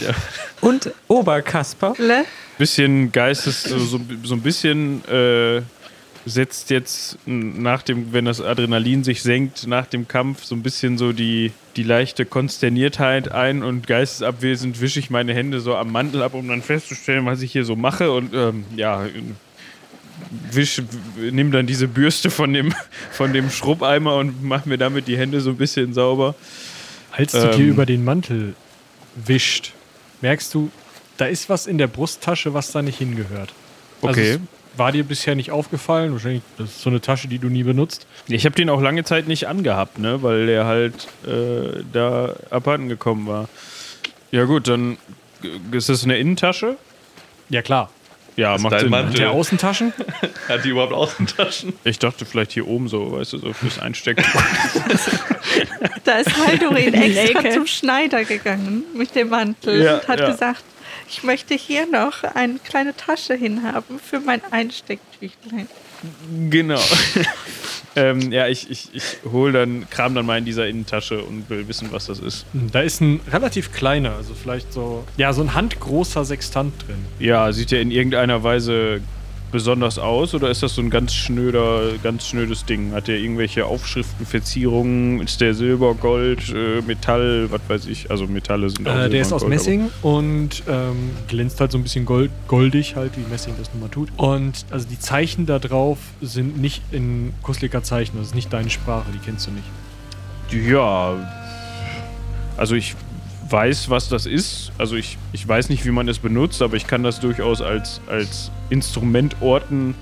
Ja. 0.00 0.14
Und 0.60 0.90
Oberkasper. 1.06 1.94
Bisschen 2.58 3.12
Geistes, 3.12 3.62
so, 3.62 3.78
so, 3.78 4.00
so 4.24 4.34
ein 4.34 4.40
bisschen 4.40 5.04
äh, 5.08 5.62
setzt 6.24 6.70
jetzt 6.70 7.18
nach 7.24 7.82
dem, 7.82 8.12
wenn 8.12 8.24
das 8.24 8.40
Adrenalin 8.40 9.04
sich 9.04 9.22
senkt, 9.22 9.68
nach 9.68 9.86
dem 9.86 10.08
Kampf 10.08 10.42
so 10.42 10.56
ein 10.56 10.62
bisschen 10.62 10.98
so 10.98 11.12
die, 11.12 11.52
die 11.76 11.84
leichte 11.84 12.26
Konsterniertheit 12.26 13.30
ein 13.30 13.62
und 13.62 13.86
geistesabwesend 13.86 14.80
wische 14.80 14.98
ich 14.98 15.10
meine 15.10 15.34
Hände 15.34 15.60
so 15.60 15.76
am 15.76 15.92
Mantel 15.92 16.22
ab, 16.22 16.34
um 16.34 16.48
dann 16.48 16.62
festzustellen, 16.62 17.26
was 17.26 17.42
ich 17.42 17.52
hier 17.52 17.64
so 17.64 17.76
mache 17.76 18.10
und 18.10 18.34
ähm, 18.34 18.64
ja, 18.74 19.04
wisch, 20.50 20.82
nimm 21.16 21.52
dann 21.52 21.66
diese 21.66 21.88
Bürste 21.88 22.30
von 22.30 22.52
dem, 22.52 22.74
von 23.12 23.32
dem 23.32 23.50
Schrubbeimer 23.50 24.16
und 24.16 24.42
mach 24.42 24.64
mir 24.66 24.78
damit 24.78 25.08
die 25.08 25.16
Hände 25.16 25.40
so 25.40 25.50
ein 25.50 25.56
bisschen 25.56 25.92
sauber. 25.94 26.34
Als 27.12 27.32
du 27.32 27.38
dir 27.50 27.64
Ähm. 27.64 27.68
über 27.70 27.86
den 27.86 28.04
Mantel 28.04 28.54
wischt, 29.14 29.72
merkst 30.20 30.52
du, 30.54 30.70
da 31.16 31.26
ist 31.26 31.48
was 31.48 31.66
in 31.66 31.78
der 31.78 31.86
Brusttasche, 31.86 32.52
was 32.54 32.72
da 32.72 32.82
nicht 32.82 32.98
hingehört. 32.98 33.52
Also 34.02 34.20
Okay. 34.20 34.30
es 34.32 34.40
war 34.78 34.92
dir 34.92 35.04
bisher 35.04 35.34
nicht 35.34 35.50
aufgefallen? 35.50 36.12
Wahrscheinlich, 36.12 36.42
das 36.58 36.68
ist 36.68 36.82
so 36.82 36.90
eine 36.90 37.00
Tasche, 37.00 37.28
die 37.28 37.38
du 37.38 37.48
nie 37.48 37.62
benutzt. 37.62 38.06
Ich 38.28 38.44
habe 38.44 38.54
den 38.54 38.68
auch 38.68 38.82
lange 38.82 39.04
Zeit 39.04 39.26
nicht 39.26 39.48
angehabt, 39.48 39.98
ne, 39.98 40.22
weil 40.22 40.46
der 40.46 40.66
halt 40.66 41.08
äh, 41.26 41.82
da 41.92 42.36
abhanden 42.50 42.88
gekommen 42.90 43.26
war. 43.26 43.48
Ja 44.32 44.44
gut, 44.44 44.68
dann 44.68 44.98
ist 45.72 45.88
das 45.88 46.04
eine 46.04 46.18
Innentasche? 46.18 46.76
Ja, 47.48 47.62
klar. 47.62 47.90
Ja, 48.36 48.54
ist 48.54 48.62
macht 48.62 48.80
Sinn. 48.80 48.90
Mantel. 48.90 49.18
Der 49.18 49.30
Außentaschen? 49.30 49.92
Hat 50.48 50.64
die 50.64 50.68
überhaupt 50.68 50.92
Außentaschen? 50.92 51.72
Ich 51.84 51.98
dachte 51.98 52.26
vielleicht 52.26 52.52
hier 52.52 52.66
oben 52.68 52.88
so, 52.88 53.12
weißt 53.12 53.32
du, 53.34 53.38
so 53.38 53.52
fürs 53.52 53.78
Einstecken. 53.78 54.24
Da 56.04 56.18
ist 56.18 56.36
Haldorin 56.46 56.92
extra 56.94 57.50
zum 57.50 57.66
Schneider 57.66 58.24
gegangen 58.24 58.84
mit 58.94 59.14
dem 59.14 59.28
Mantel 59.30 59.82
Ja, 59.82 59.94
und 59.96 60.08
hat 60.08 60.20
ja. 60.20 60.30
gesagt, 60.30 60.62
ich 61.08 61.22
möchte 61.22 61.54
hier 61.54 61.86
noch 61.86 62.22
eine 62.22 62.58
kleine 62.58 62.96
Tasche 62.96 63.34
hinhaben 63.34 63.98
für 63.98 64.20
mein 64.20 64.40
Einstecktüchlein. 64.50 65.68
Genau. 66.50 66.80
ähm, 67.96 68.32
ja, 68.32 68.48
ich, 68.48 68.70
ich, 68.70 68.88
ich 68.92 69.04
hol 69.30 69.52
dann, 69.52 69.88
kram 69.90 70.14
dann 70.14 70.26
mal 70.26 70.38
in 70.38 70.44
dieser 70.44 70.66
Innentasche 70.66 71.22
und 71.22 71.48
will 71.48 71.66
wissen, 71.68 71.88
was 71.90 72.06
das 72.06 72.18
ist. 72.18 72.46
Da 72.52 72.80
ist 72.80 73.00
ein 73.00 73.20
relativ 73.30 73.72
kleiner, 73.72 74.16
also 74.16 74.34
vielleicht 74.34 74.72
so, 74.72 75.04
ja, 75.16 75.32
so 75.32 75.42
ein 75.42 75.54
handgroßer 75.54 76.24
Sextant 76.24 76.74
drin. 76.86 77.04
Ja, 77.18 77.52
sieht 77.52 77.70
der 77.70 77.80
in 77.80 77.90
irgendeiner 77.90 78.42
Weise 78.42 79.00
besonders 79.56 79.98
aus 79.98 80.34
oder 80.34 80.50
ist 80.50 80.62
das 80.62 80.74
so 80.74 80.82
ein 80.82 80.90
ganz 80.90 81.14
schnöder, 81.14 81.92
ganz 82.02 82.26
schnödes 82.26 82.66
Ding? 82.66 82.92
Hat 82.92 83.08
der 83.08 83.16
irgendwelche 83.16 83.64
Aufschriften, 83.64 84.26
Verzierungen? 84.26 85.22
Ist 85.22 85.40
der 85.40 85.54
Silber, 85.54 85.94
Gold, 85.94 86.52
äh, 86.54 86.82
Metall, 86.82 87.50
was 87.50 87.62
weiß 87.66 87.86
ich? 87.86 88.10
Also 88.10 88.26
Metalle 88.26 88.68
sind 88.68 88.86
auch 88.86 88.94
Äh, 88.94 89.08
der 89.08 89.22
ist 89.22 89.32
aus 89.32 89.40
Gold, 89.40 89.54
Messing 89.54 89.88
und 90.02 90.62
ähm, 90.68 91.12
glänzt 91.26 91.58
halt 91.58 91.72
so 91.72 91.78
ein 91.78 91.84
bisschen 91.84 92.04
gold, 92.04 92.30
goldig 92.48 92.96
halt, 92.96 93.16
wie 93.16 93.24
Messing 93.30 93.54
das 93.58 93.72
nun 93.72 93.80
mal 93.80 93.88
tut. 93.88 94.10
Und 94.18 94.66
also 94.70 94.86
die 94.86 94.98
Zeichen 94.98 95.46
da 95.46 95.58
drauf 95.58 95.96
sind 96.20 96.60
nicht 96.60 96.82
in 96.92 97.32
Kuslika 97.40 97.82
Zeichen, 97.82 98.18
das 98.18 98.26
ist 98.26 98.34
nicht 98.34 98.52
deine 98.52 98.68
Sprache, 98.68 99.06
die 99.14 99.18
kennst 99.24 99.46
du 99.46 99.52
nicht. 99.52 100.68
Ja, 100.70 101.14
also 102.58 102.74
ich 102.74 102.94
weiß, 103.50 103.90
was 103.90 104.08
das 104.08 104.26
ist. 104.26 104.72
Also 104.78 104.96
ich, 104.96 105.18
ich 105.32 105.46
weiß 105.46 105.68
nicht, 105.68 105.84
wie 105.84 105.90
man 105.90 106.08
es 106.08 106.18
benutzt, 106.18 106.62
aber 106.62 106.76
ich 106.76 106.86
kann 106.86 107.02
das 107.02 107.20
durchaus 107.20 107.60
als, 107.62 108.00
als 108.08 108.50
Instrument 108.70 109.36
orten 109.40 109.94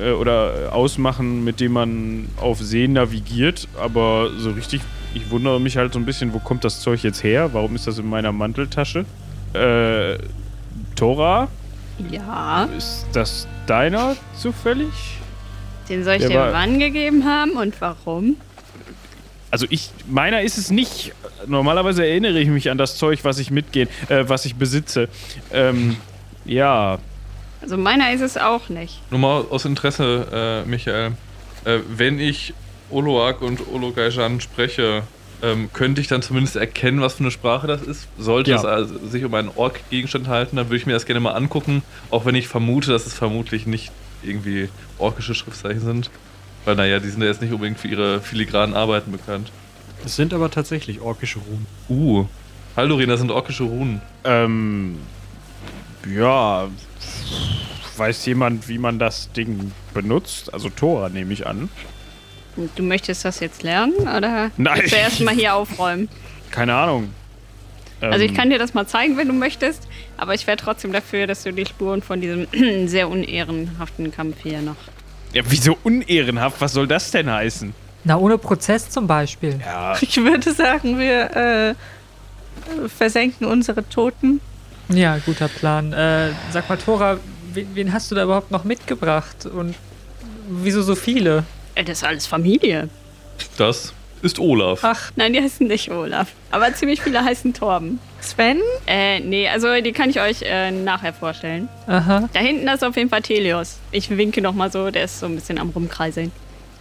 äh, 0.00 0.10
oder 0.12 0.72
ausmachen, 0.72 1.44
mit 1.44 1.60
dem 1.60 1.72
man 1.72 2.28
auf 2.36 2.58
See 2.60 2.88
navigiert. 2.88 3.68
Aber 3.80 4.30
so 4.38 4.50
richtig, 4.50 4.80
ich 5.14 5.30
wundere 5.30 5.60
mich 5.60 5.76
halt 5.76 5.92
so 5.92 5.98
ein 5.98 6.04
bisschen, 6.06 6.32
wo 6.32 6.38
kommt 6.38 6.64
das 6.64 6.80
Zeug 6.80 7.02
jetzt 7.02 7.22
her? 7.22 7.50
Warum 7.52 7.74
ist 7.74 7.86
das 7.86 7.98
in 7.98 8.08
meiner 8.08 8.32
Manteltasche? 8.32 9.04
Äh, 9.52 10.18
Tora, 10.96 11.48
Ja, 12.10 12.64
ist 12.76 13.06
das 13.12 13.46
deiner 13.66 14.16
zufällig? 14.36 14.88
den 15.88 16.04
soll 16.04 16.14
ich 16.14 16.20
Der 16.26 16.28
dem 16.46 16.52
Mann 16.52 16.78
gegeben 16.78 17.24
haben 17.24 17.52
und 17.52 17.80
warum? 17.80 18.36
Also 19.50 19.66
ich, 19.70 19.90
meiner 20.08 20.42
ist 20.42 20.58
es 20.58 20.70
nicht. 20.70 21.12
Normalerweise 21.46 22.06
erinnere 22.06 22.38
ich 22.38 22.48
mich 22.48 22.70
an 22.70 22.78
das 22.78 22.96
Zeug, 22.96 23.20
was 23.24 23.38
ich 23.38 23.50
mitgehe, 23.50 23.88
äh, 24.08 24.24
was 24.28 24.44
ich 24.44 24.54
besitze. 24.56 25.08
Ähm, 25.52 25.96
ja, 26.44 26.98
Also 27.62 27.76
meiner 27.76 28.12
ist 28.12 28.20
es 28.20 28.36
auch 28.36 28.68
nicht. 28.68 29.00
Nur 29.10 29.20
mal 29.20 29.44
aus 29.50 29.64
Interesse, 29.64 30.62
äh, 30.64 30.68
Michael. 30.68 31.12
Äh, 31.64 31.80
wenn 31.88 32.18
ich 32.20 32.54
Oloak 32.90 33.42
und 33.42 33.60
Ologaijan 33.72 34.40
spreche, 34.40 35.02
ähm, 35.42 35.68
könnte 35.72 36.00
ich 36.00 36.06
dann 36.08 36.22
zumindest 36.22 36.56
erkennen, 36.56 37.00
was 37.00 37.14
für 37.14 37.20
eine 37.20 37.30
Sprache 37.30 37.66
das 37.66 37.82
ist? 37.82 38.08
Sollte 38.18 38.50
Ja. 38.52 38.58
es 38.58 38.64
also 38.64 38.98
sich 39.06 39.24
um 39.24 39.34
einen 39.34 39.50
Ork-Gegenstand 39.54 40.28
halten, 40.28 40.56
dann 40.56 40.66
würde 40.66 40.76
ich 40.76 40.86
mir 40.86 40.92
das 40.92 41.06
gerne 41.06 41.20
mal 41.20 41.32
angucken, 41.32 41.82
auch 42.10 42.24
wenn 42.24 42.34
ich 42.34 42.46
vermute, 42.48 42.90
dass 42.92 43.06
es 43.06 43.14
vermutlich 43.14 43.66
nicht 43.66 43.90
irgendwie 44.22 44.68
orkische 44.98 45.34
Schriftzeichen 45.34 45.80
sind. 45.80 46.10
Weil, 46.64 46.76
naja, 46.76 46.98
die 46.98 47.08
sind 47.08 47.22
ja 47.22 47.28
jetzt 47.28 47.40
nicht 47.40 47.52
unbedingt 47.52 47.78
für 47.78 47.88
ihre 47.88 48.20
filigranen 48.20 48.74
Arbeiten 48.76 49.12
bekannt. 49.12 49.50
Das 50.02 50.16
sind 50.16 50.32
aber 50.34 50.50
tatsächlich 50.50 51.00
orkische 51.00 51.38
Runen. 51.38 51.66
Uh. 51.88 52.26
Haldorin, 52.76 53.08
das 53.08 53.20
sind 53.20 53.30
orkische 53.30 53.64
Runen. 53.64 54.00
ähm, 54.24 54.98
ja, 56.14 56.68
weiß 57.96 58.24
jemand, 58.26 58.68
wie 58.68 58.78
man 58.78 58.98
das 58.98 59.30
Ding 59.32 59.72
benutzt? 59.92 60.54
Also 60.54 60.70
Tora 60.70 61.08
nehme 61.10 61.32
ich 61.34 61.46
an. 61.46 61.68
Du 62.76 62.82
möchtest 62.82 63.24
das 63.24 63.40
jetzt 63.40 63.62
lernen 63.62 63.94
oder 64.00 64.50
Nein. 64.56 64.78
willst 64.78 64.92
du 64.92 64.96
erstmal 64.96 65.34
hier 65.34 65.54
aufräumen? 65.54 66.08
Keine 66.50 66.74
Ahnung. 66.74 67.10
Also 68.00 68.24
ich 68.24 68.30
Ähm, 68.30 68.36
kann 68.36 68.50
dir 68.50 68.58
das 68.58 68.72
mal 68.72 68.86
zeigen, 68.86 69.18
wenn 69.18 69.28
du 69.28 69.34
möchtest, 69.34 69.86
aber 70.16 70.32
ich 70.34 70.46
wäre 70.46 70.56
trotzdem 70.56 70.92
dafür, 70.92 71.26
dass 71.26 71.42
du 71.42 71.52
die 71.52 71.66
Spuren 71.66 72.00
von 72.00 72.20
diesem 72.22 72.46
sehr 72.88 73.08
unehrenhaften 73.10 74.10
Kampf 74.10 74.36
hier 74.42 74.62
noch. 74.62 74.76
Ja, 75.32 75.42
wieso 75.46 75.76
unehrenhaft? 75.84 76.60
Was 76.60 76.72
soll 76.72 76.86
das 76.86 77.10
denn 77.10 77.30
heißen? 77.30 77.72
Na, 78.04 78.16
ohne 78.16 78.38
Prozess 78.38 78.88
zum 78.90 79.06
Beispiel. 79.06 79.60
Ja, 79.64 79.96
Ich 80.00 80.16
würde 80.16 80.52
sagen, 80.52 80.98
wir 80.98 81.36
äh, 81.36 81.74
versenken 82.88 83.46
unsere 83.46 83.88
Toten. 83.88 84.40
Ja, 84.88 85.18
guter 85.18 85.48
Plan. 85.48 85.92
Äh, 85.92 86.30
sag 86.50 86.68
mal, 86.68 86.76
Tora, 86.78 87.18
wen, 87.52 87.68
wen 87.74 87.92
hast 87.92 88.10
du 88.10 88.14
da 88.14 88.24
überhaupt 88.24 88.50
noch 88.50 88.64
mitgebracht? 88.64 89.46
Und 89.46 89.76
wieso 90.48 90.82
so 90.82 90.94
viele? 90.94 91.44
Das 91.76 91.88
ist 91.98 92.04
alles 92.04 92.26
Familie. 92.26 92.88
Das 93.56 93.92
ist 94.22 94.38
Olaf. 94.38 94.80
Ach, 94.82 95.10
Nein, 95.16 95.32
die 95.32 95.40
heißen 95.40 95.66
nicht 95.66 95.90
Olaf. 95.90 96.28
Aber 96.50 96.72
ziemlich 96.74 97.00
viele 97.00 97.24
heißen 97.24 97.54
Torben. 97.54 97.98
Sven? 98.20 98.58
Äh, 98.86 99.20
nee, 99.20 99.48
also 99.48 99.68
die 99.80 99.92
kann 99.92 100.10
ich 100.10 100.20
euch 100.20 100.42
äh, 100.42 100.70
nachher 100.70 101.12
vorstellen. 101.12 101.68
aha. 101.86 102.28
Da 102.32 102.40
hinten 102.40 102.68
ist 102.68 102.84
auf 102.84 102.96
jeden 102.96 103.08
Fall 103.08 103.22
Telios. 103.22 103.78
Ich 103.92 104.10
winke 104.10 104.42
nochmal 104.42 104.70
so, 104.70 104.90
der 104.90 105.04
ist 105.04 105.20
so 105.20 105.26
ein 105.26 105.34
bisschen 105.34 105.58
am 105.58 105.70
Rumkreiseln. 105.70 106.30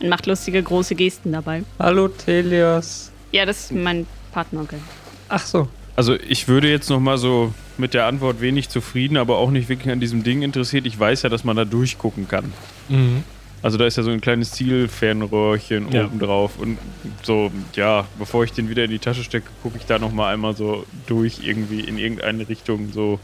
Und 0.02 0.10
macht 0.10 0.26
lustige 0.28 0.62
große 0.64 0.96
Gesten 0.96 1.32
dabei. 1.32 1.64
Hallo, 1.80 2.08
Telios. 2.10 3.12
Ja, 3.32 3.46
das 3.46 3.60
ist 3.66 3.72
mein 3.74 4.06
Partneronkel. 4.32 4.80
Ach 5.28 5.46
so. 5.46 5.68
also 5.96 6.16
ich 6.16 6.48
würde 6.48 6.70
jetzt 6.70 6.90
noch 6.90 7.00
mal 7.00 7.18
so 7.18 7.54
mit 7.78 7.94
der 7.94 8.06
Antwort 8.06 8.42
wenig 8.42 8.70
zufrieden, 8.70 9.18
aber 9.18 9.38
auch 9.38 9.52
nicht 9.52 9.70
wirklich 9.70 9.92
an 9.92 10.00
diesem 10.00 10.24
Ding 10.24 10.42
interessiert. 10.42 10.86
Ich 10.86 11.00
weiß 11.00 11.22
ja, 11.24 11.30
dass 11.30 11.44
man 11.44 11.56
da 11.56 11.66
durchgucken 11.66 12.28
kann. 12.28 12.54
Mhm. 12.90 13.24
Also 13.62 13.78
da 13.78 13.86
ist 13.86 13.98
ja 13.98 14.04
so 14.04 14.12
ein 14.12 14.22
kleines 14.22 14.52
Zielfernrohrchen 14.52 15.92
Ja. 15.92 16.06
oben 16.06 16.20
drauf 16.20 16.52
und 16.60 16.78
so, 17.24 17.52
ja, 17.76 18.06
bevor 18.18 18.44
ich 18.44 18.54
den 18.54 18.70
wieder 18.70 18.84
in 18.86 18.92
die 18.92 19.00
Tasche 19.00 19.24
stecke, 19.24 19.48
gucke 19.64 19.78
ich 19.78 19.86
da 19.86 20.00
noch 20.00 20.12
mal 20.12 20.34
einmal 20.34 20.56
so 20.56 20.86
durch 21.08 21.40
irgendwie 21.44 21.82
in 21.82 21.98
irgendeine 21.98 22.48
Richtung 22.48 22.92
so 22.94 23.20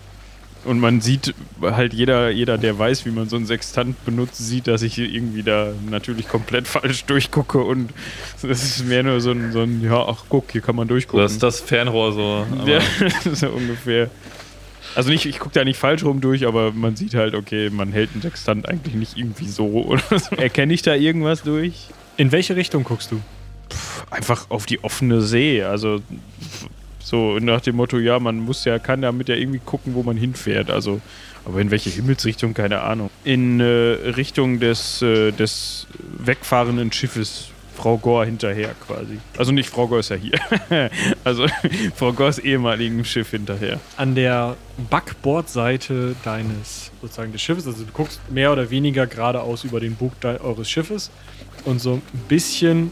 und 0.65 0.79
man 0.79 0.99
sieht 0.99 1.35
halt 1.61 1.93
jeder, 1.93 2.31
jeder, 2.31 2.57
der 2.57 2.77
weiß, 2.79 3.05
wie 3.05 3.11
man 3.11 3.29
so 3.29 3.35
einen 3.35 3.45
Sextant 3.45 4.03
benutzt, 4.03 4.37
sieht, 4.37 4.65
dass 4.65 4.81
ich 4.81 4.97
irgendwie 4.97 5.43
da 5.43 5.67
natürlich 5.91 6.27
komplett 6.27 6.67
falsch 6.67 7.05
durchgucke 7.05 7.59
und 7.59 7.91
das 8.41 8.63
ist 8.63 8.85
mehr 8.85 9.03
nur 9.03 9.21
so 9.21 9.29
ein, 9.31 9.51
so 9.51 9.61
ein 9.61 9.81
ja, 9.83 10.03
ach 10.07 10.23
guck, 10.27 10.51
hier 10.51 10.61
kann 10.61 10.75
man 10.75 10.87
durchgucken. 10.87 11.21
Das 11.21 11.33
ist 11.33 11.43
das 11.43 11.59
Fernrohr 11.59 12.13
so. 12.13 12.45
aber- 12.51 12.67
Ja, 12.69 12.79
so 13.33 13.49
ungefähr. 13.49 14.09
Also 14.95 15.09
nicht, 15.09 15.25
ich 15.25 15.39
gucke 15.39 15.53
da 15.53 15.63
nicht 15.63 15.77
falsch 15.77 16.03
rum 16.03 16.21
durch, 16.21 16.47
aber 16.47 16.71
man 16.71 16.95
sieht 16.95 17.13
halt, 17.13 17.35
okay, 17.35 17.69
man 17.69 17.91
hält 17.91 18.11
einen 18.13 18.21
Sextant 18.21 18.67
eigentlich 18.67 18.95
nicht 18.95 19.17
irgendwie 19.17 19.47
so 19.47 19.67
oder 19.67 20.03
so. 20.17 20.35
Erkenne 20.35 20.73
ich 20.73 20.81
da 20.81 20.95
irgendwas 20.95 21.43
durch? 21.43 21.87
In 22.17 22.31
welche 22.31 22.55
Richtung 22.55 22.83
guckst 22.83 23.11
du? 23.11 23.21
Einfach 24.09 24.49
auf 24.49 24.65
die 24.65 24.83
offene 24.83 25.21
See. 25.21 25.63
Also 25.63 26.01
so 27.05 27.37
nach 27.39 27.61
dem 27.61 27.75
Motto, 27.75 27.99
ja, 27.99 28.19
man 28.19 28.39
muss 28.39 28.65
ja, 28.65 28.79
kann 28.79 29.01
damit 29.01 29.29
ja 29.29 29.35
irgendwie 29.35 29.59
gucken, 29.59 29.93
wo 29.93 30.01
man 30.01 30.17
hinfährt. 30.17 30.71
Also, 30.71 31.01
aber 31.45 31.61
in 31.61 31.69
welche 31.69 31.89
Himmelsrichtung, 31.91 32.53
keine 32.53 32.81
Ahnung. 32.81 33.11
In 33.23 33.59
äh, 33.59 33.65
Richtung 33.65 34.59
des, 34.59 35.01
äh, 35.01 35.31
des 35.31 35.87
wegfahrenden 36.17 36.91
Schiffes. 36.91 37.49
Frau 37.75 37.97
Gore 37.97 38.25
hinterher 38.25 38.73
quasi. 38.85 39.19
Also 39.37 39.51
nicht 39.51 39.69
Frau 39.69 39.87
Gore 39.87 39.99
ist 39.99 40.09
ja 40.09 40.15
hier. 40.15 40.39
also 41.23 41.45
Frau 41.95 42.13
Gores 42.13 42.39
ehemaligen 42.39 43.03
Schiff 43.05 43.31
hinterher. 43.31 43.79
An 43.97 44.15
der 44.15 44.55
Backbordseite 44.89 46.15
deines 46.23 46.91
sozusagen 47.01 47.31
des 47.31 47.41
Schiffes, 47.41 47.67
also 47.67 47.83
du 47.83 47.91
guckst 47.91 48.19
mehr 48.29 48.51
oder 48.51 48.69
weniger 48.69 49.07
geradeaus 49.07 49.63
über 49.63 49.79
den 49.79 49.95
Bug 49.95 50.13
eures 50.23 50.69
Schiffes 50.69 51.11
und 51.65 51.79
so 51.79 51.93
ein 51.93 52.01
bisschen 52.27 52.91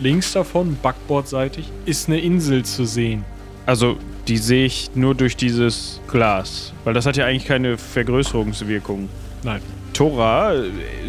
links 0.00 0.32
davon, 0.32 0.76
backbordseitig, 0.82 1.70
ist 1.86 2.08
eine 2.08 2.20
Insel 2.20 2.64
zu 2.64 2.84
sehen. 2.84 3.24
Also, 3.66 3.96
die 4.28 4.36
sehe 4.36 4.66
ich 4.66 4.90
nur 4.94 5.14
durch 5.14 5.36
dieses 5.36 6.00
Glas. 6.08 6.72
Weil 6.84 6.94
das 6.94 7.06
hat 7.06 7.16
ja 7.16 7.26
eigentlich 7.26 7.46
keine 7.46 7.76
Vergrößerungswirkung. 7.78 9.08
Nein. 9.42 9.60
Tora, 9.92 10.54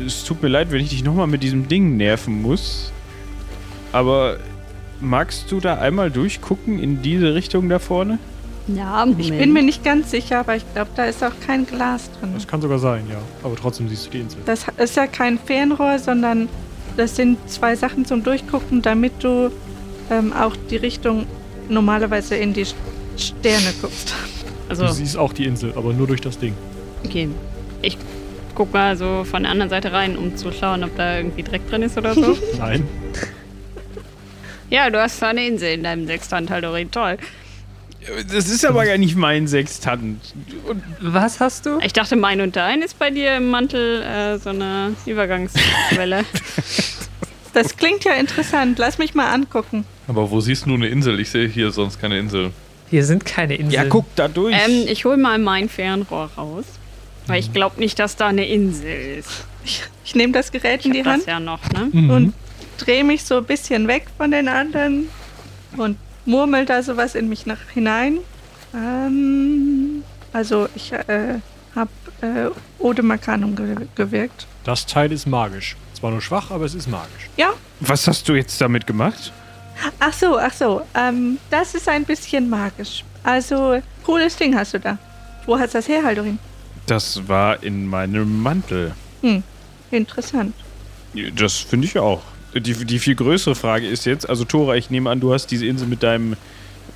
es 0.05 0.23
tut 0.23 0.43
mir 0.43 0.49
leid, 0.49 0.71
wenn 0.71 0.79
ich 0.79 0.89
dich 0.89 1.03
nochmal 1.03 1.27
mit 1.27 1.41
diesem 1.41 1.67
Ding 1.67 1.97
nerven 1.97 2.41
muss. 2.41 2.91
Aber 3.95 4.37
magst 4.99 5.49
du 5.51 5.59
da 5.61 5.75
einmal 5.75 6.11
durchgucken 6.11 6.79
in 6.79 7.01
diese 7.01 7.33
Richtung 7.33 7.69
da 7.69 7.79
vorne? 7.79 8.19
Ja, 8.67 9.05
Moment. 9.05 9.21
Ich 9.21 9.31
bin 9.31 9.53
mir 9.53 9.61
nicht 9.63 9.83
ganz 9.83 10.11
sicher, 10.11 10.39
aber 10.39 10.55
ich 10.55 10.65
glaube, 10.73 10.89
da 10.95 11.05
ist 11.05 11.23
auch 11.23 11.31
kein 11.45 11.65
Glas 11.65 12.09
drin. 12.19 12.31
Das 12.33 12.45
kann 12.47 12.61
sogar 12.61 12.79
sein, 12.79 13.03
ja. 13.09 13.17
Aber 13.43 13.55
trotzdem 13.55 13.87
siehst 13.87 14.07
du 14.07 14.09
die 14.11 14.19
Insel. 14.19 14.39
Das 14.45 14.65
ist 14.77 14.97
ja 14.97 15.07
kein 15.07 15.37
Fernrohr, 15.39 15.97
sondern 15.99 16.49
das 16.97 17.15
sind 17.15 17.37
zwei 17.49 17.75
Sachen 17.75 18.05
zum 18.05 18.23
Durchgucken, 18.23 18.81
damit 18.81 19.13
du 19.23 19.51
ähm, 20.09 20.33
auch 20.33 20.55
die 20.69 20.77
Richtung 20.77 21.25
normalerweise 21.69 22.35
in 22.35 22.53
die 22.53 22.65
St- 22.65 22.73
Sterne 23.17 23.73
guckst. 23.81 24.13
Also, 24.67 24.87
Du 24.87 24.91
siehst 24.93 25.15
auch 25.15 25.31
die 25.31 25.45
Insel, 25.45 25.71
aber 25.77 25.93
nur 25.93 26.07
durch 26.07 26.19
das 26.21 26.37
Ding. 26.37 26.53
okay. 27.05 27.29
Ich 27.81 27.97
guck 28.55 28.73
mal 28.73 28.97
so 28.97 29.23
von 29.23 29.43
der 29.43 29.51
anderen 29.51 29.69
Seite 29.69 29.91
rein, 29.93 30.17
um 30.17 30.35
zu 30.35 30.51
schauen, 30.51 30.83
ob 30.83 30.95
da 30.97 31.17
irgendwie 31.17 31.43
Dreck 31.43 31.69
drin 31.69 31.83
ist 31.83 31.97
oder 31.97 32.13
so. 32.15 32.35
Nein. 32.57 32.83
Ja, 34.69 34.89
du 34.89 34.99
hast 34.99 35.21
da 35.21 35.29
eine 35.29 35.45
Insel 35.47 35.73
in 35.73 35.83
deinem 35.83 36.07
Sextant, 36.07 36.49
Haldorin. 36.49 36.91
Toll. 36.91 37.17
Das 38.31 38.49
ist 38.49 38.63
aber 38.65 38.85
ja 38.85 38.97
nicht 38.99 39.15
mein 39.15 39.47
Sextant. 39.47 40.19
Und 40.67 40.83
Was 41.01 41.39
hast 41.39 41.65
du? 41.65 41.79
Ich 41.83 41.91
dachte, 41.93 42.15
mein 42.15 42.39
und 42.41 42.55
dein 42.55 42.83
ist 42.83 42.99
bei 42.99 43.09
dir 43.09 43.37
im 43.37 43.49
Mantel 43.49 44.03
äh, 44.03 44.37
so 44.37 44.49
eine 44.51 44.93
Übergangswelle. 45.05 46.23
Das 47.53 47.77
klingt 47.77 48.03
ja 48.03 48.11
interessant. 48.15 48.77
Lass 48.79 48.97
mich 48.97 49.13
mal 49.15 49.33
angucken. 49.33 49.85
Aber 50.09 50.29
wo 50.29 50.41
siehst 50.41 50.65
du 50.65 50.71
nur 50.71 50.77
eine 50.77 50.87
Insel? 50.87 51.21
Ich 51.21 51.29
sehe 51.29 51.47
hier 51.47 51.71
sonst 51.71 52.01
keine 52.01 52.19
Insel. 52.19 52.51
Hier 52.89 53.05
sind 53.05 53.23
keine 53.23 53.55
Inseln. 53.55 53.71
ja, 53.71 53.85
guck 53.85 54.13
da 54.17 54.27
durch. 54.27 54.53
ähm, 54.53 54.85
ich 54.89 55.05
hol 55.05 55.15
mal 55.15 55.39
mein 55.39 55.69
Fernrohr 55.69 56.29
raus. 56.37 56.65
Weil 57.27 57.39
ich 57.39 57.53
glaube 57.53 57.79
nicht, 57.79 57.97
dass 57.97 58.17
da 58.17 58.27
eine 58.27 58.45
Insel 58.45 59.17
ist. 59.19 59.45
Ich 60.03 60.15
nehme 60.15 60.33
das 60.33 60.51
Gerät 60.51 60.83
in 60.85 60.91
Ich 60.93 60.97
die 60.97 61.05
hab 61.05 61.13
Hand 61.13 61.21
das 61.21 61.27
ja 61.27 61.39
noch, 61.39 61.61
ne? 61.71 61.87
Mhm. 61.93 62.09
und 62.09 62.33
drehe 62.77 63.03
mich 63.03 63.23
so 63.23 63.37
ein 63.37 63.45
bisschen 63.45 63.87
weg 63.87 64.07
von 64.17 64.31
den 64.31 64.47
anderen 64.47 65.09
und 65.77 65.97
murmel 66.25 66.65
da 66.65 66.81
sowas 66.83 67.15
in 67.15 67.29
mich 67.29 67.45
nach 67.45 67.59
hinein. 67.73 68.19
Ähm, 68.73 70.03
also 70.33 70.67
ich 70.75 70.91
äh, 70.91 71.39
habe 71.75 71.89
äh, 72.21 72.49
Ode 72.79 73.03
Macanum 73.03 73.55
ge 73.55 73.75
gewirkt. 73.95 74.47
Das 74.63 74.85
Teil 74.85 75.11
ist 75.11 75.25
magisch. 75.27 75.75
Zwar 75.93 76.11
nur 76.11 76.21
schwach, 76.21 76.51
aber 76.51 76.65
es 76.65 76.73
ist 76.73 76.87
magisch. 76.87 77.29
Ja, 77.37 77.53
Was 77.79 78.07
hast 78.07 78.27
du 78.27 78.33
jetzt 78.33 78.59
damit 78.59 78.85
gemacht? 78.87 79.31
ach 79.99 80.13
so, 80.13 80.37
ach 80.37 80.53
so. 80.53 80.81
Ähm, 80.95 81.37
das 81.49 81.75
ist 81.75 81.87
ein 81.87 82.03
bisschen 82.05 82.49
magisch. 82.49 83.03
Also, 83.23 83.81
cooles 84.03 84.35
Ding 84.35 84.55
hast 84.55 84.73
du 84.73 84.79
da. 84.79 84.97
Wo 85.45 85.57
hast 85.57 85.73
du 85.73 85.77
das 85.77 85.87
her, 85.87 86.03
Haldorin? 86.03 86.39
Das 86.87 87.27
war 87.27 87.61
in 87.63 87.87
meinem 87.87 88.41
Mantel. 88.41 88.93
Hm, 89.21 89.43
interessant. 89.91 90.53
Das 91.35 91.53
finde 91.57 91.87
ich 91.87 91.97
auch. 91.97 92.21
Die, 92.55 92.73
die 92.85 92.99
viel 92.99 93.15
größere 93.15 93.55
Frage 93.55 93.87
ist 93.87 94.05
jetzt, 94.05 94.29
also 94.29 94.45
Tora, 94.45 94.75
ich 94.75 94.89
nehme 94.89 95.09
an, 95.09 95.19
du 95.19 95.33
hast 95.33 95.47
diese 95.47 95.65
Insel 95.65 95.87
mit 95.87 96.03
deinem 96.03 96.35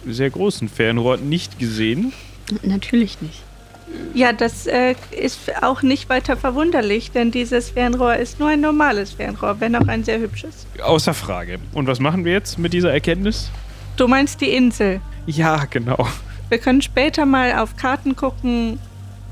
sehr 0.07 0.29
großen 0.29 0.69
Fernrohr 0.69 1.17
nicht 1.17 1.59
gesehen. 1.59 2.13
Natürlich 2.63 3.21
nicht. 3.21 3.43
Ja, 4.13 4.33
das 4.33 4.67
äh, 4.67 4.95
ist 5.11 5.39
auch 5.61 5.81
nicht 5.81 6.09
weiter 6.09 6.37
verwunderlich, 6.37 7.11
denn 7.11 7.31
dieses 7.31 7.71
Fernrohr 7.71 8.15
ist 8.15 8.39
nur 8.39 8.49
ein 8.49 8.61
normales 8.61 9.13
Fernrohr, 9.13 9.59
wenn 9.59 9.75
auch 9.75 9.87
ein 9.87 10.03
sehr 10.03 10.19
hübsches. 10.19 10.67
Außer 10.81 11.13
Frage. 11.13 11.59
Und 11.73 11.87
was 11.87 11.99
machen 11.99 12.25
wir 12.25 12.33
jetzt 12.33 12.57
mit 12.57 12.73
dieser 12.73 12.91
Erkenntnis? 12.91 13.51
Du 13.97 14.07
meinst 14.07 14.41
die 14.41 14.51
Insel. 14.51 15.01
Ja, 15.25 15.65
genau. 15.65 16.07
Wir 16.49 16.57
können 16.57 16.81
später 16.81 17.25
mal 17.25 17.53
auf 17.59 17.75
Karten 17.75 18.15
gucken, 18.15 18.79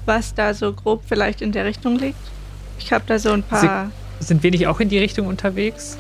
was 0.06 0.34
da 0.34 0.54
so 0.54 0.74
grob 0.74 1.04
vielleicht 1.08 1.42
in 1.42 1.52
der 1.52 1.66
Richtung 1.66 1.98
liegt. 1.98 2.20
Ich 2.80 2.92
habe 2.92 3.04
da 3.08 3.18
so 3.20 3.32
ein 3.32 3.44
paar. 3.44 3.92
Sind 4.20 4.44
wir 4.44 4.52
nicht 4.52 4.68
auch 4.68 4.80
in 4.80 4.90
die 4.90 4.98
Richtung 4.98 5.28
unterwegs? 5.28 5.98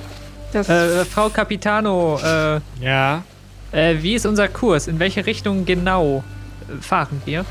Das, 0.53 0.69
Äh, 0.69 1.05
Frau 1.05 1.29
Capitano, 1.29 2.19
äh, 2.23 2.59
Ja. 2.81 3.23
äh, 3.71 3.95
wie 4.01 4.13
ist 4.15 4.25
unser 4.25 4.47
Kurs? 4.47 4.87
In 4.87 4.99
welche 4.99 5.25
Richtung 5.25 5.65
genau 5.65 6.23
äh, 6.69 6.81
fahren 6.81 7.21
wir? 7.25 7.45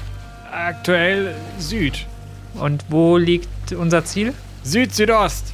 Aktuell 0.51 1.35
Süd. 1.59 2.07
Und 2.55 2.85
wo 2.89 3.17
liegt 3.19 3.73
unser 3.73 4.05
Ziel? 4.05 4.33
Süd-Südost. 4.63 5.53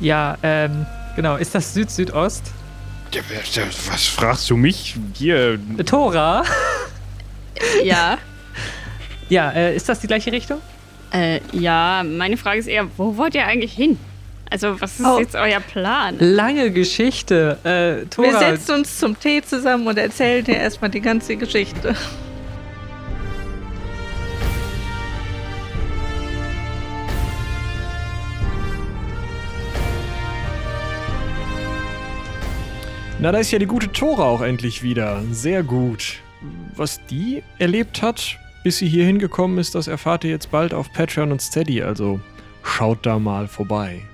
Ja, 0.00 0.38
ähm, 0.42 0.86
genau. 1.16 1.36
Ist 1.36 1.54
das 1.54 1.74
Süd-Südost? 1.74 2.52
Was 3.90 4.06
fragst 4.06 4.50
du 4.50 4.56
mich? 4.56 4.96
Hier, 5.14 5.58
Äh, 5.78 5.84
Tora? 5.84 6.44
Ja. 7.84 8.18
Ja, 9.28 9.50
äh, 9.52 9.74
ist 9.76 9.88
das 9.88 10.00
die 10.00 10.06
gleiche 10.06 10.30
Richtung? 10.32 10.58
äh, 11.12 11.40
ja, 11.52 12.02
meine 12.04 12.36
Frage 12.36 12.58
ist 12.58 12.66
eher, 12.66 12.86
wo 12.96 13.16
wollt 13.16 13.34
ihr 13.36 13.46
eigentlich 13.46 13.72
hin? 13.72 13.98
Also, 14.54 14.80
was 14.80 15.00
ist 15.00 15.04
oh. 15.04 15.18
jetzt 15.18 15.34
euer 15.34 15.58
Plan? 15.58 16.14
Lange 16.20 16.70
Geschichte. 16.70 17.58
Äh, 17.64 18.06
Tora. 18.06 18.28
Wir 18.28 18.38
setzen 18.38 18.76
uns 18.76 19.00
zum 19.00 19.18
Tee 19.18 19.42
zusammen 19.42 19.84
und 19.88 19.98
erzählen 19.98 20.44
dir 20.44 20.54
erstmal 20.54 20.92
die 20.92 21.00
ganze 21.00 21.34
Geschichte. 21.34 21.96
Na, 33.18 33.32
da 33.32 33.38
ist 33.38 33.50
ja 33.50 33.58
die 33.58 33.66
gute 33.66 33.90
Tora 33.90 34.22
auch 34.22 34.40
endlich 34.40 34.84
wieder. 34.84 35.20
Sehr 35.32 35.64
gut. 35.64 36.20
Was 36.76 37.04
die 37.06 37.42
erlebt 37.58 38.02
hat, 38.02 38.38
bis 38.62 38.78
sie 38.78 38.86
hier 38.86 39.04
hingekommen 39.04 39.58
ist, 39.58 39.74
das 39.74 39.88
erfahrt 39.88 40.22
ihr 40.22 40.30
jetzt 40.30 40.52
bald 40.52 40.72
auf 40.72 40.92
Patreon 40.92 41.32
und 41.32 41.42
Steady, 41.42 41.82
also 41.82 42.20
schaut 42.62 43.04
da 43.04 43.18
mal 43.18 43.48
vorbei. 43.48 44.04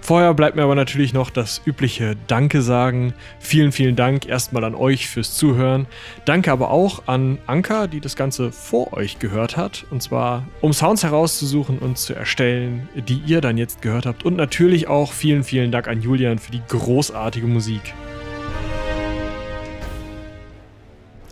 Vorher 0.00 0.34
bleibt 0.34 0.56
mir 0.56 0.62
aber 0.62 0.74
natürlich 0.74 1.12
noch 1.12 1.30
das 1.30 1.60
übliche 1.64 2.16
Danke 2.26 2.62
sagen. 2.62 3.14
Vielen, 3.38 3.72
vielen 3.72 3.96
Dank 3.96 4.26
erstmal 4.26 4.64
an 4.64 4.74
euch 4.74 5.08
fürs 5.08 5.34
Zuhören. 5.34 5.86
Danke 6.24 6.52
aber 6.52 6.70
auch 6.70 7.06
an 7.06 7.38
Anka, 7.46 7.86
die 7.86 8.00
das 8.00 8.16
Ganze 8.16 8.52
vor 8.52 8.92
euch 8.92 9.18
gehört 9.18 9.56
hat. 9.56 9.86
Und 9.90 10.02
zwar, 10.02 10.44
um 10.60 10.72
Sounds 10.72 11.02
herauszusuchen 11.02 11.78
und 11.78 11.98
zu 11.98 12.14
erstellen, 12.14 12.88
die 12.94 13.20
ihr 13.26 13.40
dann 13.40 13.58
jetzt 13.58 13.82
gehört 13.82 14.06
habt. 14.06 14.24
Und 14.24 14.36
natürlich 14.36 14.88
auch 14.88 15.12
vielen, 15.12 15.44
vielen 15.44 15.72
Dank 15.72 15.88
an 15.88 16.00
Julian 16.00 16.38
für 16.38 16.52
die 16.52 16.62
großartige 16.68 17.46
Musik. 17.46 17.94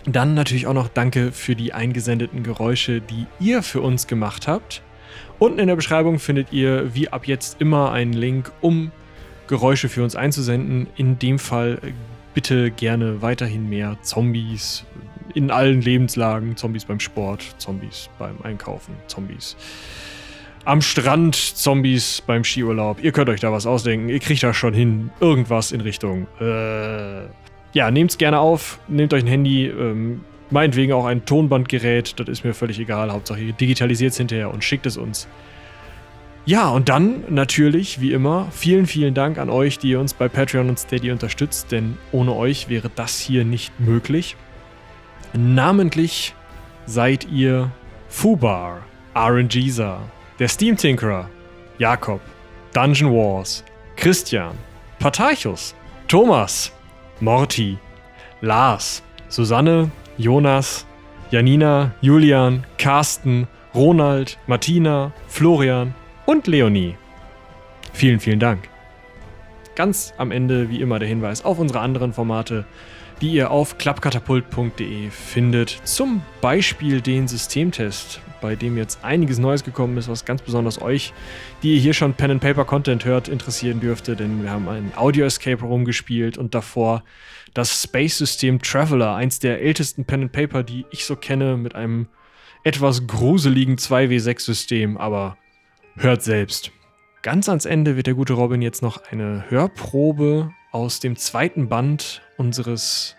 Dann 0.05 0.34
natürlich 0.34 0.66
auch 0.66 0.74
noch 0.74 0.88
Danke 0.88 1.30
für 1.30 1.55
die 1.55 1.72
eingesendeten 1.72 2.43
Geräusche, 2.43 3.01
die 3.01 3.26
ihr 3.38 3.62
für 3.62 3.80
uns 3.80 4.07
gemacht 4.09 4.49
habt. 4.49 4.82
Unten 5.43 5.59
in 5.59 5.66
der 5.66 5.74
Beschreibung 5.74 6.20
findet 6.20 6.53
ihr 6.53 6.95
wie 6.95 7.09
ab 7.09 7.26
jetzt 7.26 7.61
immer 7.61 7.90
einen 7.90 8.12
Link, 8.12 8.53
um 8.61 8.93
Geräusche 9.49 9.88
für 9.88 10.05
uns 10.05 10.14
einzusenden. 10.14 10.86
In 10.95 11.18
dem 11.18 11.40
Fall 11.40 11.80
äh, 11.82 11.90
bitte 12.32 12.70
gerne 12.70 13.22
weiterhin 13.22 13.68
mehr 13.68 13.97
Zombies 14.03 14.84
in 15.34 15.51
allen 15.51 15.80
Lebenslagen. 15.80 16.57
Zombies 16.57 16.84
beim 16.84 17.01
Sport, 17.01 17.57
Zombies 17.59 18.09
beim 18.20 18.36
Einkaufen, 18.45 18.95
Zombies 19.09 19.57
am 20.64 20.80
Strand, 20.80 21.34
Zombies 21.34 22.22
beim 22.24 22.45
Skiurlaub. 22.45 23.03
Ihr 23.03 23.11
könnt 23.11 23.28
euch 23.28 23.40
da 23.40 23.51
was 23.51 23.66
ausdenken. 23.66 24.11
Ihr 24.11 24.20
kriegt 24.20 24.45
da 24.45 24.55
schon 24.55 24.74
hin. 24.74 25.11
Irgendwas 25.18 25.72
in 25.72 25.80
Richtung. 25.80 26.28
Äh, 26.40 27.24
ja, 27.72 27.90
nehmt's 27.90 28.16
gerne 28.16 28.38
auf. 28.38 28.78
Nehmt 28.86 29.12
euch 29.12 29.24
ein 29.24 29.28
Handy. 29.28 29.66
Ähm, 29.66 30.20
Meinetwegen 30.53 30.92
auch 30.92 31.07
ein 31.07 31.24
Tonbandgerät, 31.24 32.20
das 32.20 32.28
ist 32.28 32.44
mir 32.44 32.53
völlig 32.53 32.78
egal. 32.78 33.11
Hauptsache 33.11 33.40
ihr 33.40 33.53
digitalisiert 33.55 34.12
es 34.12 34.18
hinterher 34.18 34.53
und 34.53 34.62
schickt 34.62 34.86
es 34.86 34.98
uns. 34.98 35.26
Ja, 36.44 36.68
und 36.68 36.88
dann 36.88 37.24
natürlich, 37.28 38.00
wie 38.00 38.12
immer, 38.12 38.48
vielen, 38.50 38.86
vielen 38.86 39.14
Dank 39.14 39.38
an 39.38 39.48
euch, 39.48 39.78
die 39.78 39.90
ihr 39.90 40.00
uns 40.00 40.12
bei 40.12 40.28
Patreon 40.28 40.68
und 40.68 40.78
Steady 40.78 41.11
unterstützt, 41.11 41.72
denn 41.72 41.96
ohne 42.11 42.34
euch 42.34 42.68
wäre 42.68 42.90
das 42.94 43.18
hier 43.18 43.44
nicht 43.44 43.78
möglich. 43.80 44.36
Namentlich 45.32 46.34
seid 46.84 47.26
ihr 47.30 47.70
Fubar, 48.09 48.82
RNGeser, 49.16 50.00
der 50.38 50.48
Steam 50.48 50.76
Tinkerer, 50.76 51.30
Jakob, 51.78 52.20
Dungeon 52.74 53.11
Wars, 53.11 53.64
Christian, 53.96 54.53
Patarchus, 54.98 55.74
Thomas, 56.09 56.72
Morty, 57.20 57.78
Lars, 58.42 59.03
Susanne, 59.28 59.90
Jonas, 60.18 60.86
Janina, 61.30 61.94
Julian, 62.00 62.64
Carsten, 62.78 63.48
Ronald, 63.74 64.38
Martina, 64.46 65.12
Florian 65.28 65.94
und 66.26 66.46
Leonie. 66.46 66.96
Vielen, 67.92 68.20
vielen 68.20 68.40
Dank. 68.40 68.68
Ganz 69.74 70.12
am 70.18 70.30
Ende, 70.30 70.68
wie 70.68 70.80
immer, 70.80 70.98
der 70.98 71.08
Hinweis 71.08 71.44
auf 71.44 71.58
unsere 71.58 71.80
anderen 71.80 72.12
Formate, 72.12 72.66
die 73.22 73.32
ihr 73.32 73.50
auf 73.50 73.78
klappkatapult.de 73.78 75.10
findet. 75.10 75.80
Zum 75.84 76.22
Beispiel 76.40 77.00
den 77.00 77.28
Systemtest, 77.28 78.20
bei 78.43 78.57
dem 78.57 78.76
jetzt 78.76 79.03
einiges 79.03 79.38
Neues 79.38 79.64
gekommen 79.64 79.97
ist, 79.97 80.09
was 80.09 80.26
ganz 80.26 80.43
besonders 80.43 80.82
euch, 80.82 81.14
die 81.62 81.76
ihr 81.76 81.80
hier 81.80 81.95
schon 81.95 82.12
Pen 82.12 82.32
and 82.32 82.43
Paper 82.43 82.66
Content 82.66 83.07
hört, 83.07 83.28
interessieren 83.28 83.80
dürfte, 83.80 84.14
denn 84.16 84.43
wir 84.43 84.51
haben 84.51 84.68
einen 84.68 84.93
Audio 84.95 85.24
Escape 85.24 85.64
rumgespielt 85.64 86.36
und 86.36 86.55
davor 86.55 87.03
das 87.55 87.82
Space-System 87.82 88.61
Traveler, 88.61 89.14
eins 89.14 89.38
der 89.38 89.62
ältesten 89.62 90.05
Pen 90.05 90.24
and 90.24 90.32
Paper, 90.32 90.62
die 90.62 90.84
ich 90.90 91.07
so 91.07 91.16
kenne, 91.16 91.57
mit 91.57 91.74
einem 91.74 92.09
etwas 92.64 93.07
gruseligen 93.07 93.76
2W6-System, 93.76 94.99
aber 94.99 95.38
hört 95.97 96.22
selbst. 96.22 96.70
Ganz 97.22 97.49
ans 97.49 97.64
Ende 97.64 97.97
wird 97.97 98.09
der 98.09 98.14
gute 98.14 98.32
Robin 98.32 98.61
jetzt 98.61 98.82
noch 98.82 99.03
eine 99.11 99.45
Hörprobe 99.49 100.51
aus 100.72 101.01
dem 101.01 101.16
zweiten 101.16 101.68
Band 101.68 102.22
unseres 102.36 103.16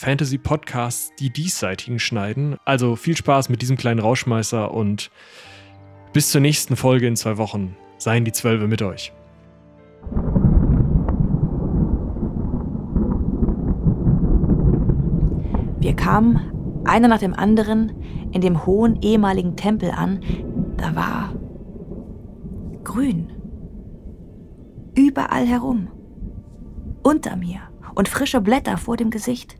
Fantasy-Podcasts 0.00 1.12
Die 1.18 1.30
Diesseitigen 1.30 1.98
schneiden. 1.98 2.56
Also 2.64 2.96
viel 2.96 3.18
Spaß 3.18 3.50
mit 3.50 3.60
diesem 3.60 3.76
kleinen 3.76 4.00
Rauschmeißer 4.00 4.72
und 4.72 5.10
bis 6.14 6.30
zur 6.30 6.40
nächsten 6.40 6.74
Folge 6.74 7.06
in 7.06 7.16
zwei 7.16 7.36
Wochen. 7.36 7.76
Seien 7.98 8.24
die 8.24 8.32
Zwölfe 8.32 8.66
mit 8.66 8.80
euch. 8.80 9.12
Wir 15.80 15.94
kamen, 15.94 16.82
einer 16.86 17.08
nach 17.08 17.18
dem 17.18 17.34
anderen, 17.34 17.92
in 18.32 18.40
dem 18.40 18.64
hohen 18.64 19.02
ehemaligen 19.02 19.54
Tempel 19.56 19.90
an. 19.90 20.20
Da 20.78 20.96
war 20.96 21.34
grün. 22.84 23.30
Überall 24.96 25.46
herum. 25.46 25.88
Unter 27.02 27.36
mir 27.36 27.60
und 27.94 28.08
frische 28.08 28.40
Blätter 28.40 28.78
vor 28.78 28.96
dem 28.96 29.10
Gesicht. 29.10 29.59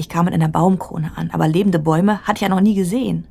Ich 0.00 0.08
kam 0.08 0.26
in 0.28 0.32
einer 0.32 0.48
Baumkrone 0.48 1.12
an, 1.16 1.28
aber 1.30 1.46
lebende 1.46 1.78
Bäume 1.78 2.22
hatte 2.22 2.38
ich 2.38 2.40
ja 2.40 2.48
noch 2.48 2.62
nie 2.62 2.74
gesehen. 2.74 3.26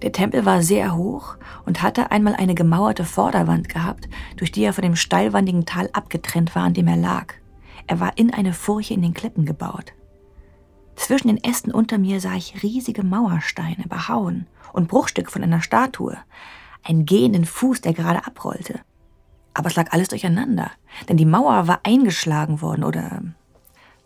Der 0.00 0.12
Tempel 0.12 0.46
war 0.46 0.62
sehr 0.62 0.94
hoch 0.94 1.38
und 1.66 1.82
hatte 1.82 2.12
einmal 2.12 2.36
eine 2.36 2.54
gemauerte 2.54 3.04
Vorderwand 3.04 3.68
gehabt, 3.68 4.08
durch 4.36 4.52
die 4.52 4.62
er 4.62 4.72
von 4.72 4.82
dem 4.82 4.94
steilwandigen 4.94 5.66
Tal 5.66 5.90
abgetrennt 5.92 6.54
war, 6.54 6.62
an 6.62 6.74
dem 6.74 6.86
er 6.86 6.96
lag. 6.96 7.34
Er 7.88 7.98
war 7.98 8.16
in 8.16 8.32
eine 8.32 8.52
Furche 8.52 8.94
in 8.94 9.02
den 9.02 9.12
Klippen 9.12 9.44
gebaut. 9.44 9.92
Zwischen 10.94 11.26
den 11.26 11.42
Ästen 11.42 11.74
unter 11.74 11.98
mir 11.98 12.20
sah 12.20 12.36
ich 12.36 12.62
riesige 12.62 13.02
Mauersteine, 13.02 13.86
behauen 13.88 14.46
und 14.72 14.86
Bruchstücke 14.86 15.32
von 15.32 15.42
einer 15.42 15.62
Statue, 15.62 16.16
einen 16.84 17.06
gehenden 17.06 17.44
Fuß, 17.44 17.80
der 17.80 17.92
gerade 17.92 18.24
abrollte. 18.24 18.78
Aber 19.54 19.66
es 19.66 19.74
lag 19.74 19.90
alles 19.90 20.06
durcheinander, 20.06 20.70
denn 21.08 21.16
die 21.16 21.26
Mauer 21.26 21.66
war 21.66 21.80
eingeschlagen 21.82 22.62
worden 22.62 22.84
oder 22.84 23.20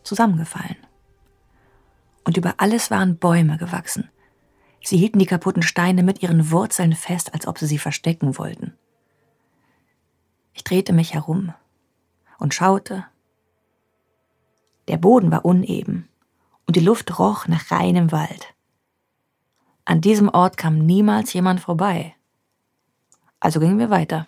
zusammengefallen. 0.04 0.76
Und 2.24 2.36
über 2.36 2.54
alles 2.58 2.90
waren 2.90 3.18
Bäume 3.18 3.58
gewachsen. 3.58 4.10
Sie 4.82 4.96
hielten 4.96 5.18
die 5.18 5.26
kaputten 5.26 5.62
Steine 5.62 6.02
mit 6.02 6.22
ihren 6.22 6.50
Wurzeln 6.50 6.94
fest, 6.94 7.32
als 7.34 7.46
ob 7.46 7.58
sie 7.58 7.66
sie 7.66 7.78
verstecken 7.78 8.38
wollten. 8.38 8.74
Ich 10.52 10.64
drehte 10.64 10.92
mich 10.92 11.14
herum 11.14 11.52
und 12.38 12.54
schaute. 12.54 13.04
Der 14.88 14.98
Boden 14.98 15.30
war 15.30 15.44
uneben 15.44 16.08
und 16.66 16.76
die 16.76 16.80
Luft 16.80 17.18
roch 17.18 17.48
nach 17.48 17.70
reinem 17.70 18.12
Wald. 18.12 18.54
An 19.84 20.00
diesem 20.00 20.28
Ort 20.28 20.56
kam 20.56 20.78
niemals 20.78 21.32
jemand 21.32 21.60
vorbei. 21.60 22.14
Also 23.40 23.60
gingen 23.60 23.78
wir 23.78 23.90
weiter. 23.90 24.26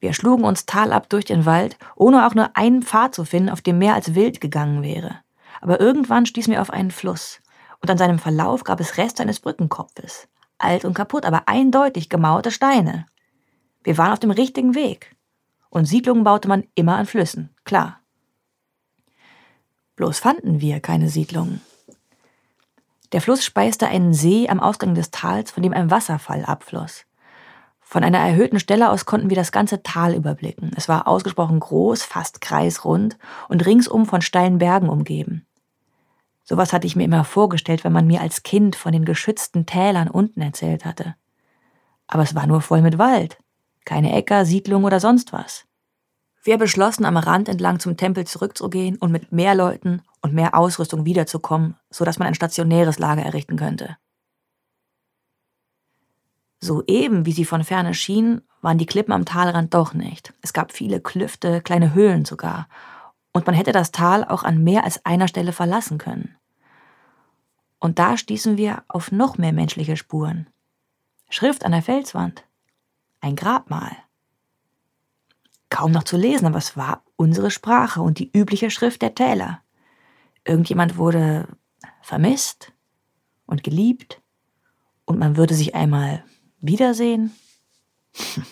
Wir 0.00 0.12
schlugen 0.12 0.44
uns 0.44 0.66
talab 0.66 1.08
durch 1.08 1.24
den 1.24 1.46
Wald, 1.46 1.78
ohne 1.94 2.26
auch 2.26 2.34
nur 2.34 2.56
einen 2.56 2.82
Pfad 2.82 3.14
zu 3.14 3.24
finden, 3.24 3.48
auf 3.48 3.62
dem 3.62 3.78
mehr 3.78 3.94
als 3.94 4.14
wild 4.14 4.40
gegangen 4.40 4.82
wäre. 4.82 5.20
Aber 5.66 5.80
irgendwann 5.80 6.26
stießen 6.26 6.52
wir 6.52 6.62
auf 6.62 6.70
einen 6.70 6.92
Fluss, 6.92 7.40
und 7.82 7.90
an 7.90 7.98
seinem 7.98 8.20
Verlauf 8.20 8.62
gab 8.62 8.78
es 8.78 8.98
Reste 8.98 9.24
eines 9.24 9.40
Brückenkopfes. 9.40 10.28
Alt 10.58 10.84
und 10.84 10.94
kaputt, 10.94 11.26
aber 11.26 11.48
eindeutig 11.48 12.08
gemauerte 12.08 12.52
Steine. 12.52 13.04
Wir 13.82 13.98
waren 13.98 14.12
auf 14.12 14.20
dem 14.20 14.30
richtigen 14.30 14.76
Weg. 14.76 15.16
Und 15.68 15.86
Siedlungen 15.86 16.22
baute 16.22 16.46
man 16.46 16.62
immer 16.76 16.94
an 16.94 17.06
Flüssen, 17.06 17.52
klar. 17.64 17.98
Bloß 19.96 20.20
fanden 20.20 20.60
wir 20.60 20.78
keine 20.78 21.08
Siedlungen. 21.08 21.60
Der 23.10 23.20
Fluss 23.20 23.44
speiste 23.44 23.88
einen 23.88 24.14
See 24.14 24.48
am 24.48 24.60
Ausgang 24.60 24.94
des 24.94 25.10
Tals, 25.10 25.50
von 25.50 25.64
dem 25.64 25.72
ein 25.72 25.90
Wasserfall 25.90 26.44
abfloss. 26.44 27.06
Von 27.80 28.04
einer 28.04 28.18
erhöhten 28.18 28.60
Stelle 28.60 28.88
aus 28.88 29.04
konnten 29.04 29.30
wir 29.30 29.36
das 29.36 29.50
ganze 29.50 29.82
Tal 29.82 30.14
überblicken. 30.14 30.70
Es 30.76 30.88
war 30.88 31.08
ausgesprochen 31.08 31.58
groß, 31.58 32.04
fast 32.04 32.40
kreisrund 32.40 33.18
und 33.48 33.66
ringsum 33.66 34.06
von 34.06 34.22
steilen 34.22 34.58
Bergen 34.58 34.88
umgeben. 34.88 35.44
Sowas 36.48 36.72
hatte 36.72 36.86
ich 36.86 36.94
mir 36.94 37.02
immer 37.04 37.24
vorgestellt, 37.24 37.82
wenn 37.82 37.92
man 37.92 38.06
mir 38.06 38.20
als 38.20 38.44
Kind 38.44 38.76
von 38.76 38.92
den 38.92 39.04
geschützten 39.04 39.66
Tälern 39.66 40.08
unten 40.08 40.40
erzählt 40.40 40.84
hatte. 40.84 41.16
Aber 42.06 42.22
es 42.22 42.36
war 42.36 42.46
nur 42.46 42.60
voll 42.60 42.82
mit 42.82 42.98
Wald. 42.98 43.38
Keine 43.84 44.12
Äcker, 44.12 44.44
Siedlung 44.44 44.84
oder 44.84 45.00
sonst 45.00 45.32
was. 45.32 45.64
Wir 46.44 46.56
beschlossen, 46.56 47.04
am 47.04 47.16
Rand 47.16 47.48
entlang 47.48 47.80
zum 47.80 47.96
Tempel 47.96 48.28
zurückzugehen 48.28 48.96
und 48.98 49.10
mit 49.10 49.32
mehr 49.32 49.56
Leuten 49.56 50.02
und 50.22 50.34
mehr 50.34 50.56
Ausrüstung 50.56 51.04
wiederzukommen, 51.04 51.74
sodass 51.90 52.20
man 52.20 52.28
ein 52.28 52.36
stationäres 52.36 53.00
Lager 53.00 53.22
errichten 53.22 53.56
könnte. 53.56 53.96
So 56.60 56.84
eben, 56.86 57.26
wie 57.26 57.32
sie 57.32 57.44
von 57.44 57.64
ferne 57.64 57.92
schienen, 57.92 58.42
waren 58.62 58.78
die 58.78 58.86
Klippen 58.86 59.12
am 59.12 59.24
Talrand 59.24 59.74
doch 59.74 59.94
nicht. 59.94 60.32
Es 60.42 60.52
gab 60.52 60.70
viele 60.70 61.00
Klüfte, 61.00 61.60
kleine 61.60 61.92
Höhlen 61.92 62.24
sogar, 62.24 62.68
und 63.36 63.46
man 63.46 63.54
hätte 63.54 63.72
das 63.72 63.92
Tal 63.92 64.24
auch 64.24 64.42
an 64.42 64.62
mehr 64.62 64.84
als 64.84 65.04
einer 65.04 65.28
Stelle 65.28 65.52
verlassen 65.52 65.98
können. 65.98 66.36
Und 67.78 67.98
da 67.98 68.16
stießen 68.16 68.56
wir 68.56 68.82
auf 68.88 69.12
noch 69.12 69.38
mehr 69.38 69.52
menschliche 69.52 69.96
Spuren. 69.96 70.48
Schrift 71.28 71.64
an 71.64 71.72
der 71.72 71.82
Felswand. 71.82 72.44
Ein 73.20 73.36
Grabmal 73.36 73.96
kaum 75.70 75.92
noch 75.92 76.04
zu 76.04 76.16
lesen, 76.16 76.46
aber 76.46 76.58
es 76.58 76.76
war 76.76 77.02
unsere 77.16 77.50
Sprache 77.50 78.00
und 78.00 78.18
die 78.18 78.30
übliche 78.32 78.70
Schrift 78.70 79.02
der 79.02 79.14
Täler. 79.14 79.60
Irgendjemand 80.44 80.96
wurde 80.96 81.48
vermisst 82.02 82.72
und 83.46 83.62
geliebt 83.62 84.22
und 85.04 85.18
man 85.18 85.36
würde 85.36 85.54
sich 85.54 85.74
einmal 85.74 86.24
wiedersehen. 86.60 87.34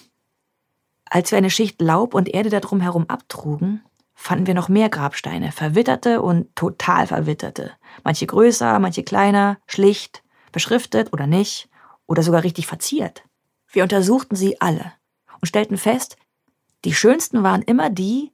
Als 1.07 1.31
wir 1.31 1.39
eine 1.39 1.51
Schicht 1.51 1.81
Laub 1.81 2.15
und 2.15 2.29
Erde 2.29 2.51
darum 2.51 2.81
herum 2.81 3.07
abtrugen, 3.09 3.83
fanden 4.15 4.47
wir 4.47 4.55
noch 4.55 4.69
mehr 4.69 4.89
Grabsteine, 4.89 5.53
verwitterte 5.53 6.23
und 6.23 6.55
total 6.57 7.07
verwitterte. 7.07 7.73
Manche 8.05 8.27
größer, 8.27 8.79
manche 8.79 9.03
kleiner, 9.03 9.59
schlicht, 9.67 10.23
beschriftet 10.53 11.13
oder 11.13 11.27
nicht, 11.27 11.69
oder 12.07 12.23
sogar 12.23 12.43
richtig 12.43 12.67
verziert. 12.67 13.25
Wir 13.69 13.83
untersuchten 13.83 14.37
sie 14.37 14.61
alle 14.61 14.93
und 15.41 15.49
stellten 15.49 15.77
fest, 15.77 16.17
die 16.85 16.95
schönsten 16.95 17.43
waren 17.43 17.63
immer 17.63 17.91
die, 17.91 18.31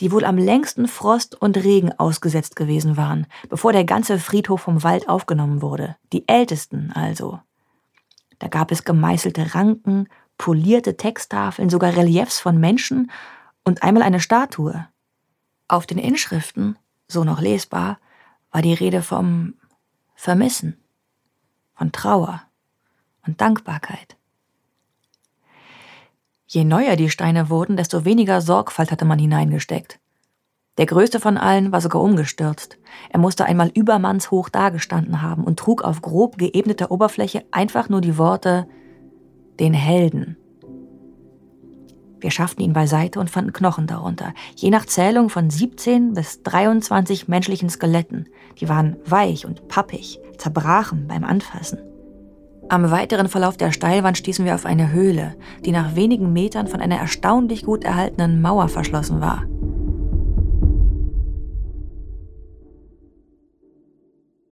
die 0.00 0.12
wohl 0.12 0.24
am 0.24 0.36
längsten 0.36 0.88
Frost 0.88 1.40
und 1.40 1.56
Regen 1.56 1.92
ausgesetzt 1.98 2.54
gewesen 2.54 2.96
waren, 2.96 3.26
bevor 3.48 3.72
der 3.72 3.84
ganze 3.84 4.18
Friedhof 4.18 4.60
vom 4.60 4.82
Wald 4.82 5.08
aufgenommen 5.08 5.62
wurde. 5.62 5.96
Die 6.12 6.28
ältesten 6.28 6.92
also. 6.92 7.40
Da 8.38 8.48
gab 8.48 8.70
es 8.70 8.84
gemeißelte 8.84 9.54
Ranken, 9.54 10.08
polierte 10.36 10.98
Texttafeln, 10.98 11.70
sogar 11.70 11.96
Reliefs 11.96 12.38
von 12.38 12.58
Menschen 12.58 13.10
und 13.64 13.82
einmal 13.82 14.02
eine 14.02 14.20
Statue. 14.20 14.86
Auf 15.68 15.86
den 15.86 15.98
Inschriften, 15.98 16.78
so 17.08 17.24
noch 17.24 17.40
lesbar, 17.40 17.98
war 18.52 18.62
die 18.62 18.74
Rede 18.74 19.02
vom 19.02 19.54
Vermissen, 20.14 20.76
von 21.74 21.92
Trauer 21.92 22.42
und 23.26 23.40
Dankbarkeit. 23.40 24.16
Je 26.46 26.64
neuer 26.64 26.94
die 26.94 27.10
Steine 27.10 27.50
wurden, 27.50 27.76
desto 27.76 28.04
weniger 28.04 28.40
Sorgfalt 28.40 28.92
hatte 28.92 29.04
man 29.04 29.18
hineingesteckt. 29.18 29.98
Der 30.78 30.86
größte 30.86 31.20
von 31.20 31.36
allen 31.36 31.72
war 31.72 31.80
sogar 31.80 32.02
umgestürzt. 32.02 32.78
Er 33.10 33.18
musste 33.18 33.46
einmal 33.46 33.68
übermannshoch 33.74 34.48
dagestanden 34.48 35.22
haben 35.22 35.44
und 35.44 35.58
trug 35.58 35.82
auf 35.82 36.02
grob 36.02 36.38
geebneter 36.38 36.90
Oberfläche 36.90 37.44
einfach 37.50 37.88
nur 37.88 38.00
die 38.00 38.18
Worte 38.18 38.68
den 39.58 39.74
Helden. 39.74 40.36
Wir 42.20 42.30
schafften 42.30 42.62
ihn 42.62 42.72
beiseite 42.72 43.20
und 43.20 43.30
fanden 43.30 43.52
Knochen 43.52 43.86
darunter, 43.86 44.32
je 44.56 44.70
nach 44.70 44.86
Zählung 44.86 45.28
von 45.28 45.50
17 45.50 46.14
bis 46.14 46.42
23 46.42 47.28
menschlichen 47.28 47.68
Skeletten. 47.68 48.28
Die 48.60 48.68
waren 48.68 48.96
weich 49.04 49.46
und 49.46 49.68
pappig, 49.68 50.18
zerbrachen 50.38 51.06
beim 51.08 51.24
Anfassen. 51.24 51.78
Am 52.68 52.90
weiteren 52.90 53.28
Verlauf 53.28 53.56
der 53.56 53.70
Steilwand 53.70 54.18
stießen 54.18 54.44
wir 54.44 54.54
auf 54.54 54.66
eine 54.66 54.90
Höhle, 54.90 55.36
die 55.64 55.70
nach 55.70 55.94
wenigen 55.94 56.32
Metern 56.32 56.66
von 56.66 56.80
einer 56.80 56.96
erstaunlich 56.96 57.64
gut 57.64 57.84
erhaltenen 57.84 58.40
Mauer 58.40 58.68
verschlossen 58.68 59.20
war. 59.20 59.44